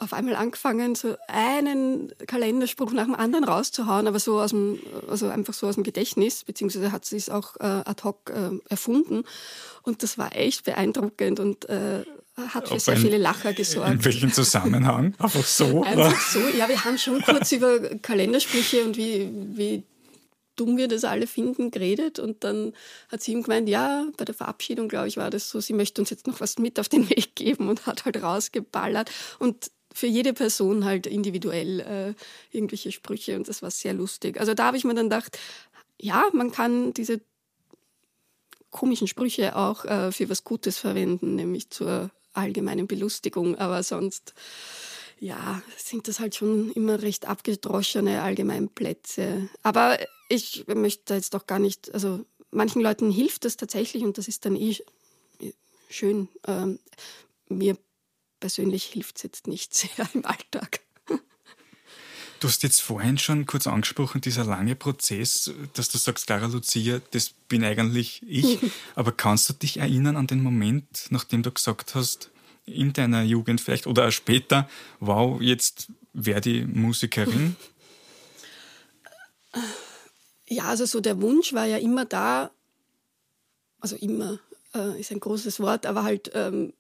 auf 0.04 0.12
einmal 0.12 0.36
angefangen, 0.36 0.94
so 0.94 1.16
einen 1.26 2.12
Kalenderspruch 2.26 2.92
nach 2.92 3.04
dem 3.04 3.14
anderen 3.14 3.44
rauszuhauen, 3.44 4.06
aber 4.06 4.20
so 4.20 4.40
aus 4.40 4.50
dem, 4.50 4.78
also 5.08 5.28
einfach 5.28 5.54
so 5.54 5.66
aus 5.66 5.74
dem 5.74 5.84
Gedächtnis, 5.84 6.44
beziehungsweise 6.44 6.92
hat 6.92 7.04
sie 7.04 7.16
es 7.16 7.30
auch 7.30 7.56
äh, 7.56 7.64
ad 7.64 8.02
hoc 8.04 8.30
äh, 8.30 8.50
erfunden. 8.68 9.24
Und 9.82 10.02
das 10.02 10.18
war 10.18 10.34
echt 10.36 10.64
beeindruckend 10.64 11.40
und 11.40 11.68
äh, 11.68 12.04
hat 12.36 12.68
für 12.68 12.80
sehr 12.80 12.94
ein, 12.94 13.00
viele 13.00 13.18
Lacher 13.18 13.52
gesorgt. 13.52 13.90
In 13.90 14.04
welchem 14.04 14.32
Zusammenhang? 14.32 15.14
Einfach 15.18 15.44
so? 15.44 15.82
Einfach 15.82 16.20
so, 16.20 16.40
ja, 16.56 16.68
wir 16.68 16.84
haben 16.84 16.98
schon 16.98 17.22
kurz 17.22 17.52
über 17.52 17.78
Kalendersprüche 17.98 18.84
und 18.84 18.96
wie, 18.96 19.30
wie 19.54 19.84
dumm 20.56 20.76
wir 20.76 20.88
das 20.88 21.04
alle 21.04 21.26
finden, 21.26 21.70
geredet. 21.70 22.18
Und 22.18 22.44
dann 22.44 22.72
hat 23.08 23.22
sie 23.22 23.32
ihm 23.32 23.42
gemeint, 23.42 23.68
ja, 23.68 24.06
bei 24.16 24.24
der 24.24 24.34
Verabschiedung, 24.34 24.88
glaube 24.88 25.08
ich, 25.08 25.16
war 25.16 25.30
das 25.30 25.50
so, 25.50 25.60
sie 25.60 25.72
möchte 25.72 26.00
uns 26.00 26.10
jetzt 26.10 26.26
noch 26.26 26.40
was 26.40 26.58
mit 26.58 26.78
auf 26.80 26.88
den 26.88 27.08
Weg 27.10 27.34
geben 27.34 27.68
und 27.68 27.86
hat 27.86 28.04
halt 28.04 28.22
rausgeballert. 28.22 29.10
Und 29.38 29.70
für 29.94 30.06
jede 30.08 30.34
Person 30.34 30.84
halt 30.84 31.06
individuell 31.06 31.80
äh, 31.80 32.14
irgendwelche 32.54 32.92
Sprüche 32.92 33.36
und 33.36 33.48
das 33.48 33.62
war 33.62 33.70
sehr 33.70 33.94
lustig. 33.94 34.38
Also 34.38 34.52
da 34.52 34.66
habe 34.66 34.76
ich 34.76 34.84
mir 34.84 34.94
dann 34.94 35.08
gedacht, 35.08 35.38
ja, 35.98 36.24
man 36.32 36.50
kann 36.50 36.92
diese 36.92 37.20
komischen 38.70 39.06
Sprüche 39.06 39.56
auch 39.56 39.84
äh, 39.84 40.10
für 40.10 40.28
was 40.28 40.42
Gutes 40.42 40.78
verwenden, 40.78 41.36
nämlich 41.36 41.70
zur 41.70 42.10
allgemeinen 42.32 42.88
Belustigung, 42.88 43.56
aber 43.56 43.84
sonst 43.84 44.34
ja, 45.20 45.62
sind 45.78 46.08
das 46.08 46.18
halt 46.18 46.34
schon 46.34 46.72
immer 46.72 47.00
recht 47.00 47.26
abgedroschene 47.28 48.20
Allgemeinplätze. 48.20 49.48
Aber 49.62 49.96
ich 50.28 50.66
möchte 50.66 51.14
jetzt 51.14 51.34
doch 51.34 51.46
gar 51.46 51.60
nicht, 51.60 51.94
also 51.94 52.26
manchen 52.50 52.82
Leuten 52.82 53.12
hilft 53.12 53.44
das 53.44 53.56
tatsächlich 53.56 54.02
und 54.02 54.18
das 54.18 54.26
ist 54.26 54.44
dann 54.44 54.56
eh 54.56 54.76
schön. 55.88 56.28
Ähm, 56.48 56.80
mir 57.48 57.76
persönlich 58.44 58.84
hilft 58.84 59.16
es 59.16 59.22
jetzt 59.22 59.46
nicht 59.46 59.72
sehr 59.72 60.06
im 60.12 60.26
Alltag. 60.26 60.80
Du 62.40 62.48
hast 62.48 62.62
jetzt 62.62 62.82
vorhin 62.82 63.16
schon 63.16 63.46
kurz 63.46 63.66
angesprochen, 63.66 64.20
dieser 64.20 64.44
lange 64.44 64.76
Prozess, 64.76 65.50
dass 65.72 65.88
du 65.88 65.96
sagst, 65.96 66.26
Clara 66.26 66.44
Lucia, 66.44 67.00
das 67.12 67.30
bin 67.48 67.64
eigentlich 67.64 68.22
ich. 68.28 68.58
Aber 68.96 69.12
kannst 69.12 69.48
du 69.48 69.54
dich 69.54 69.78
erinnern 69.78 70.18
an 70.18 70.26
den 70.26 70.42
Moment, 70.42 71.06
nachdem 71.08 71.42
du 71.42 71.52
gesagt 71.52 71.94
hast, 71.94 72.28
in 72.66 72.92
deiner 72.92 73.22
Jugend 73.22 73.62
vielleicht 73.62 73.86
oder 73.86 74.08
auch 74.08 74.12
später, 74.12 74.68
wow, 75.00 75.40
jetzt 75.40 75.88
werde 76.12 76.50
ich 76.50 76.66
Musikerin? 76.66 77.56
Ja, 80.48 80.64
also 80.64 80.84
so 80.84 81.00
der 81.00 81.22
Wunsch 81.22 81.54
war 81.54 81.64
ja 81.64 81.78
immer 81.78 82.04
da, 82.04 82.50
also 83.80 83.96
immer 83.96 84.38
äh, 84.74 85.00
ist 85.00 85.12
ein 85.12 85.20
großes 85.20 85.60
Wort, 85.60 85.86
aber 85.86 86.02
halt 86.02 86.30
ähm, 86.34 86.74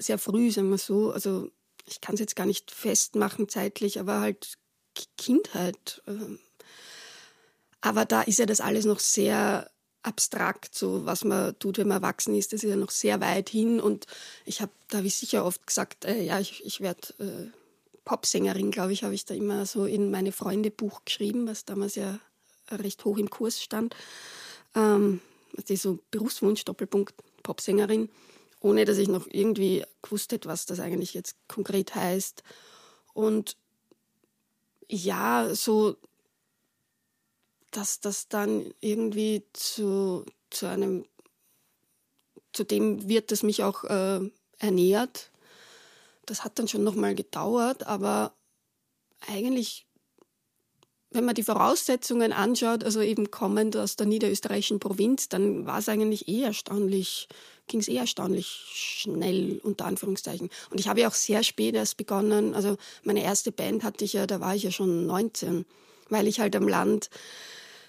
sehr 0.00 0.18
früh, 0.18 0.50
sagen 0.50 0.70
wir 0.70 0.78
so. 0.78 1.12
Also 1.12 1.50
ich 1.86 2.00
kann 2.00 2.14
es 2.14 2.20
jetzt 2.20 2.36
gar 2.36 2.46
nicht 2.46 2.70
festmachen 2.70 3.48
zeitlich, 3.48 4.00
aber 4.00 4.20
halt 4.20 4.58
Kindheit. 5.16 6.02
Ähm. 6.06 6.38
Aber 7.80 8.04
da 8.04 8.22
ist 8.22 8.38
ja 8.38 8.46
das 8.46 8.60
alles 8.60 8.84
noch 8.84 9.00
sehr 9.00 9.70
abstrakt, 10.02 10.74
so 10.74 11.04
was 11.04 11.24
man 11.24 11.58
tut, 11.58 11.78
wenn 11.78 11.88
man 11.88 12.02
erwachsen 12.02 12.34
ist. 12.34 12.52
Das 12.52 12.62
ist 12.62 12.70
ja 12.70 12.76
noch 12.76 12.90
sehr 12.90 13.20
weit 13.20 13.48
hin. 13.50 13.80
Und 13.80 14.06
ich 14.44 14.60
habe 14.60 14.72
da 14.88 15.04
wie 15.04 15.10
sicher 15.10 15.44
oft 15.44 15.66
gesagt, 15.66 16.04
äh, 16.04 16.22
ja, 16.22 16.40
ich, 16.40 16.64
ich 16.64 16.80
werde 16.80 17.14
äh, 17.18 17.50
Popsängerin, 18.04 18.70
glaube 18.70 18.92
ich, 18.92 19.04
habe 19.04 19.14
ich 19.14 19.24
da 19.24 19.34
immer 19.34 19.66
so 19.66 19.84
in 19.84 20.10
meine 20.10 20.32
Freunde-Buch 20.32 21.04
geschrieben, 21.04 21.46
was 21.46 21.64
damals 21.64 21.96
ja 21.96 22.18
recht 22.70 23.04
hoch 23.04 23.18
im 23.18 23.30
Kurs 23.30 23.62
stand. 23.62 23.94
Ähm, 24.74 25.20
ist 25.52 25.82
so 25.82 25.98
Berufswunsch, 26.10 26.64
Doppelpunkt, 26.64 27.14
Popsängerin, 27.42 28.08
ohne 28.60 28.84
dass 28.84 28.98
ich 28.98 29.08
noch 29.08 29.26
irgendwie 29.30 29.84
gewusst 30.02 30.32
hätte, 30.32 30.48
was 30.48 30.66
das 30.66 30.80
eigentlich 30.80 31.14
jetzt 31.14 31.36
konkret 31.48 31.94
heißt. 31.94 32.42
Und 33.14 33.56
ja, 34.88 35.54
so 35.54 35.96
dass 37.70 38.00
das 38.00 38.28
dann 38.28 38.72
irgendwie 38.80 39.44
zu, 39.52 40.24
zu 40.50 40.66
einem, 40.66 41.06
zu 42.52 42.64
dem 42.64 43.08
wird, 43.08 43.30
das 43.30 43.42
mich 43.42 43.62
auch 43.62 43.84
äh, 43.84 44.20
ernährt. 44.58 45.30
Das 46.26 46.44
hat 46.44 46.58
dann 46.58 46.68
schon 46.68 46.84
nochmal 46.84 47.14
gedauert, 47.14 47.86
aber 47.86 48.34
eigentlich, 49.20 49.86
wenn 51.10 51.24
man 51.24 51.34
die 51.34 51.42
Voraussetzungen 51.42 52.32
anschaut, 52.32 52.84
also 52.84 53.00
eben 53.00 53.30
kommend 53.30 53.76
aus 53.76 53.96
der 53.96 54.06
niederösterreichischen 54.06 54.78
Provinz, 54.78 55.28
dann 55.28 55.66
war 55.66 55.78
es 55.78 55.88
eigentlich 55.88 56.28
eh 56.28 56.42
erstaunlich, 56.42 57.28
ging 57.66 57.80
es 57.80 57.88
eh 57.88 57.96
erstaunlich 57.96 58.64
schnell, 58.72 59.60
unter 59.62 59.86
Anführungszeichen. 59.86 60.50
Und 60.70 60.78
ich 60.78 60.88
habe 60.88 61.00
ja 61.00 61.08
auch 61.08 61.14
sehr 61.14 61.42
spät 61.42 61.74
erst 61.74 61.96
begonnen, 61.96 62.54
also 62.54 62.76
meine 63.02 63.24
erste 63.24 63.50
Band 63.50 63.82
hatte 63.82 64.04
ich 64.04 64.12
ja, 64.12 64.26
da 64.26 64.40
war 64.40 64.54
ich 64.54 64.62
ja 64.62 64.70
schon 64.70 65.06
19, 65.06 65.66
weil 66.10 66.28
ich 66.28 66.38
halt 66.40 66.54
am 66.54 66.68
Land 66.68 67.10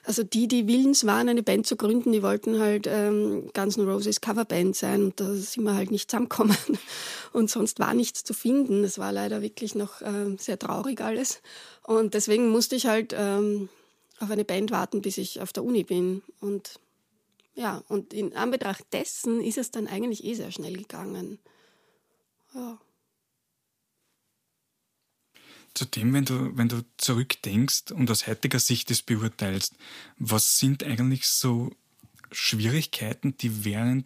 also 0.03 0.23
die, 0.23 0.47
die 0.47 0.67
willens 0.67 1.05
waren, 1.05 1.29
eine 1.29 1.43
Band 1.43 1.67
zu 1.67 1.75
gründen, 1.75 2.11
die 2.11 2.23
wollten 2.23 2.59
halt 2.59 2.87
ähm, 2.87 3.49
Guns 3.53 3.77
N' 3.77 3.87
Roses 3.87 4.21
Coverband 4.21 4.75
sein 4.75 5.03
und 5.05 5.19
da 5.19 5.33
sind 5.35 5.63
wir 5.63 5.75
halt 5.75 5.91
nicht 5.91 6.09
zusammengekommen 6.09 6.57
und 7.33 7.49
sonst 7.49 7.79
war 7.79 7.93
nichts 7.93 8.23
zu 8.23 8.33
finden. 8.33 8.83
Das 8.83 8.97
war 8.97 9.11
leider 9.11 9.41
wirklich 9.41 9.75
noch 9.75 10.01
ähm, 10.01 10.37
sehr 10.37 10.57
traurig 10.57 11.01
alles 11.01 11.41
und 11.83 12.13
deswegen 12.13 12.49
musste 12.49 12.75
ich 12.75 12.87
halt 12.87 13.13
ähm, 13.17 13.69
auf 14.19 14.31
eine 14.31 14.45
Band 14.45 14.71
warten, 14.71 15.01
bis 15.01 15.17
ich 15.17 15.41
auf 15.41 15.53
der 15.53 15.63
Uni 15.63 15.83
bin 15.83 16.21
und 16.39 16.79
ja, 17.53 17.83
und 17.89 18.13
in 18.13 18.35
Anbetracht 18.35 18.85
dessen 18.93 19.41
ist 19.41 19.57
es 19.57 19.71
dann 19.71 19.87
eigentlich 19.87 20.23
eh 20.23 20.33
sehr 20.33 20.51
schnell 20.51 20.77
gegangen. 20.77 21.37
Ja. 22.53 22.79
Zudem, 25.73 26.13
wenn 26.13 26.25
du, 26.25 26.57
wenn 26.57 26.67
du 26.67 26.83
zurückdenkst 26.97 27.91
und 27.91 28.11
aus 28.11 28.27
heutiger 28.27 28.59
Sicht 28.59 28.89
das 28.89 29.01
beurteilst, 29.01 29.75
was 30.17 30.59
sind 30.59 30.83
eigentlich 30.83 31.27
so 31.27 31.71
Schwierigkeiten, 32.31 33.37
die 33.37 33.63
während 33.63 34.05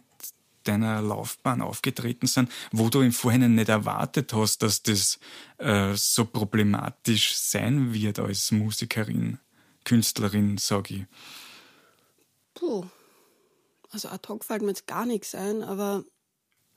deiner 0.62 1.00
Laufbahn 1.00 1.62
aufgetreten 1.62 2.26
sind, 2.26 2.50
wo 2.72 2.88
du 2.88 3.00
im 3.00 3.12
Vorhinein 3.12 3.54
nicht 3.54 3.68
erwartet 3.68 4.32
hast, 4.32 4.62
dass 4.62 4.82
das 4.82 5.18
äh, 5.58 5.94
so 5.94 6.24
problematisch 6.24 7.34
sein 7.36 7.92
wird 7.92 8.18
als 8.18 8.50
Musikerin, 8.50 9.38
Künstlerin, 9.84 10.58
sage 10.58 10.94
ich. 10.94 11.04
Puh. 12.54 12.86
Also 13.90 14.08
ad 14.08 14.28
hoc 14.28 14.44
fällt 14.44 14.62
mir 14.62 14.68
jetzt 14.68 14.86
gar 14.86 15.06
nichts 15.06 15.34
ein, 15.34 15.62
aber. 15.62 16.04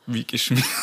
Wie 0.05 0.23
geschmiert. 0.23 0.65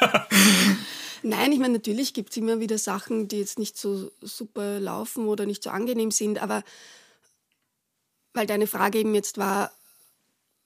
Nein, 1.22 1.52
ich 1.52 1.58
meine, 1.58 1.74
natürlich 1.74 2.14
gibt 2.14 2.30
es 2.30 2.36
immer 2.36 2.60
wieder 2.60 2.78
Sachen, 2.78 3.28
die 3.28 3.38
jetzt 3.38 3.58
nicht 3.58 3.76
so 3.76 4.10
super 4.22 4.80
laufen 4.80 5.26
oder 5.26 5.46
nicht 5.46 5.62
so 5.62 5.70
angenehm 5.70 6.10
sind, 6.10 6.40
aber 6.40 6.62
weil 8.32 8.46
deine 8.46 8.66
Frage 8.66 8.98
eben 8.98 9.14
jetzt 9.14 9.38
war, 9.38 9.72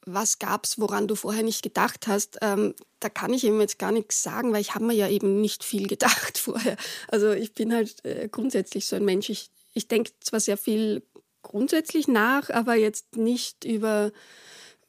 was 0.07 0.39
gab 0.39 0.65
es, 0.65 0.79
woran 0.79 1.09
du 1.09 1.15
vorher 1.15 1.43
nicht 1.43 1.63
gedacht 1.63 2.07
hast, 2.07 2.39
ähm, 2.43 2.75
da 3.01 3.09
kann 3.09 3.33
ich 3.33 3.45
eben 3.45 3.61
jetzt 3.61 3.79
gar 3.79 3.93
nichts 3.93 4.23
sagen, 4.23 4.53
weil 4.53 4.61
ich 4.61 4.75
habe 4.75 4.85
mir 4.85 4.93
ja 4.95 5.09
eben 5.09 5.41
nicht 5.41 5.65
viel 5.65 5.87
gedacht 5.87 6.39
vorher. 6.39 6.77
Also 7.09 7.33
ich 7.33 7.55
bin 7.55 7.73
halt 7.73 8.05
äh, 8.05 8.29
grundsätzlich 8.29 8.87
so 8.87 8.97
ein 8.97 9.05
Mensch. 9.05 9.31
Ich, 9.31 9.51
ich 9.73 9.89
denke 9.89 10.13
zwar 10.21 10.41
sehr 10.41 10.57
viel 10.57 11.03
grundsätzlich 11.43 12.09
nach, 12.09 12.51
aber 12.51 12.75
jetzt 12.75 13.17
nicht 13.17 13.65
über, 13.65 14.13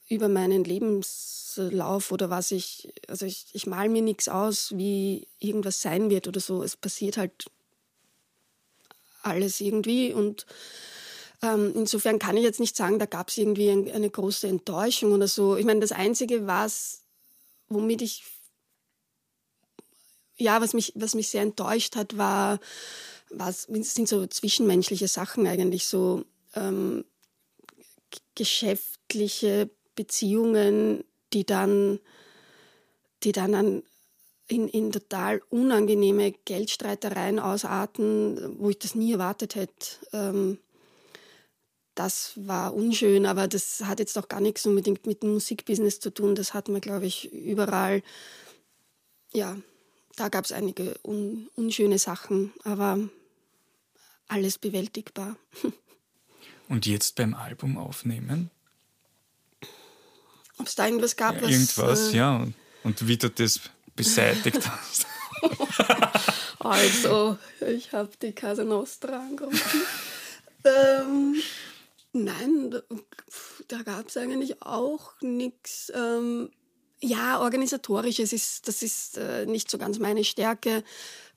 über 0.08 0.28
meinen 0.30 0.64
Lebens 0.64 1.36
Lebenslauf 1.56 2.12
oder 2.12 2.30
was 2.30 2.52
ich, 2.52 2.94
also 3.08 3.26
ich, 3.26 3.48
ich 3.54 3.68
mal 3.68 3.90
mir 3.90 4.02
nichts 4.02 4.28
aus, 4.28 4.76
wie 4.76 5.28
irgendwas 5.40 5.82
sein 5.82 6.10
wird 6.10 6.28
oder 6.28 6.40
so. 6.40 6.64
Es 6.64 6.76
passiert 6.76 7.18
halt 7.18 7.46
alles 9.22 9.62
irgendwie 9.62 10.14
und 10.14 10.46
ähm, 11.42 11.74
insofern 11.76 12.20
kann 12.20 12.38
ich 12.38 12.44
jetzt 12.44 12.60
nicht 12.60 12.76
sagen, 12.76 13.00
da 13.00 13.06
gab 13.06 13.30
es 13.30 13.38
irgendwie 13.38 13.70
ein, 13.70 13.92
eine 13.92 14.10
große 14.10 14.48
Enttäuschung 14.48 15.12
oder 15.12 15.28
so. 15.28 15.58
Ich 15.58 15.66
meine, 15.66 15.80
das 15.80 15.92
Einzige, 15.92 16.48
was, 16.48 17.02
womit 17.68 18.02
ich, 18.02 18.24
ja, 20.38 20.62
was 20.62 20.74
mich, 20.74 20.94
was 20.96 21.16
mich 21.16 21.30
sehr 21.30 21.42
enttäuscht 21.42 21.96
hat, 21.96 22.18
war, 22.18 22.60
was 23.30 23.64
sind 23.64 24.08
so 24.08 24.28
zwischenmenschliche 24.28 25.08
Sachen 25.08 25.48
eigentlich, 25.48 25.88
so 25.88 26.24
ähm, 26.54 27.04
geschäftliche 28.36 29.70
Beziehungen, 29.96 31.04
die 31.34 31.46
dann, 31.46 32.00
die 33.24 33.32
dann 33.32 33.56
an, 33.56 33.84
in, 34.48 34.68
in 34.68 34.92
total 34.92 35.42
unangenehme 35.50 36.32
Geldstreitereien 36.32 37.40
ausarten, 37.40 38.60
wo 38.60 38.70
ich 38.70 38.80
das 38.80 38.96
nie 38.96 39.14
erwartet 39.14 39.56
hätte. 39.56 39.88
Ähm, 40.14 40.60
das 41.96 42.34
war 42.36 42.74
unschön, 42.74 43.26
aber 43.26 43.48
das 43.48 43.82
hat 43.86 44.00
jetzt 44.00 44.18
auch 44.18 44.28
gar 44.28 44.42
nichts 44.42 44.66
unbedingt 44.66 45.08
mit 45.08 45.24
dem 45.24 45.34
Musikbusiness 45.34 46.00
zu 46.00 46.14
tun. 46.14 46.36
Das 46.36 46.54
hat 46.54 46.68
man, 46.68 46.82
glaube 46.82 47.06
ich, 47.06 47.32
überall. 47.32 48.04
Ja, 49.34 49.58
da 50.18 50.30
gab 50.30 50.46
es 50.46 50.52
einige 50.52 50.96
un 51.04 51.50
unschöne 51.56 51.98
Sachen, 51.98 52.54
aber 52.64 53.00
alles 54.28 54.58
bewältigbar. 54.58 55.38
Und 56.68 56.86
jetzt 56.86 57.16
beim 57.16 57.34
Album 57.34 57.78
aufnehmen? 57.78 58.50
Ob 60.58 60.68
es 60.68 60.76
da 60.76 60.86
irgendwas 60.86 61.16
gab, 61.16 61.36
ja, 61.36 61.42
was. 61.44 61.52
Irgendwas, 61.52 62.14
äh, 62.14 62.18
ja. 62.18 62.48
Und 62.84 63.08
wie 63.08 63.18
du 63.18 63.30
das 63.30 63.60
beseitigt 63.96 64.62
hast. 64.70 65.08
also, 66.60 67.38
ich 67.68 67.92
habe 67.92 68.10
die 68.22 68.32
Casa 68.32 68.64
Nostra 68.64 69.20
angerufen. 69.20 69.82
ähm, 70.64 71.36
nein, 72.14 72.72
da, 72.72 72.82
da 73.68 73.82
gab 73.84 74.08
es 74.08 74.18
eigentlich 74.18 74.62
auch 74.62 75.14
nichts. 75.22 75.92
Ähm, 75.96 76.50
ja, 77.02 77.42
organisatorisches 77.42 78.34
ist, 78.34 78.68
das 78.68 78.82
ist 78.82 79.18
äh, 79.18 79.46
nicht 79.46 79.70
so 79.70 79.78
ganz 79.78 80.00
meine 80.00 80.24
Stärke. 80.24 80.84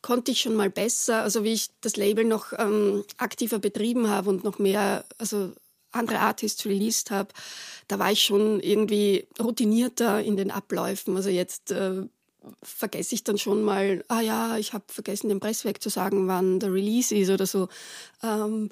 Konnte 0.01 0.31
ich 0.31 0.41
schon 0.41 0.55
mal 0.55 0.71
besser. 0.71 1.23
Also 1.23 1.45
wie 1.45 1.53
ich 1.53 1.71
das 1.81 1.97
Label 1.97 2.25
noch 2.25 2.53
ähm, 2.57 3.05
aktiver 3.17 3.59
betrieben 3.59 4.09
habe 4.09 4.31
und 4.31 4.45
noch 4.45 4.59
mehr, 4.59 5.05
also 5.19 5.53
andere 5.93 6.21
Artists 6.21 6.67
released 6.67 7.11
habe, 7.11 7.33
da 7.89 7.99
war 7.99 8.13
ich 8.13 8.23
schon 8.23 8.61
irgendwie 8.61 9.27
routinierter 9.41 10.23
in 10.23 10.37
den 10.37 10.51
Abläufen. 10.51 11.17
Also 11.17 11.31
jetzt 11.31 11.71
äh, 11.71 12.03
vergesse 12.63 13.15
ich 13.15 13.25
dann 13.25 13.39
schon 13.39 13.63
mal, 13.63 14.05
ah 14.09 14.21
ja, 14.21 14.59
ich 14.59 14.73
habe 14.73 14.85
vergessen, 14.89 15.29
dem 15.29 15.41
Presswerk 15.41 15.83
zu 15.83 15.89
sagen, 15.89 16.29
wann 16.29 16.61
der 16.61 16.73
Release 16.73 17.15
ist 17.15 17.31
oder 17.31 17.47
so. 17.47 17.69
Ähm, 18.23 18.71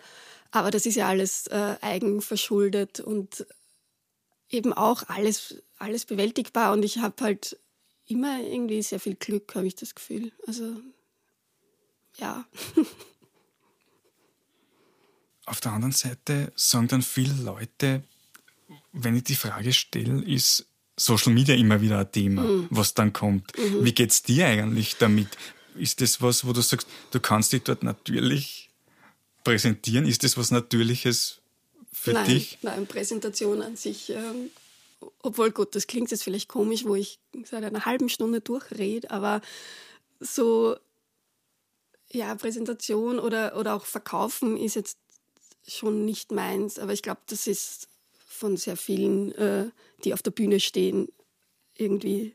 aber 0.50 0.70
das 0.70 0.86
ist 0.86 0.94
ja 0.94 1.08
alles 1.08 1.46
äh, 1.48 1.76
eigenverschuldet 1.80 3.00
und 3.00 3.46
eben 4.48 4.72
auch 4.72 5.02
alles, 5.08 5.62
alles 5.78 6.04
bewältigbar. 6.04 6.72
Und 6.72 6.84
ich 6.84 6.98
habe 6.98 7.22
halt 7.22 7.58
immer 8.06 8.40
irgendwie 8.40 8.82
sehr 8.82 9.00
viel 9.00 9.16
Glück, 9.16 9.54
habe 9.54 9.66
ich 9.66 9.74
das 9.74 9.94
Gefühl. 9.94 10.32
Also 10.46 10.76
ja. 12.18 12.46
Auf 15.46 15.60
der 15.60 15.72
anderen 15.72 15.92
Seite 15.92 16.52
sagen 16.56 16.88
dann 16.88 17.02
viele 17.02 17.34
Leute, 17.42 18.02
wenn 18.92 19.16
ich 19.16 19.24
die 19.24 19.36
Frage 19.36 19.72
stelle, 19.72 20.22
ist 20.24 20.66
Social 20.96 21.32
Media 21.32 21.54
immer 21.54 21.80
wieder 21.80 22.00
ein 22.00 22.10
Thema, 22.10 22.42
mhm. 22.42 22.66
was 22.70 22.94
dann 22.94 23.12
kommt. 23.12 23.56
Mhm. 23.56 23.84
Wie 23.84 23.92
geht's 23.92 24.22
dir 24.22 24.46
eigentlich 24.46 24.96
damit? 24.96 25.28
Ist 25.76 26.00
das 26.00 26.20
was, 26.22 26.46
wo 26.46 26.52
du 26.52 26.62
sagst, 26.62 26.88
du 27.10 27.20
kannst 27.20 27.52
dich 27.52 27.62
dort 27.62 27.82
natürlich 27.82 28.70
präsentieren? 29.44 30.06
Ist 30.06 30.24
das 30.24 30.36
was 30.36 30.50
Natürliches 30.50 31.40
für 31.92 32.12
nein, 32.12 32.26
dich? 32.26 32.58
Nein, 32.62 32.86
Präsentation 32.86 33.62
an 33.62 33.76
sich, 33.76 34.10
ähm, 34.10 34.50
obwohl 35.22 35.50
gut, 35.50 35.74
das 35.74 35.86
klingt 35.86 36.10
jetzt 36.10 36.24
vielleicht 36.24 36.48
komisch, 36.48 36.84
wo 36.84 36.94
ich 36.94 37.20
seit 37.44 37.62
einer 37.62 37.84
halben 37.84 38.08
Stunde 38.08 38.40
durchrede, 38.40 39.10
aber 39.10 39.42
so 40.18 40.76
ja, 42.10 42.34
Präsentation 42.34 43.18
oder, 43.18 43.56
oder 43.56 43.74
auch 43.74 43.84
Verkaufen 43.84 44.56
ist 44.56 44.76
jetzt 44.76 44.98
schon 45.66 46.04
nicht 46.04 46.32
meins, 46.32 46.78
aber 46.78 46.92
ich 46.92 47.02
glaube, 47.02 47.20
das 47.26 47.46
ist 47.46 47.88
von 48.26 48.56
sehr 48.56 48.76
vielen, 48.76 49.32
äh, 49.32 49.70
die 50.04 50.14
auf 50.14 50.22
der 50.22 50.30
Bühne 50.30 50.60
stehen, 50.60 51.08
irgendwie 51.74 52.34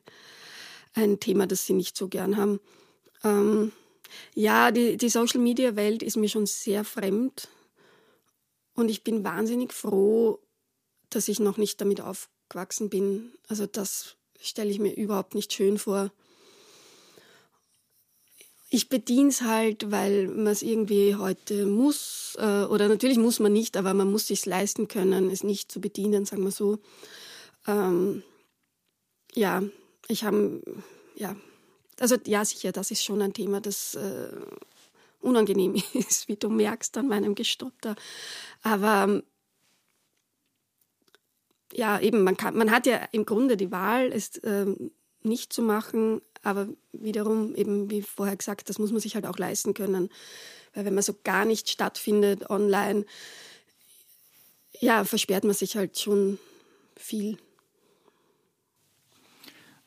ein 0.93 1.19
Thema, 1.19 1.47
das 1.47 1.65
sie 1.65 1.73
nicht 1.73 1.95
so 1.95 2.07
gern 2.07 2.37
haben. 2.37 2.59
Ähm, 3.23 3.71
ja, 4.35 4.71
die, 4.71 4.97
die 4.97 5.09
Social-Media-Welt 5.09 6.03
ist 6.03 6.17
mir 6.17 6.29
schon 6.29 6.45
sehr 6.45 6.83
fremd 6.83 7.47
und 8.73 8.89
ich 8.89 9.03
bin 9.03 9.23
wahnsinnig 9.23 9.73
froh, 9.73 10.39
dass 11.09 11.27
ich 11.27 11.39
noch 11.39 11.57
nicht 11.57 11.79
damit 11.81 12.01
aufgewachsen 12.01 12.89
bin. 12.89 13.33
Also 13.47 13.67
das 13.67 14.17
stelle 14.39 14.69
ich 14.69 14.79
mir 14.79 14.93
überhaupt 14.93 15.35
nicht 15.35 15.53
schön 15.53 15.77
vor 15.77 16.11
ich 18.73 18.87
bediene 18.87 19.27
es 19.27 19.41
halt, 19.41 19.91
weil 19.91 20.29
man 20.29 20.47
es 20.47 20.61
irgendwie 20.61 21.15
heute 21.15 21.65
muss. 21.65 22.37
Äh, 22.39 22.63
oder 22.63 22.87
natürlich 22.87 23.17
muss 23.17 23.41
man 23.41 23.51
nicht, 23.51 23.75
aber 23.75 23.93
man 23.93 24.09
muss 24.09 24.27
sich 24.27 24.45
leisten 24.45 24.87
können, 24.87 25.29
es 25.29 25.43
nicht 25.43 25.69
zu 25.69 25.81
bedienen, 25.81 26.23
sagen 26.23 26.43
wir 26.45 26.51
so. 26.51 26.79
Ähm, 27.67 28.23
ja, 29.35 29.61
ich 30.07 30.23
habe, 30.23 30.61
ja, 31.15 31.35
also 31.99 32.15
ja, 32.25 32.45
sicher, 32.45 32.71
das 32.71 32.91
ist 32.91 33.03
schon 33.03 33.21
ein 33.21 33.33
Thema, 33.33 33.59
das 33.59 33.95
äh, 33.95 34.31
unangenehm 35.19 35.75
ist, 35.93 36.29
wie 36.29 36.37
du 36.37 36.49
merkst 36.49 36.97
an 36.97 37.09
meinem 37.09 37.35
Gestotter. 37.35 37.97
Aber 38.63 39.21
ja, 41.73 41.99
eben, 41.99 42.23
man, 42.23 42.37
kann, 42.37 42.55
man 42.55 42.71
hat 42.71 42.85
ja 42.85 43.05
im 43.11 43.25
Grunde 43.25 43.57
die 43.57 43.71
Wahl, 43.71 44.13
es 44.13 44.37
äh, 44.37 44.65
nicht 45.23 45.51
zu 45.51 45.61
machen, 45.61 46.21
aber 46.43 46.67
wiederum, 46.91 47.55
eben 47.55 47.89
wie 47.89 48.01
vorher 48.01 48.35
gesagt, 48.35 48.69
das 48.69 48.79
muss 48.79 48.91
man 48.91 49.01
sich 49.01 49.15
halt 49.15 49.25
auch 49.25 49.37
leisten 49.37 49.73
können. 49.73 50.09
Weil 50.73 50.85
wenn 50.85 50.93
man 50.93 51.03
so 51.03 51.15
gar 51.23 51.45
nicht 51.45 51.69
stattfindet 51.69 52.49
online, 52.49 53.05
ja, 54.79 55.03
versperrt 55.03 55.43
man 55.43 55.53
sich 55.53 55.75
halt 55.75 55.99
schon 55.99 56.39
viel. 56.97 57.37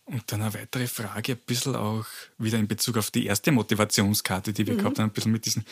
Und 0.07 0.31
dann 0.31 0.43
eine 0.43 0.53
weitere 0.55 0.87
Frage, 0.87 1.33
ein 1.33 1.38
bisschen 1.47 1.77
auch 1.77 2.05
wieder 2.38 2.59
in 2.59 2.69
Bezug 2.69 2.99
auf 2.99 3.11
die 3.11 3.27
erste 3.27 3.53
Motivationskarte, 3.53 4.53
die 4.53 4.67
wir 4.67 4.75
mhm. 4.75 4.79
gehabt 4.79 4.99
haben, 4.99 5.09
ein 5.09 5.12
bisschen 5.12 5.33
mit 5.33 5.47
diesen 5.47 5.64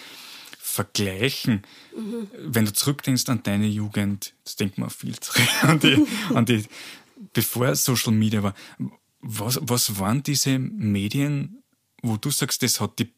Vergleichen. 0.58 1.62
Mhm. 1.94 2.30
Wenn 2.38 2.64
du 2.64 2.72
zurückdenkst 2.72 3.28
an 3.28 3.42
deine 3.42 3.66
Jugend, 3.66 4.32
das 4.44 4.56
denkt 4.56 4.78
man 4.78 4.88
viel 4.88 5.18
zurück, 5.20 5.48
an 5.62 5.78
die, 5.80 6.06
an 6.34 6.46
die, 6.46 6.64
bevor 7.34 7.74
Social 7.76 8.12
Media 8.12 8.42
war, 8.42 8.54
was, 9.22 9.58
was 9.62 9.98
waren 9.98 10.22
diese 10.22 10.58
Medien, 10.58 11.62
wo 12.02 12.16
du 12.16 12.30
sagst, 12.30 12.62
das 12.62 12.80
hat 12.80 12.98
die 12.98 13.12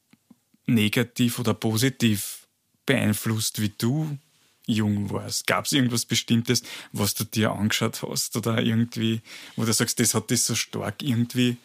negativ 0.67 1.39
oder 1.39 1.55
positiv 1.55 2.47
beeinflusst, 2.87 3.61
wie 3.61 3.71
du 3.71 4.19
jung 4.67 5.11
warst? 5.11 5.47
Gab 5.47 5.65
es 5.65 5.73
irgendwas 5.73 6.05
Bestimmtes, 6.05 6.63
was 6.93 7.15
du 7.15 7.25
dir 7.25 7.53
angeschaut 7.53 8.03
hast 8.03 8.37
oder 8.37 8.63
irgendwie, 8.63 9.23
wo 9.57 9.65
du 9.65 9.73
sagst, 9.73 9.99
das 9.99 10.15
hat 10.15 10.31
dich 10.31 10.43
so 10.43 10.55
stark 10.55 11.03
irgendwie? 11.03 11.57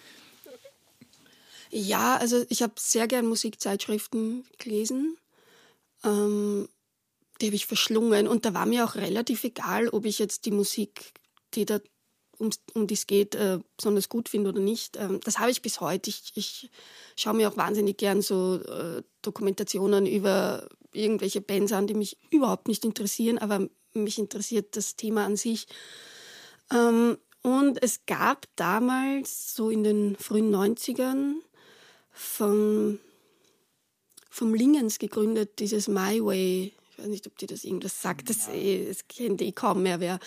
Ja, 1.69 2.17
also 2.17 2.45
ich 2.49 2.62
habe 2.62 2.73
sehr 2.78 3.08
gern 3.08 3.28
Musikzeitschriften 3.28 4.45
gelesen. 4.58 5.17
Ähm, 6.04 6.67
die 7.41 7.47
habe 7.47 7.56
ich 7.56 7.67
verschlungen 7.67 8.28
und 8.28 8.45
da 8.45 8.54
war 8.54 8.65
mir 8.65 8.86
auch 8.86 8.95
relativ 8.95 9.43
egal, 9.43 9.89
ob 9.89 10.06
ich 10.06 10.19
jetzt 10.19 10.45
die 10.45 10.52
Musik, 10.52 11.13
die 11.54 11.65
da 11.65 11.80
um, 12.39 12.49
um 12.73 12.88
die 12.88 12.95
es 12.95 13.06
geht, 13.06 13.36
äh, 13.36 13.60
besonders 13.78 14.10
gut 14.10 14.30
finde 14.30 14.49
oder 14.49 14.62
nicht. 14.62 14.97
Ähm, 14.97 15.19
das 15.23 15.39
habe 15.39 15.52
ich 15.52 15.62
bis 15.62 15.82
heute. 15.82 16.10
Ich, 16.10 16.32
ich 16.36 16.69
schaue 17.15 17.36
mir 17.36 17.49
auch 17.49 17.58
wahnsinnig 17.58 17.97
gern 17.97 18.21
so 18.21 18.56
äh, 18.56 19.04
Dokumentationen 19.21 20.08
über 20.08 20.67
irgendwelche 20.93 21.41
Bands 21.41 21.71
an, 21.71 21.86
die 21.86 21.93
mich 21.93 22.17
überhaupt 22.32 22.67
nicht 22.67 22.84
interessieren, 22.86 23.38
aber 23.38 23.67
mich 23.93 24.17
interessiert 24.17 24.75
das 24.75 24.95
Thema 24.95 25.25
an 25.25 25.36
sich. 25.36 25.67
Ähm, 26.71 27.17
und 27.41 27.82
es 27.84 28.06
gab 28.06 28.47
damals, 28.56 29.56
so 29.56 29.69
in 29.69 29.84
den 29.84 30.15
frühen 30.15 30.54
90ern, 30.54 31.36
vom, 32.12 32.99
vom 34.30 34.54
Lingens 34.54 34.99
gegründet, 34.99 35.60
dieses 35.60 35.88
My 35.88 36.23
Way 36.23 36.73
weiß 36.99 37.07
nicht, 37.07 37.27
ob 37.27 37.38
dir 37.38 37.47
das 37.47 37.63
irgendwas 37.63 38.01
sagt, 38.01 38.29
das, 38.29 38.47
eh, 38.49 38.88
das 38.88 39.07
kennt 39.07 39.41
eh 39.41 39.51
kaum 39.51 39.83
mehr 39.83 39.99
wer. 39.99 40.19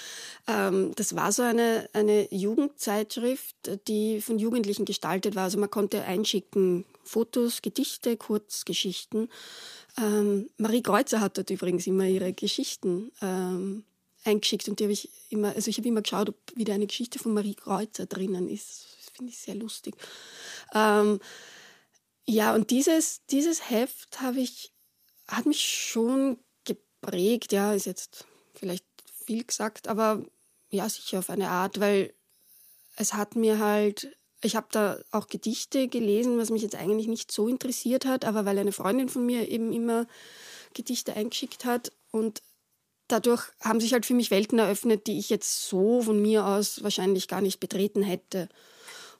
Ähm, 0.47 0.93
das 0.97 1.15
war 1.15 1.33
so 1.33 1.43
eine, 1.43 1.89
eine 1.93 2.33
Jugendzeitschrift, 2.35 3.57
die 3.89 4.21
von 4.21 4.39
Jugendlichen 4.39 4.85
gestaltet 4.85 5.35
war. 5.35 5.45
Also 5.45 5.59
man 5.59 5.71
konnte 5.71 6.05
einschicken 6.05 6.85
Fotos, 7.05 7.63
Gedichte, 7.63 8.17
Kurzgeschichten. 8.17 9.29
Ähm, 9.99 10.49
Marie 10.57 10.83
Kreuzer 10.83 11.21
hat 11.21 11.37
dort 11.37 11.51
übrigens 11.51 11.87
immer 11.87 12.07
ihre 12.07 12.33
Geschichten 12.33 13.13
ähm, 13.21 13.85
eingeschickt 14.25 14.69
und 14.69 14.79
die 14.79 14.85
habe 14.85 14.93
ich 14.93 15.11
immer, 15.31 15.55
also 15.55 15.69
ich 15.69 15.79
habe 15.79 15.89
immer 15.89 16.03
geschaut, 16.03 16.29
ob 16.29 16.37
wieder 16.55 16.75
eine 16.75 16.87
Geschichte 16.87 17.19
von 17.19 17.35
Marie 17.35 17.55
Kreuzer 17.55 18.07
drinnen 18.07 18.49
ist. 18.49 18.87
Das 18.99 19.11
finde 19.17 19.33
ich 19.33 19.39
sehr 19.39 19.55
lustig. 19.55 19.95
Ähm, 20.75 21.21
ja, 22.25 22.55
und 22.55 22.71
dieses, 22.71 23.25
dieses 23.27 23.69
Heft 23.71 24.21
habe 24.21 24.41
ich, 24.41 24.73
hat 25.27 25.47
mich 25.47 25.63
schon 25.63 26.39
prägt, 27.03 27.53
ja, 27.53 27.75
ist 27.75 27.87
jetzt 27.87 28.25
vielleicht 28.55 28.87
viel 29.27 29.45
gesagt, 29.45 29.89
aber 29.89 30.25
ja, 30.71 30.89
sicher 30.89 31.19
auf 31.19 31.29
eine 31.29 31.51
Art, 31.51 31.79
weil 31.81 32.15
es 32.97 33.13
hat 33.13 33.37
mir 33.37 33.59
halt, 33.59 34.17
ich 34.41 34.57
habe 34.57 34.69
da 34.71 34.99
auch 35.11 35.27
Gedichte 35.27 35.89
gelesen, 35.89 36.39
was 36.39 36.51
mich 36.51 36.63
jetzt 36.63 36.77
eigentlich 36.77 37.09
nicht 37.09 37.31
so 37.31 37.49
interessiert 37.49 38.07
hat, 38.07 38.25
aber 38.25 38.47
weil 38.47 38.59
eine 38.59 38.73
Freundin 38.73 39.09
von 39.09 39.27
mir 39.27 39.49
eben 39.49 39.73
immer 39.73 40.07
Gedichte 40.73 41.15
eingeschickt 41.15 41.65
hat 41.67 41.93
und 42.11 42.43
dadurch 43.09 43.45
haben 43.61 43.81
sich 43.81 43.93
halt 43.93 44.07
für 44.07 44.15
mich 44.15 44.31
Welten 44.31 44.59
eröffnet, 44.59 45.07
die 45.07 45.19
ich 45.19 45.29
jetzt 45.29 45.69
so 45.69 46.03
von 46.03 46.21
mir 46.21 46.47
aus 46.47 46.83
wahrscheinlich 46.83 47.29
gar 47.29 47.43
nicht 47.43 47.61
betreten 47.61 48.03
hätte. 48.03 48.49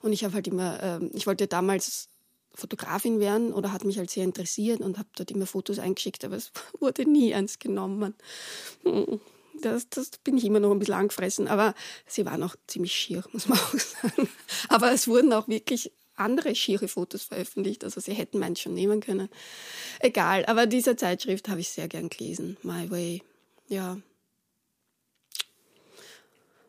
Und 0.01 0.13
ich 0.13 0.23
habe 0.23 0.33
halt 0.33 0.47
immer, 0.47 0.81
äh, 0.81 1.05
ich 1.13 1.27
wollte 1.27 1.47
damals 1.47 2.09
Fotografin 2.55 3.19
werden 3.19 3.51
oder 3.51 3.71
hat 3.71 3.83
mich 3.83 3.97
halt 3.97 4.09
sehr 4.09 4.23
interessiert 4.23 4.81
und 4.81 4.97
habe 4.97 5.09
dort 5.15 5.31
immer 5.31 5.45
Fotos 5.45 5.79
eingeschickt, 5.79 6.23
aber 6.23 6.35
es 6.35 6.51
wurde 6.79 7.09
nie 7.09 7.31
ernst 7.31 7.59
genommen. 7.59 8.15
Hm, 8.83 9.19
das, 9.61 9.89
das 9.89 10.11
bin 10.23 10.37
ich 10.37 10.45
immer 10.45 10.59
noch 10.59 10.71
ein 10.71 10.79
bisschen 10.79 10.95
angefressen, 10.95 11.47
aber 11.47 11.73
sie 12.05 12.25
waren 12.25 12.43
auch 12.43 12.55
ziemlich 12.67 12.93
schier, 12.93 13.23
muss 13.31 13.47
man 13.47 13.57
auch 13.57 13.73
sagen. 13.73 14.29
Aber 14.69 14.91
es 14.91 15.07
wurden 15.07 15.33
auch 15.33 15.47
wirklich 15.47 15.91
andere 16.15 16.53
schiere 16.53 16.87
Fotos 16.87 17.23
veröffentlicht, 17.23 17.83
also 17.83 17.99
sie 17.99 18.13
hätten 18.13 18.37
meins 18.37 18.59
schon 18.59 18.75
nehmen 18.75 19.01
können. 19.01 19.29
Egal, 19.99 20.45
aber 20.45 20.67
diese 20.67 20.95
Zeitschrift 20.95 21.49
habe 21.49 21.61
ich 21.61 21.69
sehr 21.69 21.87
gern 21.87 22.09
gelesen, 22.09 22.57
My 22.61 22.89
Way. 22.91 23.23
Ja. 23.67 23.97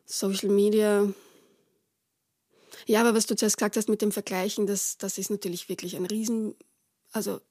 Social 0.07 0.49
Media, 0.49 1.13
ja, 2.85 3.01
aber 3.01 3.15
was 3.15 3.25
du 3.25 3.35
zuerst 3.35 3.57
gesagt 3.57 3.77
hast 3.77 3.89
mit 3.89 4.01
dem 4.01 4.11
Vergleichen, 4.11 4.67
das, 4.67 4.97
das 4.97 5.17
ist 5.17 5.29
natürlich 5.29 5.69
wirklich 5.69 5.95
ein 5.95 6.05
Riesen, 6.05 6.55
also 7.11 7.41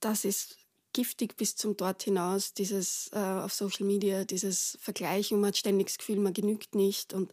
das 0.00 0.24
ist 0.24 0.56
giftig 0.92 1.36
bis 1.36 1.54
zum 1.54 1.76
dort 1.76 2.02
hinaus, 2.02 2.54
dieses 2.54 3.10
äh, 3.12 3.18
auf 3.18 3.52
Social 3.52 3.86
Media, 3.86 4.24
dieses 4.24 4.78
Vergleichen, 4.80 5.40
man 5.40 5.48
hat 5.48 5.56
ständig 5.56 5.88
das 5.88 5.98
Gefühl, 5.98 6.18
man 6.18 6.32
genügt 6.32 6.74
nicht 6.74 7.12
und 7.12 7.32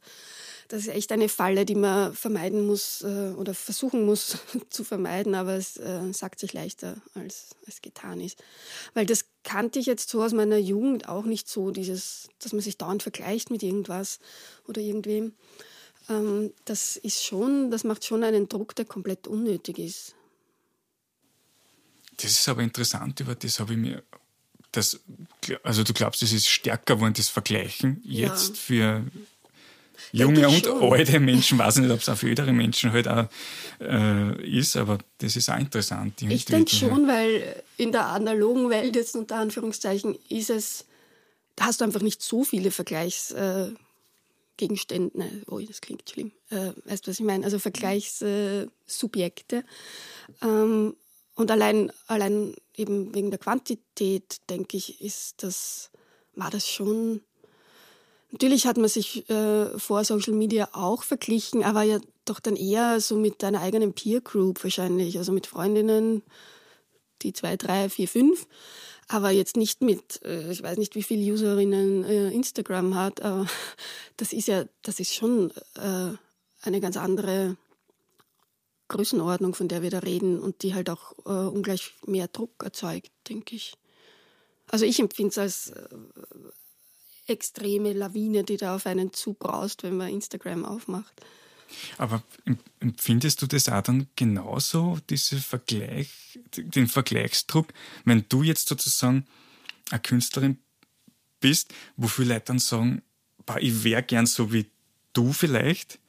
das 0.68 0.82
ist 0.82 0.89
echt 0.89 1.12
eine 1.12 1.30
Falle, 1.30 1.65
die 1.65 1.76
man 1.76 2.13
vermeiden 2.13 2.65
muss 2.68 3.02
äh, 3.02 3.34
oder 3.38 3.54
versuchen 3.54 4.06
muss 4.06 4.38
zu 4.70 4.84
vermeiden, 4.84 5.36
aber 5.36 5.54
es 5.54 5.78
äh, 5.78 6.13
sagt 6.13 6.39
sich 6.39 6.54
leichter, 6.54 7.02
als 7.13 7.56
es 7.65 7.82
getan 7.82 8.20
ist. 8.20 8.44
Weil 8.94 9.06
das 9.06 9.26
kannte 9.44 9.80
ich 9.80 9.86
jetzt 9.86 10.10
so 10.10 10.22
aus 10.24 10.34
meiner 10.34 10.58
Jugend 10.58 11.08
auch 11.08 11.26
nicht 11.26 11.48
so, 11.48 11.72
dieses, 11.72 12.28
dass 12.39 12.52
man 12.52 12.62
sich 12.62 12.78
dauernd 12.78 13.04
vergleicht 13.04 13.52
mit 13.52 13.63
irgendwas 13.63 14.20
oder 14.68 14.82
irgendwem. 14.82 15.34
Ähm, 16.10 16.52
das 16.65 16.98
ist 16.98 17.24
schon, 17.24 17.72
das 17.72 17.84
macht 17.84 18.06
schon 18.06 18.24
einen 18.24 18.48
Druck, 18.48 18.76
der 18.76 18.86
komplett 18.86 19.28
unnötig 19.28 19.80
ist. 19.80 20.15
Das 22.18 22.32
ist 22.32 22.48
aber 22.48 22.62
interessant, 22.62 23.20
über 23.20 23.36
das 23.36 23.60
habe 23.60 23.74
ich 23.74 23.80
mir 23.80 24.04
das, 24.72 25.00
also 25.63 25.84
du 25.84 25.94
glaubst, 25.94 26.22
es 26.22 26.34
ist 26.34 26.48
stärker 26.48 26.96
geworden, 26.96 27.13
das 27.15 27.30
Vergleichen 27.30 28.02
jetzt 28.04 28.50
ja. 28.50 28.56
für 28.56 29.04
junge 30.12 30.48
und 30.48 30.65
schon. 30.65 30.94
alte 30.94 31.20
Menschen, 31.20 31.58
weiß 31.58 31.78
nicht, 31.78 31.91
ob 31.91 32.00
es 32.00 32.10
auch 32.10 32.18
für 32.18 32.30
ältere 32.30 32.54
Menschen 32.54 32.91
halt 32.91 33.08
auch 33.08 33.28
äh, 33.80 34.58
ist, 34.58 34.76
aber 34.76 34.98
das 35.20 35.36
ist 35.36 35.50
auch 35.50 35.58
interessant. 35.58 36.22
Ich 36.22 36.46
denke 36.46 36.76
schon, 36.76 37.08
weil 37.08 37.63
in 37.78 37.91
der 37.91 38.08
analogen 38.08 38.70
Welt 38.70 38.96
jetzt 38.96 39.15
unter 39.15 39.38
Anführungszeichen 39.38 40.18
ist 40.30 40.50
es, 40.50 40.86
da 41.56 41.65
hast 41.65 41.82
du 41.82 41.86
einfach 41.86 42.02
nicht 42.02 42.22
so 42.22 42.44
viele 42.44 42.72
Vergleichsgegenstände. 42.72 43.76
Äh, 43.80 43.85
oh, 45.48 45.60
das 45.60 45.82
klingt 45.82 46.10
schlimm. 46.10 46.32
Äh, 46.50 46.72
weißt 46.86 47.06
du, 47.06 47.12
was 47.12 47.20
ich 47.20 47.26
meine? 47.26 47.46
Also 47.46 47.60
Vergleichssubjekte. 47.60 49.63
Ähm, 50.41 50.96
und 51.36 51.52
allein, 51.52 51.91
allein 52.08 52.56
eben 52.76 53.13
wegen 53.13 53.30
der 53.30 53.39
Quantität, 53.39 54.38
denke 54.50 54.78
ich, 54.78 55.02
ist 55.02 55.44
das, 55.44 55.91
war 56.34 56.50
das 56.50 56.68
schon 56.68 57.22
Natürlich 58.32 58.68
hat 58.68 58.76
man 58.76 58.89
sich 58.89 59.30
äh, 59.30 59.80
vor 59.80 60.04
Social 60.04 60.34
Media 60.34 60.68
auch 60.74 61.04
verglichen, 61.04 61.63
aber 61.63 61.84
ja 61.84 62.00
doch 62.26 62.41
dann 62.41 62.58
eher 62.58 63.00
so 63.00 63.15
mit 63.15 63.41
deiner 63.41 63.62
eigenen 63.62 63.94
Peer 63.94 64.20
Group 64.20 64.62
wahrscheinlich, 64.62 65.18
also 65.18 65.32
mit 65.32 65.48
Freundinnen, 65.48 66.22
die 67.22 67.32
zwei, 67.32 67.56
drei, 67.56 67.88
vier, 67.88 68.10
fünf, 68.10 68.46
aber 69.08 69.30
jetzt 69.30 69.56
nicht 69.56 69.82
mit, 69.82 70.22
äh, 70.24 70.52
ich 70.52 70.63
weiß 70.63 70.78
nicht, 70.78 70.96
wie 70.96 71.04
viele 71.04 71.32
Userinnen 71.34 72.04
äh, 72.04 72.30
Instagram 72.30 72.96
hat, 72.96 73.22
aber 73.22 73.46
das 74.18 74.34
ist 74.34 74.48
ja, 74.48 74.65
das 74.82 75.00
ist 75.00 75.13
schon 75.13 75.52
äh, 75.76 76.12
eine 76.62 76.82
ganz 76.82 76.98
andere 76.98 77.58
Größenordnung, 78.88 79.54
von 79.56 79.68
der 79.68 79.82
wir 79.82 79.89
da 79.89 80.00
reden 80.00 80.39
und 80.39 80.62
die 80.62 80.76
halt 80.76 80.91
auch 80.91 81.13
ungleich 81.26 81.96
mehr 82.06 82.28
Druck 82.28 82.52
erzeugt, 82.63 83.12
denke 83.28 83.56
ich. 83.56 83.74
Also 84.68 84.86
ich 84.86 85.00
empfinde 85.00 85.32
es 85.32 85.38
als 85.39 85.74
extreme 87.26 87.94
Lawine, 87.94 88.44
die 88.44 88.58
da 88.58 88.76
auf 88.76 88.86
einen 88.86 89.12
zubraust, 89.12 89.82
wenn 89.82 89.98
man 89.98 90.10
Instagram 90.10 90.65
aufmacht. 90.65 91.20
Aber 91.98 92.24
empfindest 92.80 93.42
du 93.42 93.48
das 93.48 93.70
auch 93.70 93.82
dann 93.82 94.08
genauso, 94.16 95.00
diese 95.10 95.38
Vergleich, 95.38 96.40
den 96.56 96.88
Vergleichsdruck, 96.88 97.74
wenn 98.04 98.26
du 98.30 98.44
jetzt 98.44 98.68
sozusagen 98.68 99.26
eine 99.92 100.02
Künstlerin 100.02 100.58
bist, 101.40 101.74
wo 101.96 102.08
viele 102.08 102.34
Leute 102.34 102.46
dann 102.48 102.60
sagen, 102.60 103.02
ich 103.60 103.84
wäre 103.84 104.04
gern 104.04 104.26
so 104.26 104.52
wie 104.52 104.66
du 105.14 105.34
vielleicht? 105.34 106.00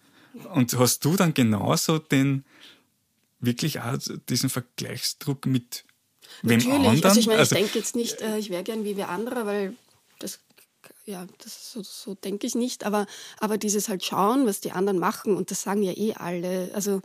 Und 0.54 0.78
hast 0.78 1.04
du 1.04 1.16
dann 1.16 1.34
genauso 1.34 1.98
den 1.98 2.44
wirklich 3.40 3.80
auch 3.80 3.98
diesen 4.28 4.50
Vergleichsdruck 4.50 5.46
mit 5.46 5.84
wem 6.42 6.58
Natürlich. 6.58 6.74
anderen? 6.74 7.04
Also 7.04 7.20
ich 7.20 7.26
meine, 7.26 7.38
also, 7.38 7.54
ich 7.54 7.62
denke 7.62 7.78
jetzt 7.78 7.96
nicht, 7.96 8.20
äh, 8.20 8.38
ich 8.38 8.50
wäre 8.50 8.62
gern 8.62 8.84
wie 8.84 8.96
wir 8.96 9.08
andere, 9.08 9.46
weil 9.46 9.76
ja, 11.06 11.24
das 11.42 11.72
so, 11.72 11.82
so 11.82 12.14
denke 12.14 12.46
ich 12.46 12.54
nicht, 12.54 12.84
aber, 12.84 13.06
aber 13.38 13.58
dieses 13.58 13.88
halt 13.88 14.04
schauen, 14.04 14.46
was 14.46 14.60
die 14.60 14.72
anderen 14.72 14.98
machen, 14.98 15.36
und 15.36 15.50
das 15.50 15.62
sagen 15.62 15.82
ja 15.82 15.92
eh 15.92 16.14
alle. 16.14 16.70
Also 16.74 17.00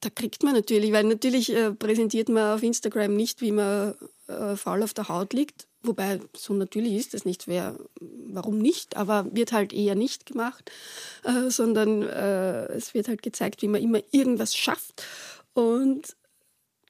da 0.00 0.10
kriegt 0.10 0.42
man 0.42 0.54
natürlich, 0.54 0.92
weil 0.92 1.04
natürlich 1.04 1.54
äh, 1.54 1.72
präsentiert 1.72 2.28
man 2.28 2.54
auf 2.56 2.62
Instagram 2.62 3.16
nicht, 3.16 3.40
wie 3.40 3.52
man 3.52 3.94
äh, 4.26 4.56
faul 4.56 4.82
auf 4.82 4.94
der 4.94 5.08
Haut 5.08 5.32
liegt. 5.32 5.66
Wobei, 5.84 6.20
so 6.36 6.54
natürlich 6.54 6.94
ist 6.94 7.14
das 7.14 7.24
nicht. 7.24 7.48
Wer, 7.48 7.76
warum 8.00 8.58
nicht? 8.58 8.96
Aber 8.96 9.26
wird 9.32 9.52
halt 9.52 9.72
eher 9.72 9.94
nicht 9.94 10.26
gemacht, 10.26 10.70
äh, 11.24 11.50
sondern 11.50 12.02
äh, 12.02 12.66
es 12.66 12.94
wird 12.94 13.08
halt 13.08 13.22
gezeigt, 13.22 13.62
wie 13.62 13.68
man 13.68 13.82
immer 13.82 14.00
irgendwas 14.10 14.54
schafft. 14.54 15.04
Und 15.54 16.16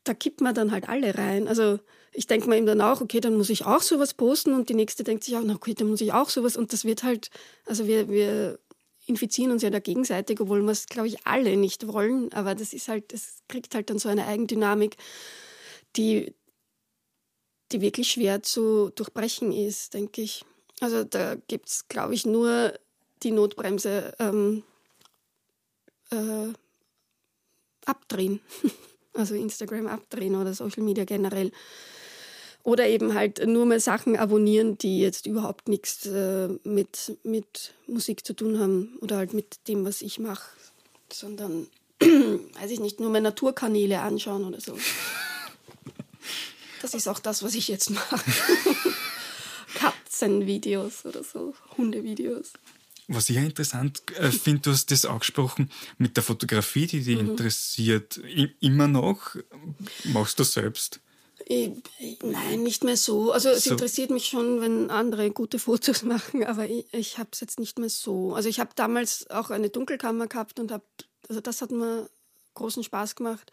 da 0.05 0.15
kippt 0.15 0.41
man 0.41 0.55
dann 0.55 0.73
halt 0.73 0.89
alle 0.89 1.17
rein. 1.17 1.49
Also 1.49 1.79
ich 2.13 2.27
denke 2.27 2.49
mir 2.49 2.57
eben 2.57 2.67
dann 2.67 2.81
auch, 2.81 3.01
okay, 3.01 3.21
dann 3.21 3.37
muss 3.37 3.51
ich 3.51 3.65
auch 3.65 3.83
sowas 3.83 4.15
posten 4.15 4.53
und 4.53 4.69
die 4.69 4.75
nächste 4.75 5.05
denkt 5.05 5.25
sich 5.25 5.37
auch, 5.37 5.43
na 5.45 5.55
okay, 5.55 5.75
dann 5.75 5.89
muss 5.89 6.01
ich 6.01 6.13
auch 6.13 6.29
sowas 6.29 6.57
und 6.57 6.73
das 6.73 6.85
wird 6.85 7.03
halt, 7.03 7.31
also 7.67 7.87
wir, 7.87 8.09
wir 8.09 8.59
infizieren 9.07 9.51
uns 9.51 9.63
ja 9.63 9.71
da 9.71 9.81
gegenseitig, 9.81 10.41
obwohl 10.41 10.63
wir 10.63 10.71
es, 10.71 10.87
glaube 10.87 11.09
ich, 11.09 11.27
alle 11.27 11.57
nicht 11.57 11.87
wollen, 11.89 12.33
aber 12.33 12.55
das 12.55 12.73
ist 12.73 12.89
halt, 12.89 13.13
das 13.13 13.43
kriegt 13.49 13.75
halt 13.75 13.91
dann 13.91 13.99
so 13.99 14.09
eine 14.09 14.27
Eigendynamik, 14.27 14.97
die, 15.97 16.35
die 17.73 17.81
wirklich 17.81 18.11
schwer 18.11 18.43
zu 18.43 18.91
durchbrechen 18.91 19.53
ist, 19.53 19.95
denke 19.95 20.23
ich. 20.23 20.45
Also 20.81 21.05
da 21.05 21.37
gibt 21.49 21.69
es, 21.69 21.89
glaube 21.89 22.15
ich, 22.15 22.27
nur 22.27 22.75
die 23.23 23.31
Notbremse 23.31 24.15
ähm, 24.19 24.65
äh, 26.11 26.53
abdrehen. 27.87 28.41
Also 29.15 29.35
Instagram 29.35 29.87
abdrehen 29.87 30.35
oder 30.35 30.55
Social 30.55 30.83
Media 30.83 31.05
generell. 31.05 31.53
Oder 32.65 32.87
eben 32.87 33.15
halt 33.15 33.45
nur 33.45 33.67
mal 33.67 33.81
Sachen 33.81 34.17
abonnieren, 34.17 34.79
die 34.79 35.01
jetzt 35.01 35.27
überhaupt 35.27 35.69
nichts 35.69 36.07
äh, 36.07 36.49
mit, 36.63 37.19
mit 37.25 37.73
Musik 37.89 38.25
zu 38.25 38.35
tun 38.35 38.61
haben 38.61 38.97
oder 39.01 39.17
halt 39.17 39.35
mit 39.35 39.67
dem, 39.67 39.85
was 39.85 40.01
ich 40.01 40.21
mache, 40.21 40.49
sondern, 41.13 41.67
weiß 42.01 42.71
ich 42.71 42.79
nicht, 42.79 43.01
nur 43.01 43.11
mal 43.11 43.21
Naturkanäle 43.21 44.01
anschauen 44.01 44.45
oder 44.45 44.61
so. 44.61 44.79
Das 46.83 46.95
ist 46.95 47.09
auch 47.09 47.19
das, 47.19 47.43
was 47.43 47.55
ich 47.55 47.69
jetzt 47.69 47.91
mache. 47.91 48.21
Katzenvideos 49.75 51.05
oder 51.05 51.25
so, 51.25 51.55
Hundevideos. 51.77 52.53
Was 53.15 53.29
ich 53.31 53.37
interessant 53.37 54.03
äh, 54.19 54.31
finde, 54.33 54.63
du 54.63 54.71
hast 54.71 54.91
das 54.91 55.05
angesprochen 55.05 55.71
mit 55.99 56.17
der 56.17 56.25
Fotografie, 56.25 56.87
die 56.87 57.03
dich 57.03 57.21
mhm. 57.21 57.31
interessiert. 57.31 58.19
I 58.19 58.55
immer 58.61 58.89
noch 58.89 59.37
machst 60.05 60.39
du 60.39 60.45
selbst? 60.45 61.01
Ich, 61.47 61.71
nein, 62.23 62.63
nicht 62.63 62.85
mehr 62.85 62.97
so. 62.97 63.33
Also 63.33 63.49
es 63.51 63.65
so. 63.65 63.73
interessiert 63.73 64.11
mich 64.11 64.27
schon, 64.27 64.61
wenn 64.61 64.91
andere 64.91 65.31
gute 65.31 65.59
Fotos 65.59 66.03
machen, 66.05 66.45
aber 66.45 66.69
ich, 66.69 66.87
ich 66.93 67.19
habe 67.19 67.31
es 67.33 67.41
jetzt 67.41 67.59
nicht 67.59 67.79
mehr 67.79 67.91
so. 67.91 68.35
Also 68.35 68.49
ich 68.49 68.61
habe 68.61 68.71
damals 68.75 69.29
auch 69.31 69.51
eine 69.51 69.69
Dunkelkammer 69.69 70.29
gehabt 70.29 70.61
und 70.61 70.71
habe, 70.71 70.85
also 71.29 71.41
das 71.41 71.61
hat 71.61 71.71
mir 71.71 72.09
großen 72.55 72.85
Spaß 72.85 73.17
gemacht. 73.17 73.51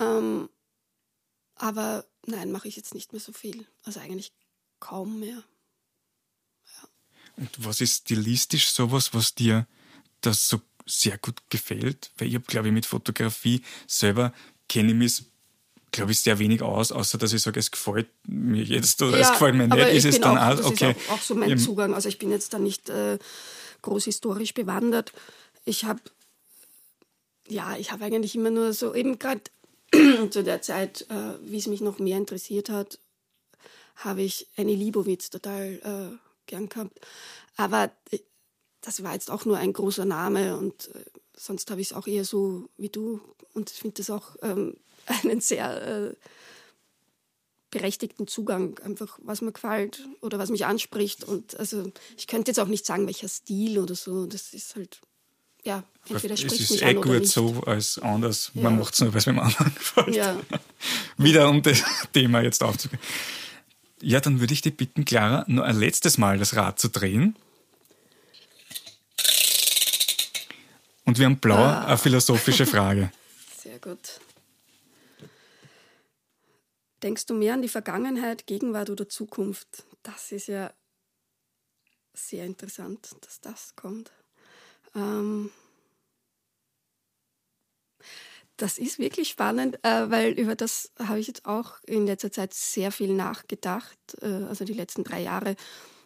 Ähm, 0.00 0.48
aber 1.54 2.04
nein, 2.26 2.52
mache 2.52 2.68
ich 2.68 2.76
jetzt 2.76 2.94
nicht 2.94 3.12
mehr 3.12 3.20
so 3.20 3.32
viel. 3.32 3.66
Also 3.84 4.00
eigentlich 4.00 4.32
kaum 4.80 5.20
mehr. 5.20 5.42
Und 7.38 7.50
was 7.58 7.80
ist 7.80 8.02
stilistisch 8.02 8.68
sowas, 8.70 9.14
was 9.14 9.34
dir 9.34 9.66
das 10.20 10.48
so 10.48 10.60
sehr 10.86 11.18
gut 11.18 11.40
gefällt? 11.50 12.10
Weil 12.18 12.28
ich 12.28 12.34
habe, 12.34 12.44
glaube 12.46 12.68
ich, 12.68 12.74
mit 12.74 12.86
Fotografie 12.86 13.62
selber 13.86 14.32
kenne 14.68 14.90
ich 14.90 14.96
mich 14.96 15.22
glaube 15.90 16.12
ich, 16.12 16.20
sehr 16.20 16.38
wenig 16.38 16.62
aus, 16.62 16.92
außer 16.92 17.18
dass 17.18 17.32
ich 17.32 17.42
sage, 17.42 17.58
es 17.58 17.70
gefällt 17.70 18.08
mir 18.26 18.62
jetzt 18.62 19.00
oder 19.00 19.18
ja, 19.18 19.24
es 19.24 19.32
gefällt 19.32 19.54
mir 19.54 19.68
nicht. 19.68 19.94
Ist 19.94 20.04
es 20.04 20.20
dann 20.20 20.36
auch, 20.36 20.60
auch 20.60 20.70
okay. 20.70 20.94
Auch, 21.08 21.14
auch, 21.14 21.22
so 21.22 21.34
mein 21.34 21.58
Zugang. 21.58 21.94
Also 21.94 22.08
ich 22.08 22.18
bin 22.18 22.30
jetzt 22.30 22.52
da 22.52 22.58
nicht 22.58 22.90
äh, 22.90 23.18
groß 23.82 24.04
historisch 24.04 24.54
bewandert. 24.54 25.12
Ich 25.64 25.84
habe, 25.84 26.00
ja, 27.48 27.76
ich 27.76 27.90
habe 27.90 28.04
eigentlich 28.04 28.34
immer 28.34 28.50
nur 28.50 28.72
so, 28.72 28.94
eben 28.94 29.18
gerade 29.18 29.40
zu 30.30 30.42
der 30.42 30.60
Zeit, 30.60 31.06
äh, 31.08 31.38
wie 31.42 31.56
es 31.56 31.66
mich 31.66 31.80
noch 31.80 31.98
mehr 31.98 32.18
interessiert 32.18 32.68
hat, 32.68 32.98
habe 33.96 34.22
ich 34.22 34.46
Annie 34.56 34.76
Liebowitz 34.76 35.30
total 35.30 35.80
äh, 35.82 36.27
gern 36.48 36.68
gehabt. 36.68 36.98
Aber 37.56 37.92
äh, 38.10 38.18
das 38.80 39.02
war 39.02 39.12
jetzt 39.12 39.30
auch 39.30 39.44
nur 39.44 39.58
ein 39.58 39.72
großer 39.72 40.04
Name 40.04 40.56
und 40.56 40.88
äh, 40.94 41.04
sonst 41.36 41.70
habe 41.70 41.80
ich 41.80 41.88
es 41.88 41.92
auch 41.92 42.06
eher 42.06 42.24
so 42.24 42.68
wie 42.76 42.88
du 42.88 43.20
und 43.54 43.70
ich 43.70 43.78
finde 43.78 43.98
das 43.98 44.10
auch 44.10 44.36
ähm, 44.42 44.76
einen 45.22 45.40
sehr 45.40 46.10
äh, 46.10 46.14
berechtigten 47.70 48.26
Zugang, 48.26 48.78
einfach 48.80 49.18
was 49.22 49.42
mir 49.42 49.52
gefällt 49.52 50.06
oder 50.20 50.38
was 50.38 50.50
mich 50.50 50.64
anspricht. 50.64 51.24
Und 51.24 51.58
also 51.58 51.92
ich 52.16 52.26
könnte 52.26 52.50
jetzt 52.50 52.58
auch 52.58 52.66
nicht 52.66 52.86
sagen, 52.86 53.06
welcher 53.06 53.28
Stil 53.28 53.78
oder 53.78 53.94
so. 53.94 54.26
Das 54.26 54.54
ist 54.54 54.74
halt, 54.74 55.00
ja, 55.64 55.84
entweder 56.08 56.36
spricht 56.36 56.54
es 56.54 56.60
ist 56.62 56.70
mich 56.70 56.82
eh 56.82 56.96
an 56.96 57.02
gut 57.02 57.26
so 57.26 57.60
als 57.66 57.98
anders. 57.98 58.52
Ja. 58.54 58.62
Man 58.62 58.78
macht 58.78 58.94
es 58.94 59.00
nur, 59.00 59.12
weil 59.12 59.18
es 59.18 59.26
mit 59.26 59.36
dem 59.36 59.40
anderen 59.40 59.74
gefällt. 59.74 60.14
Ja. 60.16 60.40
Wieder 61.18 61.48
um 61.50 61.62
das 61.62 61.82
Thema 62.12 62.40
jetzt 62.40 62.62
aufzugehen. 62.62 63.00
Ja, 64.00 64.20
dann 64.20 64.40
würde 64.40 64.54
ich 64.54 64.62
dich 64.62 64.76
bitten, 64.76 65.04
Clara, 65.04 65.44
nur 65.48 65.64
ein 65.64 65.78
letztes 65.78 66.18
Mal 66.18 66.38
das 66.38 66.54
Rad 66.54 66.78
zu 66.78 66.88
drehen. 66.88 67.36
Und 71.04 71.18
wir 71.18 71.26
haben 71.26 71.38
blau 71.38 71.56
ah. 71.56 71.86
eine 71.86 71.98
philosophische 71.98 72.66
Frage. 72.66 73.10
Sehr 73.56 73.78
gut. 73.78 74.20
Denkst 77.02 77.26
du 77.26 77.34
mehr 77.34 77.54
an 77.54 77.62
die 77.62 77.68
Vergangenheit, 77.68 78.46
Gegenwart 78.46 78.90
oder 78.90 79.08
Zukunft? 79.08 79.84
Das 80.02 80.32
ist 80.32 80.48
ja 80.48 80.72
sehr 82.12 82.44
interessant, 82.44 83.14
dass 83.20 83.40
das 83.40 83.76
kommt. 83.76 84.10
Ähm 84.94 85.50
das 88.58 88.76
ist 88.76 88.98
wirklich 88.98 89.28
spannend, 89.28 89.78
äh, 89.84 90.10
weil 90.10 90.32
über 90.32 90.54
das 90.54 90.92
habe 90.98 91.20
ich 91.20 91.28
jetzt 91.28 91.46
auch 91.46 91.78
in 91.86 92.06
letzter 92.06 92.32
Zeit 92.32 92.52
sehr 92.52 92.92
viel 92.92 93.14
nachgedacht, 93.14 93.98
äh, 94.20 94.26
also 94.26 94.64
die 94.64 94.74
letzten 94.74 95.04
drei 95.04 95.22
Jahre. 95.22 95.56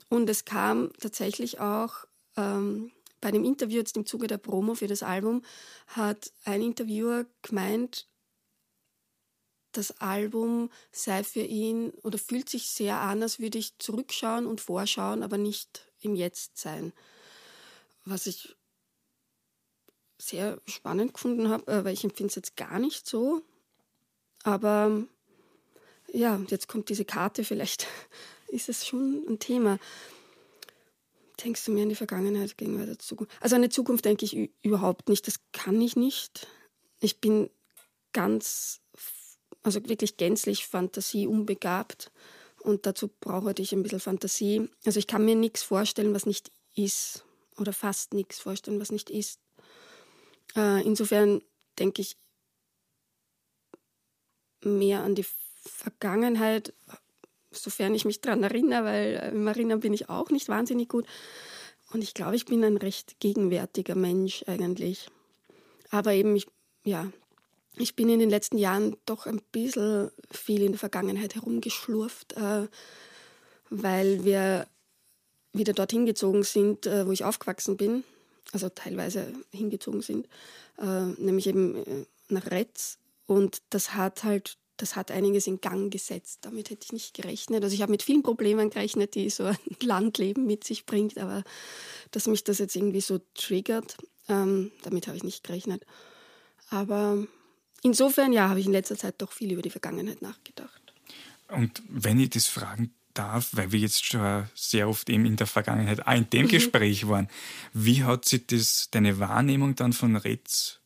Und 0.08 0.28
es 0.28 0.44
kam 0.44 0.92
tatsächlich 1.00 1.60
auch 1.60 2.04
ähm, 2.36 2.92
bei 3.20 3.30
dem 3.30 3.44
Interview 3.44 3.78
jetzt 3.78 3.96
im 3.96 4.04
Zuge 4.04 4.26
der 4.26 4.36
Promo 4.38 4.74
für 4.74 4.86
das 4.86 5.02
Album, 5.02 5.42
hat 5.86 6.32
ein 6.44 6.60
Interviewer 6.60 7.24
gemeint, 7.40 8.06
das 9.72 9.98
Album 10.02 10.70
sei 10.90 11.24
für 11.24 11.40
ihn 11.40 11.90
oder 12.02 12.18
fühlt 12.18 12.50
sich 12.50 12.68
sehr 12.68 13.00
an, 13.00 13.22
als 13.22 13.38
würde 13.38 13.56
ich 13.56 13.78
zurückschauen 13.78 14.46
und 14.46 14.60
vorschauen, 14.60 15.22
aber 15.22 15.38
nicht 15.38 15.90
im 16.00 16.14
Jetzt 16.14 16.58
sein. 16.58 16.92
was 18.04 18.26
ich 18.26 18.56
sehr 20.22 20.60
spannend 20.66 21.14
gefunden 21.14 21.48
habe, 21.48 21.70
äh, 21.70 21.84
weil 21.84 21.94
ich 21.94 22.04
empfinde 22.04 22.28
es 22.28 22.36
jetzt 22.36 22.56
gar 22.56 22.78
nicht 22.78 23.08
so. 23.08 23.42
Aber 24.44 25.02
ja, 26.12 26.40
jetzt 26.48 26.68
kommt 26.68 26.88
diese 26.88 27.04
Karte, 27.04 27.44
vielleicht 27.44 27.86
ist 28.48 28.68
es 28.68 28.86
schon 28.86 29.24
ein 29.28 29.38
Thema. 29.38 29.78
Denkst 31.42 31.64
du 31.64 31.72
mehr 31.72 31.82
an 31.82 31.88
die 31.88 31.96
Vergangenheit 31.96 32.56
gegenüber 32.56 32.86
der 32.86 32.98
Zukunft? 32.98 33.32
Also 33.40 33.56
an 33.56 33.62
die 33.62 33.68
Zukunft 33.68 34.04
denke 34.04 34.24
ich 34.24 34.50
überhaupt 34.62 35.08
nicht. 35.08 35.26
Das 35.26 35.40
kann 35.52 35.80
ich 35.80 35.96
nicht. 35.96 36.46
Ich 37.00 37.20
bin 37.20 37.50
ganz, 38.12 38.80
also 39.64 39.82
wirklich 39.88 40.18
gänzlich 40.18 40.66
fantasieunbegabt. 40.66 42.12
Und 42.60 42.86
dazu 42.86 43.08
brauche 43.08 43.52
ich 43.58 43.72
ein 43.72 43.82
bisschen 43.82 43.98
Fantasie. 43.98 44.68
Also 44.84 45.00
ich 45.00 45.08
kann 45.08 45.24
mir 45.24 45.34
nichts 45.34 45.64
vorstellen, 45.64 46.14
was 46.14 46.26
nicht 46.26 46.52
ist. 46.76 47.24
Oder 47.56 47.72
fast 47.72 48.14
nichts 48.14 48.38
vorstellen, 48.38 48.78
was 48.78 48.92
nicht 48.92 49.10
ist. 49.10 49.40
Äh, 50.56 50.84
insofern 50.84 51.42
denke 51.78 52.02
ich 52.02 52.16
mehr 54.62 55.02
an 55.02 55.14
die 55.14 55.26
Vergangenheit, 55.64 56.72
sofern 57.50 57.94
ich 57.94 58.04
mich 58.04 58.20
daran 58.20 58.42
erinnere, 58.42 58.84
weil 58.84 59.32
im 59.34 59.46
Erinnern 59.46 59.80
bin 59.80 59.92
ich 59.92 60.08
auch 60.08 60.30
nicht 60.30 60.48
wahnsinnig 60.48 60.88
gut. 60.88 61.06
Und 61.92 62.02
ich 62.02 62.14
glaube, 62.14 62.36
ich 62.36 62.46
bin 62.46 62.64
ein 62.64 62.76
recht 62.76 63.20
gegenwärtiger 63.20 63.94
Mensch 63.94 64.44
eigentlich. 64.46 65.08
Aber 65.90 66.12
eben, 66.12 66.34
ich, 66.36 66.46
ja, 66.84 67.12
ich 67.76 67.96
bin 67.96 68.08
in 68.08 68.18
den 68.18 68.30
letzten 68.30 68.58
Jahren 68.58 68.96
doch 69.06 69.26
ein 69.26 69.40
bisschen 69.52 70.10
viel 70.30 70.62
in 70.62 70.72
der 70.72 70.78
Vergangenheit 70.78 71.34
herumgeschlurft, 71.34 72.34
äh, 72.34 72.68
weil 73.70 74.24
wir 74.24 74.66
wieder 75.52 75.74
dorthin 75.74 76.06
gezogen 76.06 76.44
sind, 76.44 76.86
äh, 76.86 77.06
wo 77.06 77.12
ich 77.12 77.24
aufgewachsen 77.24 77.76
bin, 77.76 78.04
also 78.52 78.68
teilweise 78.68 79.32
hingezogen 79.50 80.02
sind, 80.02 80.28
äh, 80.78 81.06
nämlich 81.18 81.46
eben 81.46 81.76
äh, 81.76 82.06
nach 82.28 82.46
Retz. 82.50 82.98
Und 83.26 83.62
das 83.70 83.94
hat 83.94 84.24
halt, 84.24 84.58
das 84.76 84.96
hat 84.96 85.10
einiges 85.10 85.46
in 85.46 85.60
Gang 85.60 85.92
gesetzt. 85.92 86.40
Damit 86.42 86.70
hätte 86.70 86.84
ich 86.84 86.92
nicht 86.92 87.14
gerechnet. 87.14 87.62
Also 87.62 87.74
ich 87.74 87.82
habe 87.82 87.92
mit 87.92 88.02
vielen 88.02 88.22
Problemen 88.22 88.70
gerechnet, 88.70 89.14
die 89.14 89.30
so 89.30 89.44
ein 89.44 89.56
Landleben 89.80 90.46
mit 90.46 90.64
sich 90.64 90.86
bringt, 90.86 91.18
aber 91.18 91.44
dass 92.10 92.26
mich 92.26 92.44
das 92.44 92.58
jetzt 92.58 92.76
irgendwie 92.76 93.00
so 93.00 93.20
triggert, 93.34 93.96
ähm, 94.28 94.72
damit 94.82 95.06
habe 95.06 95.16
ich 95.16 95.24
nicht 95.24 95.44
gerechnet. 95.44 95.86
Aber 96.70 97.26
insofern, 97.82 98.32
ja, 98.32 98.48
habe 98.48 98.60
ich 98.60 98.66
in 98.66 98.72
letzter 98.72 98.96
Zeit 98.96 99.16
doch 99.18 99.32
viel 99.32 99.52
über 99.52 99.62
die 99.62 99.70
Vergangenheit 99.70 100.22
nachgedacht. 100.22 100.80
Und 101.48 101.82
wenn 101.88 102.18
ich 102.18 102.30
das 102.30 102.46
fragen 102.46 102.94
darf, 103.14 103.50
weil 103.52 103.72
wir 103.72 103.80
jetzt 103.80 104.04
schon 104.04 104.48
sehr 104.54 104.88
oft 104.88 105.08
eben 105.10 105.26
in 105.26 105.36
der 105.36 105.46
Vergangenheit 105.46 106.06
auch 106.06 106.14
in 106.14 106.28
dem 106.30 106.46
mhm. 106.46 106.50
Gespräch 106.50 107.08
waren, 107.08 107.28
wie 107.72 108.04
hat 108.04 108.24
sich 108.24 108.46
das, 108.46 108.88
deine 108.90 109.18
Wahrnehmung 109.18 109.74
dann 109.74 109.92
von 109.92 110.16
Retz, 110.16 110.78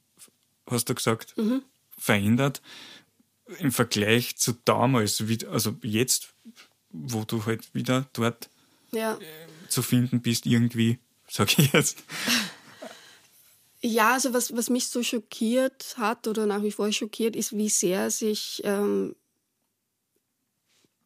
hast 0.68 0.88
du 0.88 0.94
gesagt, 0.94 1.36
mhm. 1.36 1.62
verändert 1.96 2.62
im 3.58 3.72
Vergleich 3.72 4.36
zu 4.36 4.54
damals, 4.64 5.22
also 5.50 5.76
jetzt, 5.82 6.34
wo 6.90 7.24
du 7.24 7.44
halt 7.46 7.74
wieder 7.74 8.06
dort 8.12 8.48
ja. 8.92 9.14
Äh, 9.14 9.68
zu 9.68 9.82
finden 9.82 10.20
bist, 10.20 10.46
irgendwie, 10.46 10.98
sag 11.28 11.58
ich 11.58 11.72
jetzt. 11.72 12.02
Ja, 13.82 14.14
also 14.14 14.32
was, 14.32 14.56
was 14.56 14.68
mich 14.68 14.88
so 14.88 15.02
schockiert 15.02 15.94
hat 15.96 16.26
oder 16.26 16.46
nach 16.46 16.62
wie 16.62 16.72
vor 16.72 16.90
schockiert, 16.90 17.36
ist, 17.36 17.56
wie 17.56 17.68
sehr 17.68 18.10
sich 18.10 18.62
ähm, 18.64 19.14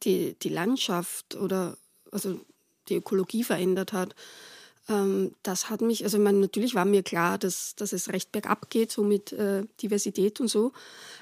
die, 0.03 0.35
die 0.41 0.49
Landschaft 0.49 1.35
oder 1.35 1.77
also 2.11 2.39
die 2.89 2.95
Ökologie 2.95 3.43
verändert 3.43 3.93
hat. 3.93 4.15
Ähm, 4.89 5.33
das 5.43 5.69
hat 5.69 5.81
mich, 5.81 6.03
also 6.03 6.17
ich 6.17 6.23
meine, 6.23 6.39
natürlich 6.39 6.75
war 6.75 6.85
mir 6.85 7.03
klar, 7.03 7.37
dass, 7.37 7.75
dass 7.75 7.93
es 7.93 8.09
recht 8.09 8.31
bergab 8.31 8.69
geht, 8.69 8.91
so 8.91 9.03
mit 9.03 9.31
äh, 9.33 9.63
Diversität 9.81 10.39
und 10.39 10.47
so. 10.47 10.73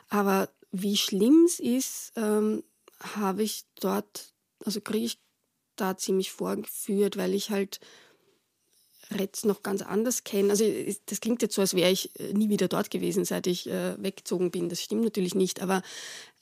Aber 0.10 0.50
wie 0.72 0.98
schlimm 0.98 1.46
es 1.46 1.60
ist, 1.60 2.14
ähm, 2.16 2.64
habe 3.00 3.44
ich 3.44 3.64
dort, 3.80 4.34
also 4.66 4.82
kriege 4.82 5.06
ich 5.06 5.20
da 5.76 5.98
ziemlich 5.98 6.32
vorgeführt, 6.32 7.18
weil 7.18 7.34
ich 7.34 7.50
halt 7.50 7.80
Retz 9.12 9.44
noch 9.44 9.64
ganz 9.64 9.82
anders 9.82 10.24
kenne. 10.24 10.52
Also 10.52 10.66
das 11.08 11.20
klingt 11.20 11.42
jetzt 11.42 11.56
so, 11.56 11.62
als 11.62 11.74
wäre 11.74 11.90
ich 11.90 12.18
äh, 12.20 12.34
nie 12.34 12.50
wieder 12.50 12.68
dort 12.68 12.92
gewesen, 12.92 13.26
seit 13.26 13.48
ich 13.48 13.68
äh, 13.68 14.02
weggezogen 14.02 14.52
bin. 14.52 14.70
Das 14.70 14.82
stimmt 14.82 15.04
natürlich 15.04 15.36
nicht, 15.36 15.62
aber 15.62 15.82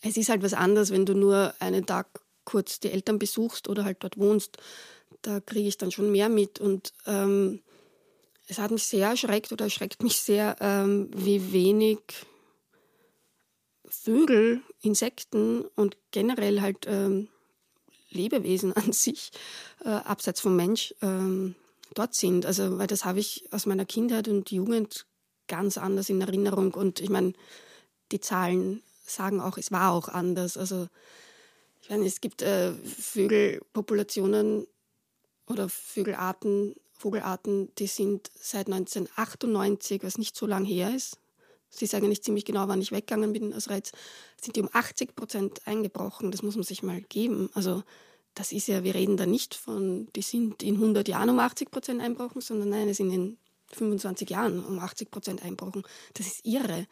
es 0.01 0.17
ist 0.17 0.29
halt 0.29 0.43
was 0.43 0.53
anderes, 0.53 0.91
wenn 0.91 1.05
du 1.05 1.13
nur 1.13 1.53
einen 1.59 1.85
Tag 1.85 2.07
kurz 2.47 2.79
die 2.79 2.91
Eltern 2.91 3.19
besuchst 3.19 3.67
oder 3.67 3.83
halt 3.83 3.97
dort 4.03 4.17
wohnst, 4.17 4.57
da 5.21 5.41
kriege 5.41 5.67
ich 5.67 5.77
dann 5.77 5.91
schon 5.91 6.11
mehr 6.11 6.29
mit. 6.29 6.61
Und 6.61 6.93
ähm, 7.05 7.61
es 8.47 8.57
hat 8.57 8.71
mich 8.71 8.85
sehr 8.85 9.09
erschreckt 9.09 9.51
oder 9.51 9.65
erschreckt 9.65 10.01
mich 10.01 10.17
sehr, 10.17 10.55
ähm, 10.61 11.09
wie 11.13 11.51
wenig 11.51 11.99
Vögel, 13.85 14.61
Insekten 14.81 15.65
und 15.75 15.97
generell 16.11 16.61
halt 16.61 16.85
ähm, 16.87 17.27
Lebewesen 18.11 18.71
an 18.77 18.93
sich, 18.93 19.31
äh, 19.83 19.89
abseits 19.89 20.39
vom 20.39 20.55
Mensch, 20.55 20.95
ähm, 21.01 21.53
dort 21.95 22.15
sind. 22.15 22.45
Also, 22.45 22.77
weil 22.77 22.87
das 22.87 23.03
habe 23.03 23.19
ich 23.19 23.45
aus 23.51 23.65
meiner 23.65 23.85
Kindheit 23.85 24.29
und 24.29 24.51
Jugend 24.51 25.05
ganz 25.47 25.77
anders 25.77 26.09
in 26.09 26.21
Erinnerung. 26.21 26.73
Und 26.73 27.01
ich 27.01 27.09
meine, 27.09 27.33
die 28.13 28.21
Zahlen 28.21 28.83
sagen 29.05 29.41
auch, 29.41 29.57
es 29.57 29.69
war 29.71 29.91
auch 29.91 30.07
anders. 30.07 30.55
Also 30.55 30.87
ich 31.87 31.91
meine, 31.91 32.05
es 32.05 32.19
gibt 32.19 32.41
äh, 32.41 32.73
Vögelpopulationen 32.73 34.67
oder 35.47 35.69
Vögelarten, 35.69 36.75
Vogelarten, 36.91 37.73
die 37.75 37.87
sind 37.87 38.29
seit 38.35 38.67
1998, 38.67 40.03
was 40.03 40.17
nicht 40.17 40.35
so 40.35 40.45
lang 40.45 40.65
her 40.65 40.93
ist, 40.93 41.17
Sie 41.69 41.85
sagen 41.85 42.09
nicht 42.09 42.23
ziemlich 42.23 42.45
genau, 42.45 42.67
wann 42.67 42.81
ich 42.81 42.91
weggegangen 42.91 43.33
bin 43.33 43.53
aus 43.53 43.69
Reiz, 43.69 43.91
sind 44.39 44.55
die 44.55 44.61
um 44.61 44.69
80 44.71 45.15
Prozent 45.15 45.67
eingebrochen. 45.67 46.31
Das 46.31 46.41
muss 46.41 46.55
man 46.55 46.63
sich 46.63 46.83
mal 46.83 47.01
geben. 47.01 47.49
Also 47.53 47.83
das 48.33 48.51
ist 48.51 48.67
ja, 48.67 48.83
wir 48.83 48.95
reden 48.95 49.17
da 49.17 49.25
nicht 49.25 49.55
von, 49.55 50.07
die 50.15 50.21
sind 50.21 50.63
in 50.63 50.75
100 50.75 51.07
Jahren 51.07 51.29
um 51.29 51.39
80 51.39 51.71
Prozent 51.71 52.01
einbrochen, 52.01 52.41
sondern 52.41 52.69
nein, 52.69 52.89
es 52.89 52.97
sind 52.97 53.11
in 53.11 53.37
25 53.73 54.29
Jahren 54.29 54.63
um 54.63 54.79
80 54.79 55.11
Prozent 55.11 55.43
einbrochen. 55.43 55.83
Das 56.13 56.27
ist 56.27 56.45
irre. 56.45 56.87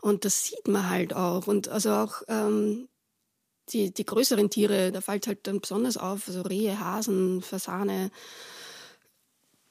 Und 0.00 0.24
das 0.24 0.44
sieht 0.44 0.68
man 0.68 0.90
halt 0.90 1.14
auch. 1.14 1.46
Und 1.46 1.68
also 1.68 1.90
auch 1.92 2.22
ähm, 2.28 2.88
die, 3.70 3.92
die 3.92 4.04
größeren 4.04 4.50
Tiere, 4.50 4.92
da 4.92 5.00
fällt 5.00 5.26
halt 5.26 5.46
dann 5.46 5.60
besonders 5.60 5.96
auf, 5.96 6.28
also 6.28 6.42
Rehe, 6.42 6.78
Hasen, 6.78 7.42
Fasane, 7.42 8.10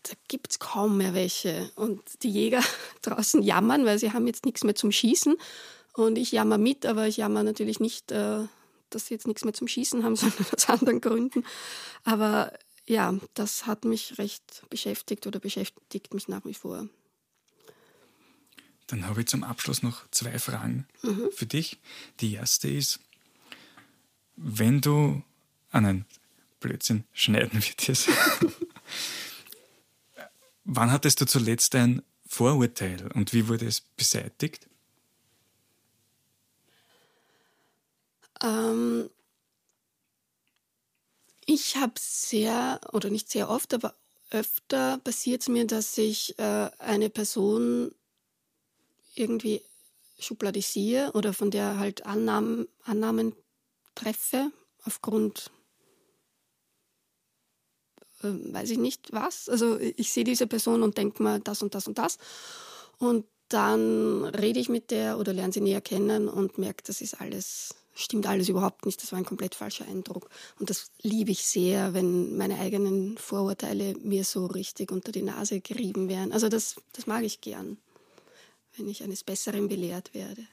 da 0.04 0.14
gibt 0.28 0.52
es 0.52 0.60
kaum 0.60 0.98
mehr 0.98 1.14
welche. 1.14 1.72
Und 1.76 2.02
die 2.24 2.32
Jäger 2.32 2.64
draußen 3.02 3.42
jammern, 3.44 3.86
weil 3.86 4.00
sie 4.00 4.12
haben 4.14 4.28
jetzt 4.28 4.46
nichts 4.46 4.64
mehr 4.64 4.76
zum 4.76 4.92
Schießen. 4.92 5.36
Und 5.94 6.18
ich 6.18 6.32
jammer 6.32 6.58
mit, 6.58 6.86
aber 6.86 7.08
ich 7.08 7.18
jammer 7.18 7.44
natürlich 7.44 7.80
nicht, 7.80 8.12
äh, 8.12 8.46
dass 8.90 9.08
sie 9.08 9.14
jetzt 9.14 9.28
nichts 9.28 9.44
mehr 9.44 9.54
zum 9.54 9.68
Schießen 9.68 10.04
haben, 10.04 10.16
sondern 10.18 10.46
aus 10.54 10.70
anderen 10.70 11.02
Gründen. 11.02 11.44
Aber 12.04 12.54
ja, 12.88 13.14
das 13.34 13.68
hat 13.68 13.86
mich 13.86 14.18
recht 14.18 14.64
beschäftigt 14.70 15.28
oder 15.28 15.40
beschäftigt 15.40 16.14
mich 16.14 16.28
nach 16.28 16.46
wie 16.46 16.54
vor. 16.54 16.88
Dann 18.88 19.08
habe 19.08 19.22
ich 19.22 19.28
zum 19.28 19.44
Abschluss 19.44 19.84
noch 19.84 20.10
zwei 20.12 20.38
Fragen 20.40 20.86
mhm. 21.02 21.30
für 21.32 21.46
dich. 21.46 21.80
Die 22.20 22.34
erste 22.34 22.68
ist, 22.70 23.00
wenn 24.36 24.82
du, 24.82 25.22
ah 25.72 25.82
nein, 25.82 26.06
Blödsinn, 26.60 27.06
schneiden 27.14 27.64
wir 27.64 27.74
das. 27.88 28.08
Wann 30.64 30.92
hattest 30.92 31.22
du 31.22 31.26
zuletzt 31.26 31.76
ein 31.76 32.04
Vorurteil 32.28 33.12
und 33.14 33.34
wie 33.34 33.48
wurde 33.48 33.66
es 33.66 33.82
beseitigt? 33.82 34.68
Ähm, 38.42 39.10
ich 41.46 41.76
habe 41.76 41.94
sehr, 42.00 42.80
oder 42.94 43.10
nicht 43.10 43.30
sehr 43.30 43.50
oft, 43.50 43.74
aber 43.74 43.96
öfter 44.30 44.98
passiert 45.00 45.42
es 45.42 45.50
mir, 45.50 45.68
dass 45.68 45.98
ich 45.98 46.38
äh, 46.40 46.70
eine 46.80 47.10
Person 47.10 47.94
irgendwie 49.16 49.62
schubladisiere 50.20 51.12
oder 51.14 51.34
von 51.34 51.52
der 51.52 51.80
halt 51.80 52.06
Annahmen, 52.06 52.68
Annahmen 52.84 53.36
treffe 53.96 54.52
aufgrund, 54.84 55.52
äh, 58.24 58.54
weiß 58.54 58.70
ich 58.72 58.78
nicht 58.78 59.12
was. 59.12 59.50
Also 59.50 59.80
ich 59.80 60.12
sehe 60.12 60.24
diese 60.24 60.48
Person 60.48 60.84
und 60.84 60.98
denke 60.98 61.22
mir 61.24 61.40
das 61.40 61.62
und 61.62 61.76
das 61.76 61.88
und 61.88 61.98
das. 61.98 62.18
Und 62.98 63.26
dann 63.50 64.24
rede 64.26 64.60
ich 64.60 64.70
mit 64.70 64.92
der 64.92 65.20
oder 65.20 65.34
lerne 65.34 65.52
sie 65.52 65.62
näher 65.62 65.82
kennen 65.82 66.30
und 66.30 66.58
merke, 66.58 66.84
das 66.86 67.02
ist 67.02 67.20
alles, 67.20 67.76
stimmt 67.94 68.26
alles 68.28 68.48
überhaupt 68.48 68.86
nicht. 68.86 69.02
Das 69.04 69.12
war 69.12 69.20
ein 69.20 69.26
komplett 69.26 69.56
falscher 69.56 69.86
Eindruck. 69.86 70.30
Und 70.60 70.70
das 70.70 70.92
liebe 71.02 71.32
ich 71.32 71.46
sehr, 71.46 71.94
wenn 71.94 72.38
meine 72.38 72.60
eigenen 72.60 73.18
Vorurteile 73.18 73.96
mir 73.96 74.24
so 74.24 74.46
richtig 74.46 74.92
unter 74.92 75.12
die 75.12 75.22
Nase 75.22 75.60
gerieben 75.60 76.08
werden. 76.08 76.32
Also 76.32 76.48
das, 76.48 76.76
das 76.94 77.08
mag 77.08 77.24
ich 77.24 77.42
gern, 77.42 77.78
wenn 78.78 78.88
ich 78.88 79.04
eines 79.04 79.24
Besseren 79.24 79.68
belehrt 79.68 80.14
werde. 80.14 80.48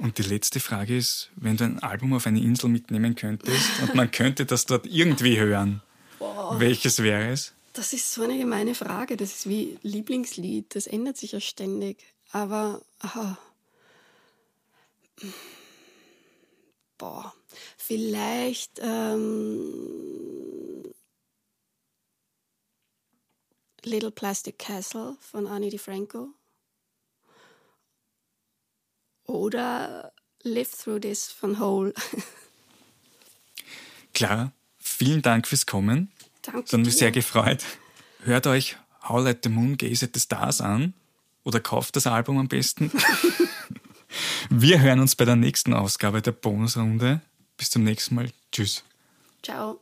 Und 0.00 0.16
die 0.16 0.22
letzte 0.22 0.60
Frage 0.60 0.96
ist, 0.96 1.30
wenn 1.36 1.58
du 1.58 1.64
ein 1.64 1.78
Album 1.80 2.14
auf 2.14 2.26
eine 2.26 2.40
Insel 2.40 2.70
mitnehmen 2.70 3.16
könntest 3.16 3.82
und 3.82 3.94
man 3.94 4.10
könnte 4.10 4.46
das 4.46 4.64
dort 4.64 4.86
irgendwie 4.86 5.38
hören, 5.38 5.82
Boah. 6.18 6.58
welches 6.58 7.02
wäre 7.02 7.30
es? 7.30 7.52
Das 7.74 7.92
ist 7.92 8.12
so 8.12 8.22
eine 8.22 8.38
gemeine 8.38 8.74
Frage. 8.74 9.18
Das 9.18 9.30
ist 9.30 9.48
wie 9.48 9.78
Lieblingslied. 9.82 10.74
Das 10.74 10.86
ändert 10.86 11.18
sich 11.18 11.32
ja 11.32 11.40
ständig. 11.40 11.98
Aber, 12.32 12.80
aha. 13.00 13.36
boah, 16.96 17.34
vielleicht 17.76 18.80
ähm, 18.82 19.74
Little 23.84 24.10
Plastic 24.10 24.58
Castle 24.58 25.16
von 25.20 25.46
Annie 25.46 25.70
DiFranco. 25.70 26.30
Oder 29.30 30.12
Live 30.42 30.72
Through 30.72 31.02
This 31.02 31.30
von 31.30 31.60
Hole. 31.60 31.94
Clara, 34.12 34.50
vielen 34.80 35.22
Dank 35.22 35.46
fürs 35.46 35.66
Kommen. 35.66 36.10
Danke. 36.42 36.62
Das 36.62 36.72
hat 36.72 36.80
mich 36.80 36.96
sehr 36.96 37.12
gefreut. 37.12 37.64
Hört 38.24 38.48
euch 38.48 38.76
How 39.08 39.22
Let 39.22 39.44
the 39.44 39.48
Moon 39.48 39.76
Gaze 39.76 40.06
at 40.06 40.10
the 40.14 40.20
Stars 40.20 40.60
an 40.60 40.94
oder 41.44 41.60
kauft 41.60 41.94
das 41.94 42.08
Album 42.08 42.38
am 42.38 42.48
besten. 42.48 42.90
Wir 44.50 44.80
hören 44.80 44.98
uns 44.98 45.14
bei 45.14 45.24
der 45.24 45.36
nächsten 45.36 45.74
Ausgabe 45.74 46.22
der 46.22 46.32
Bonusrunde. 46.32 47.20
Bis 47.56 47.70
zum 47.70 47.84
nächsten 47.84 48.16
Mal. 48.16 48.32
Tschüss. 48.50 48.82
Ciao. 49.44 49.80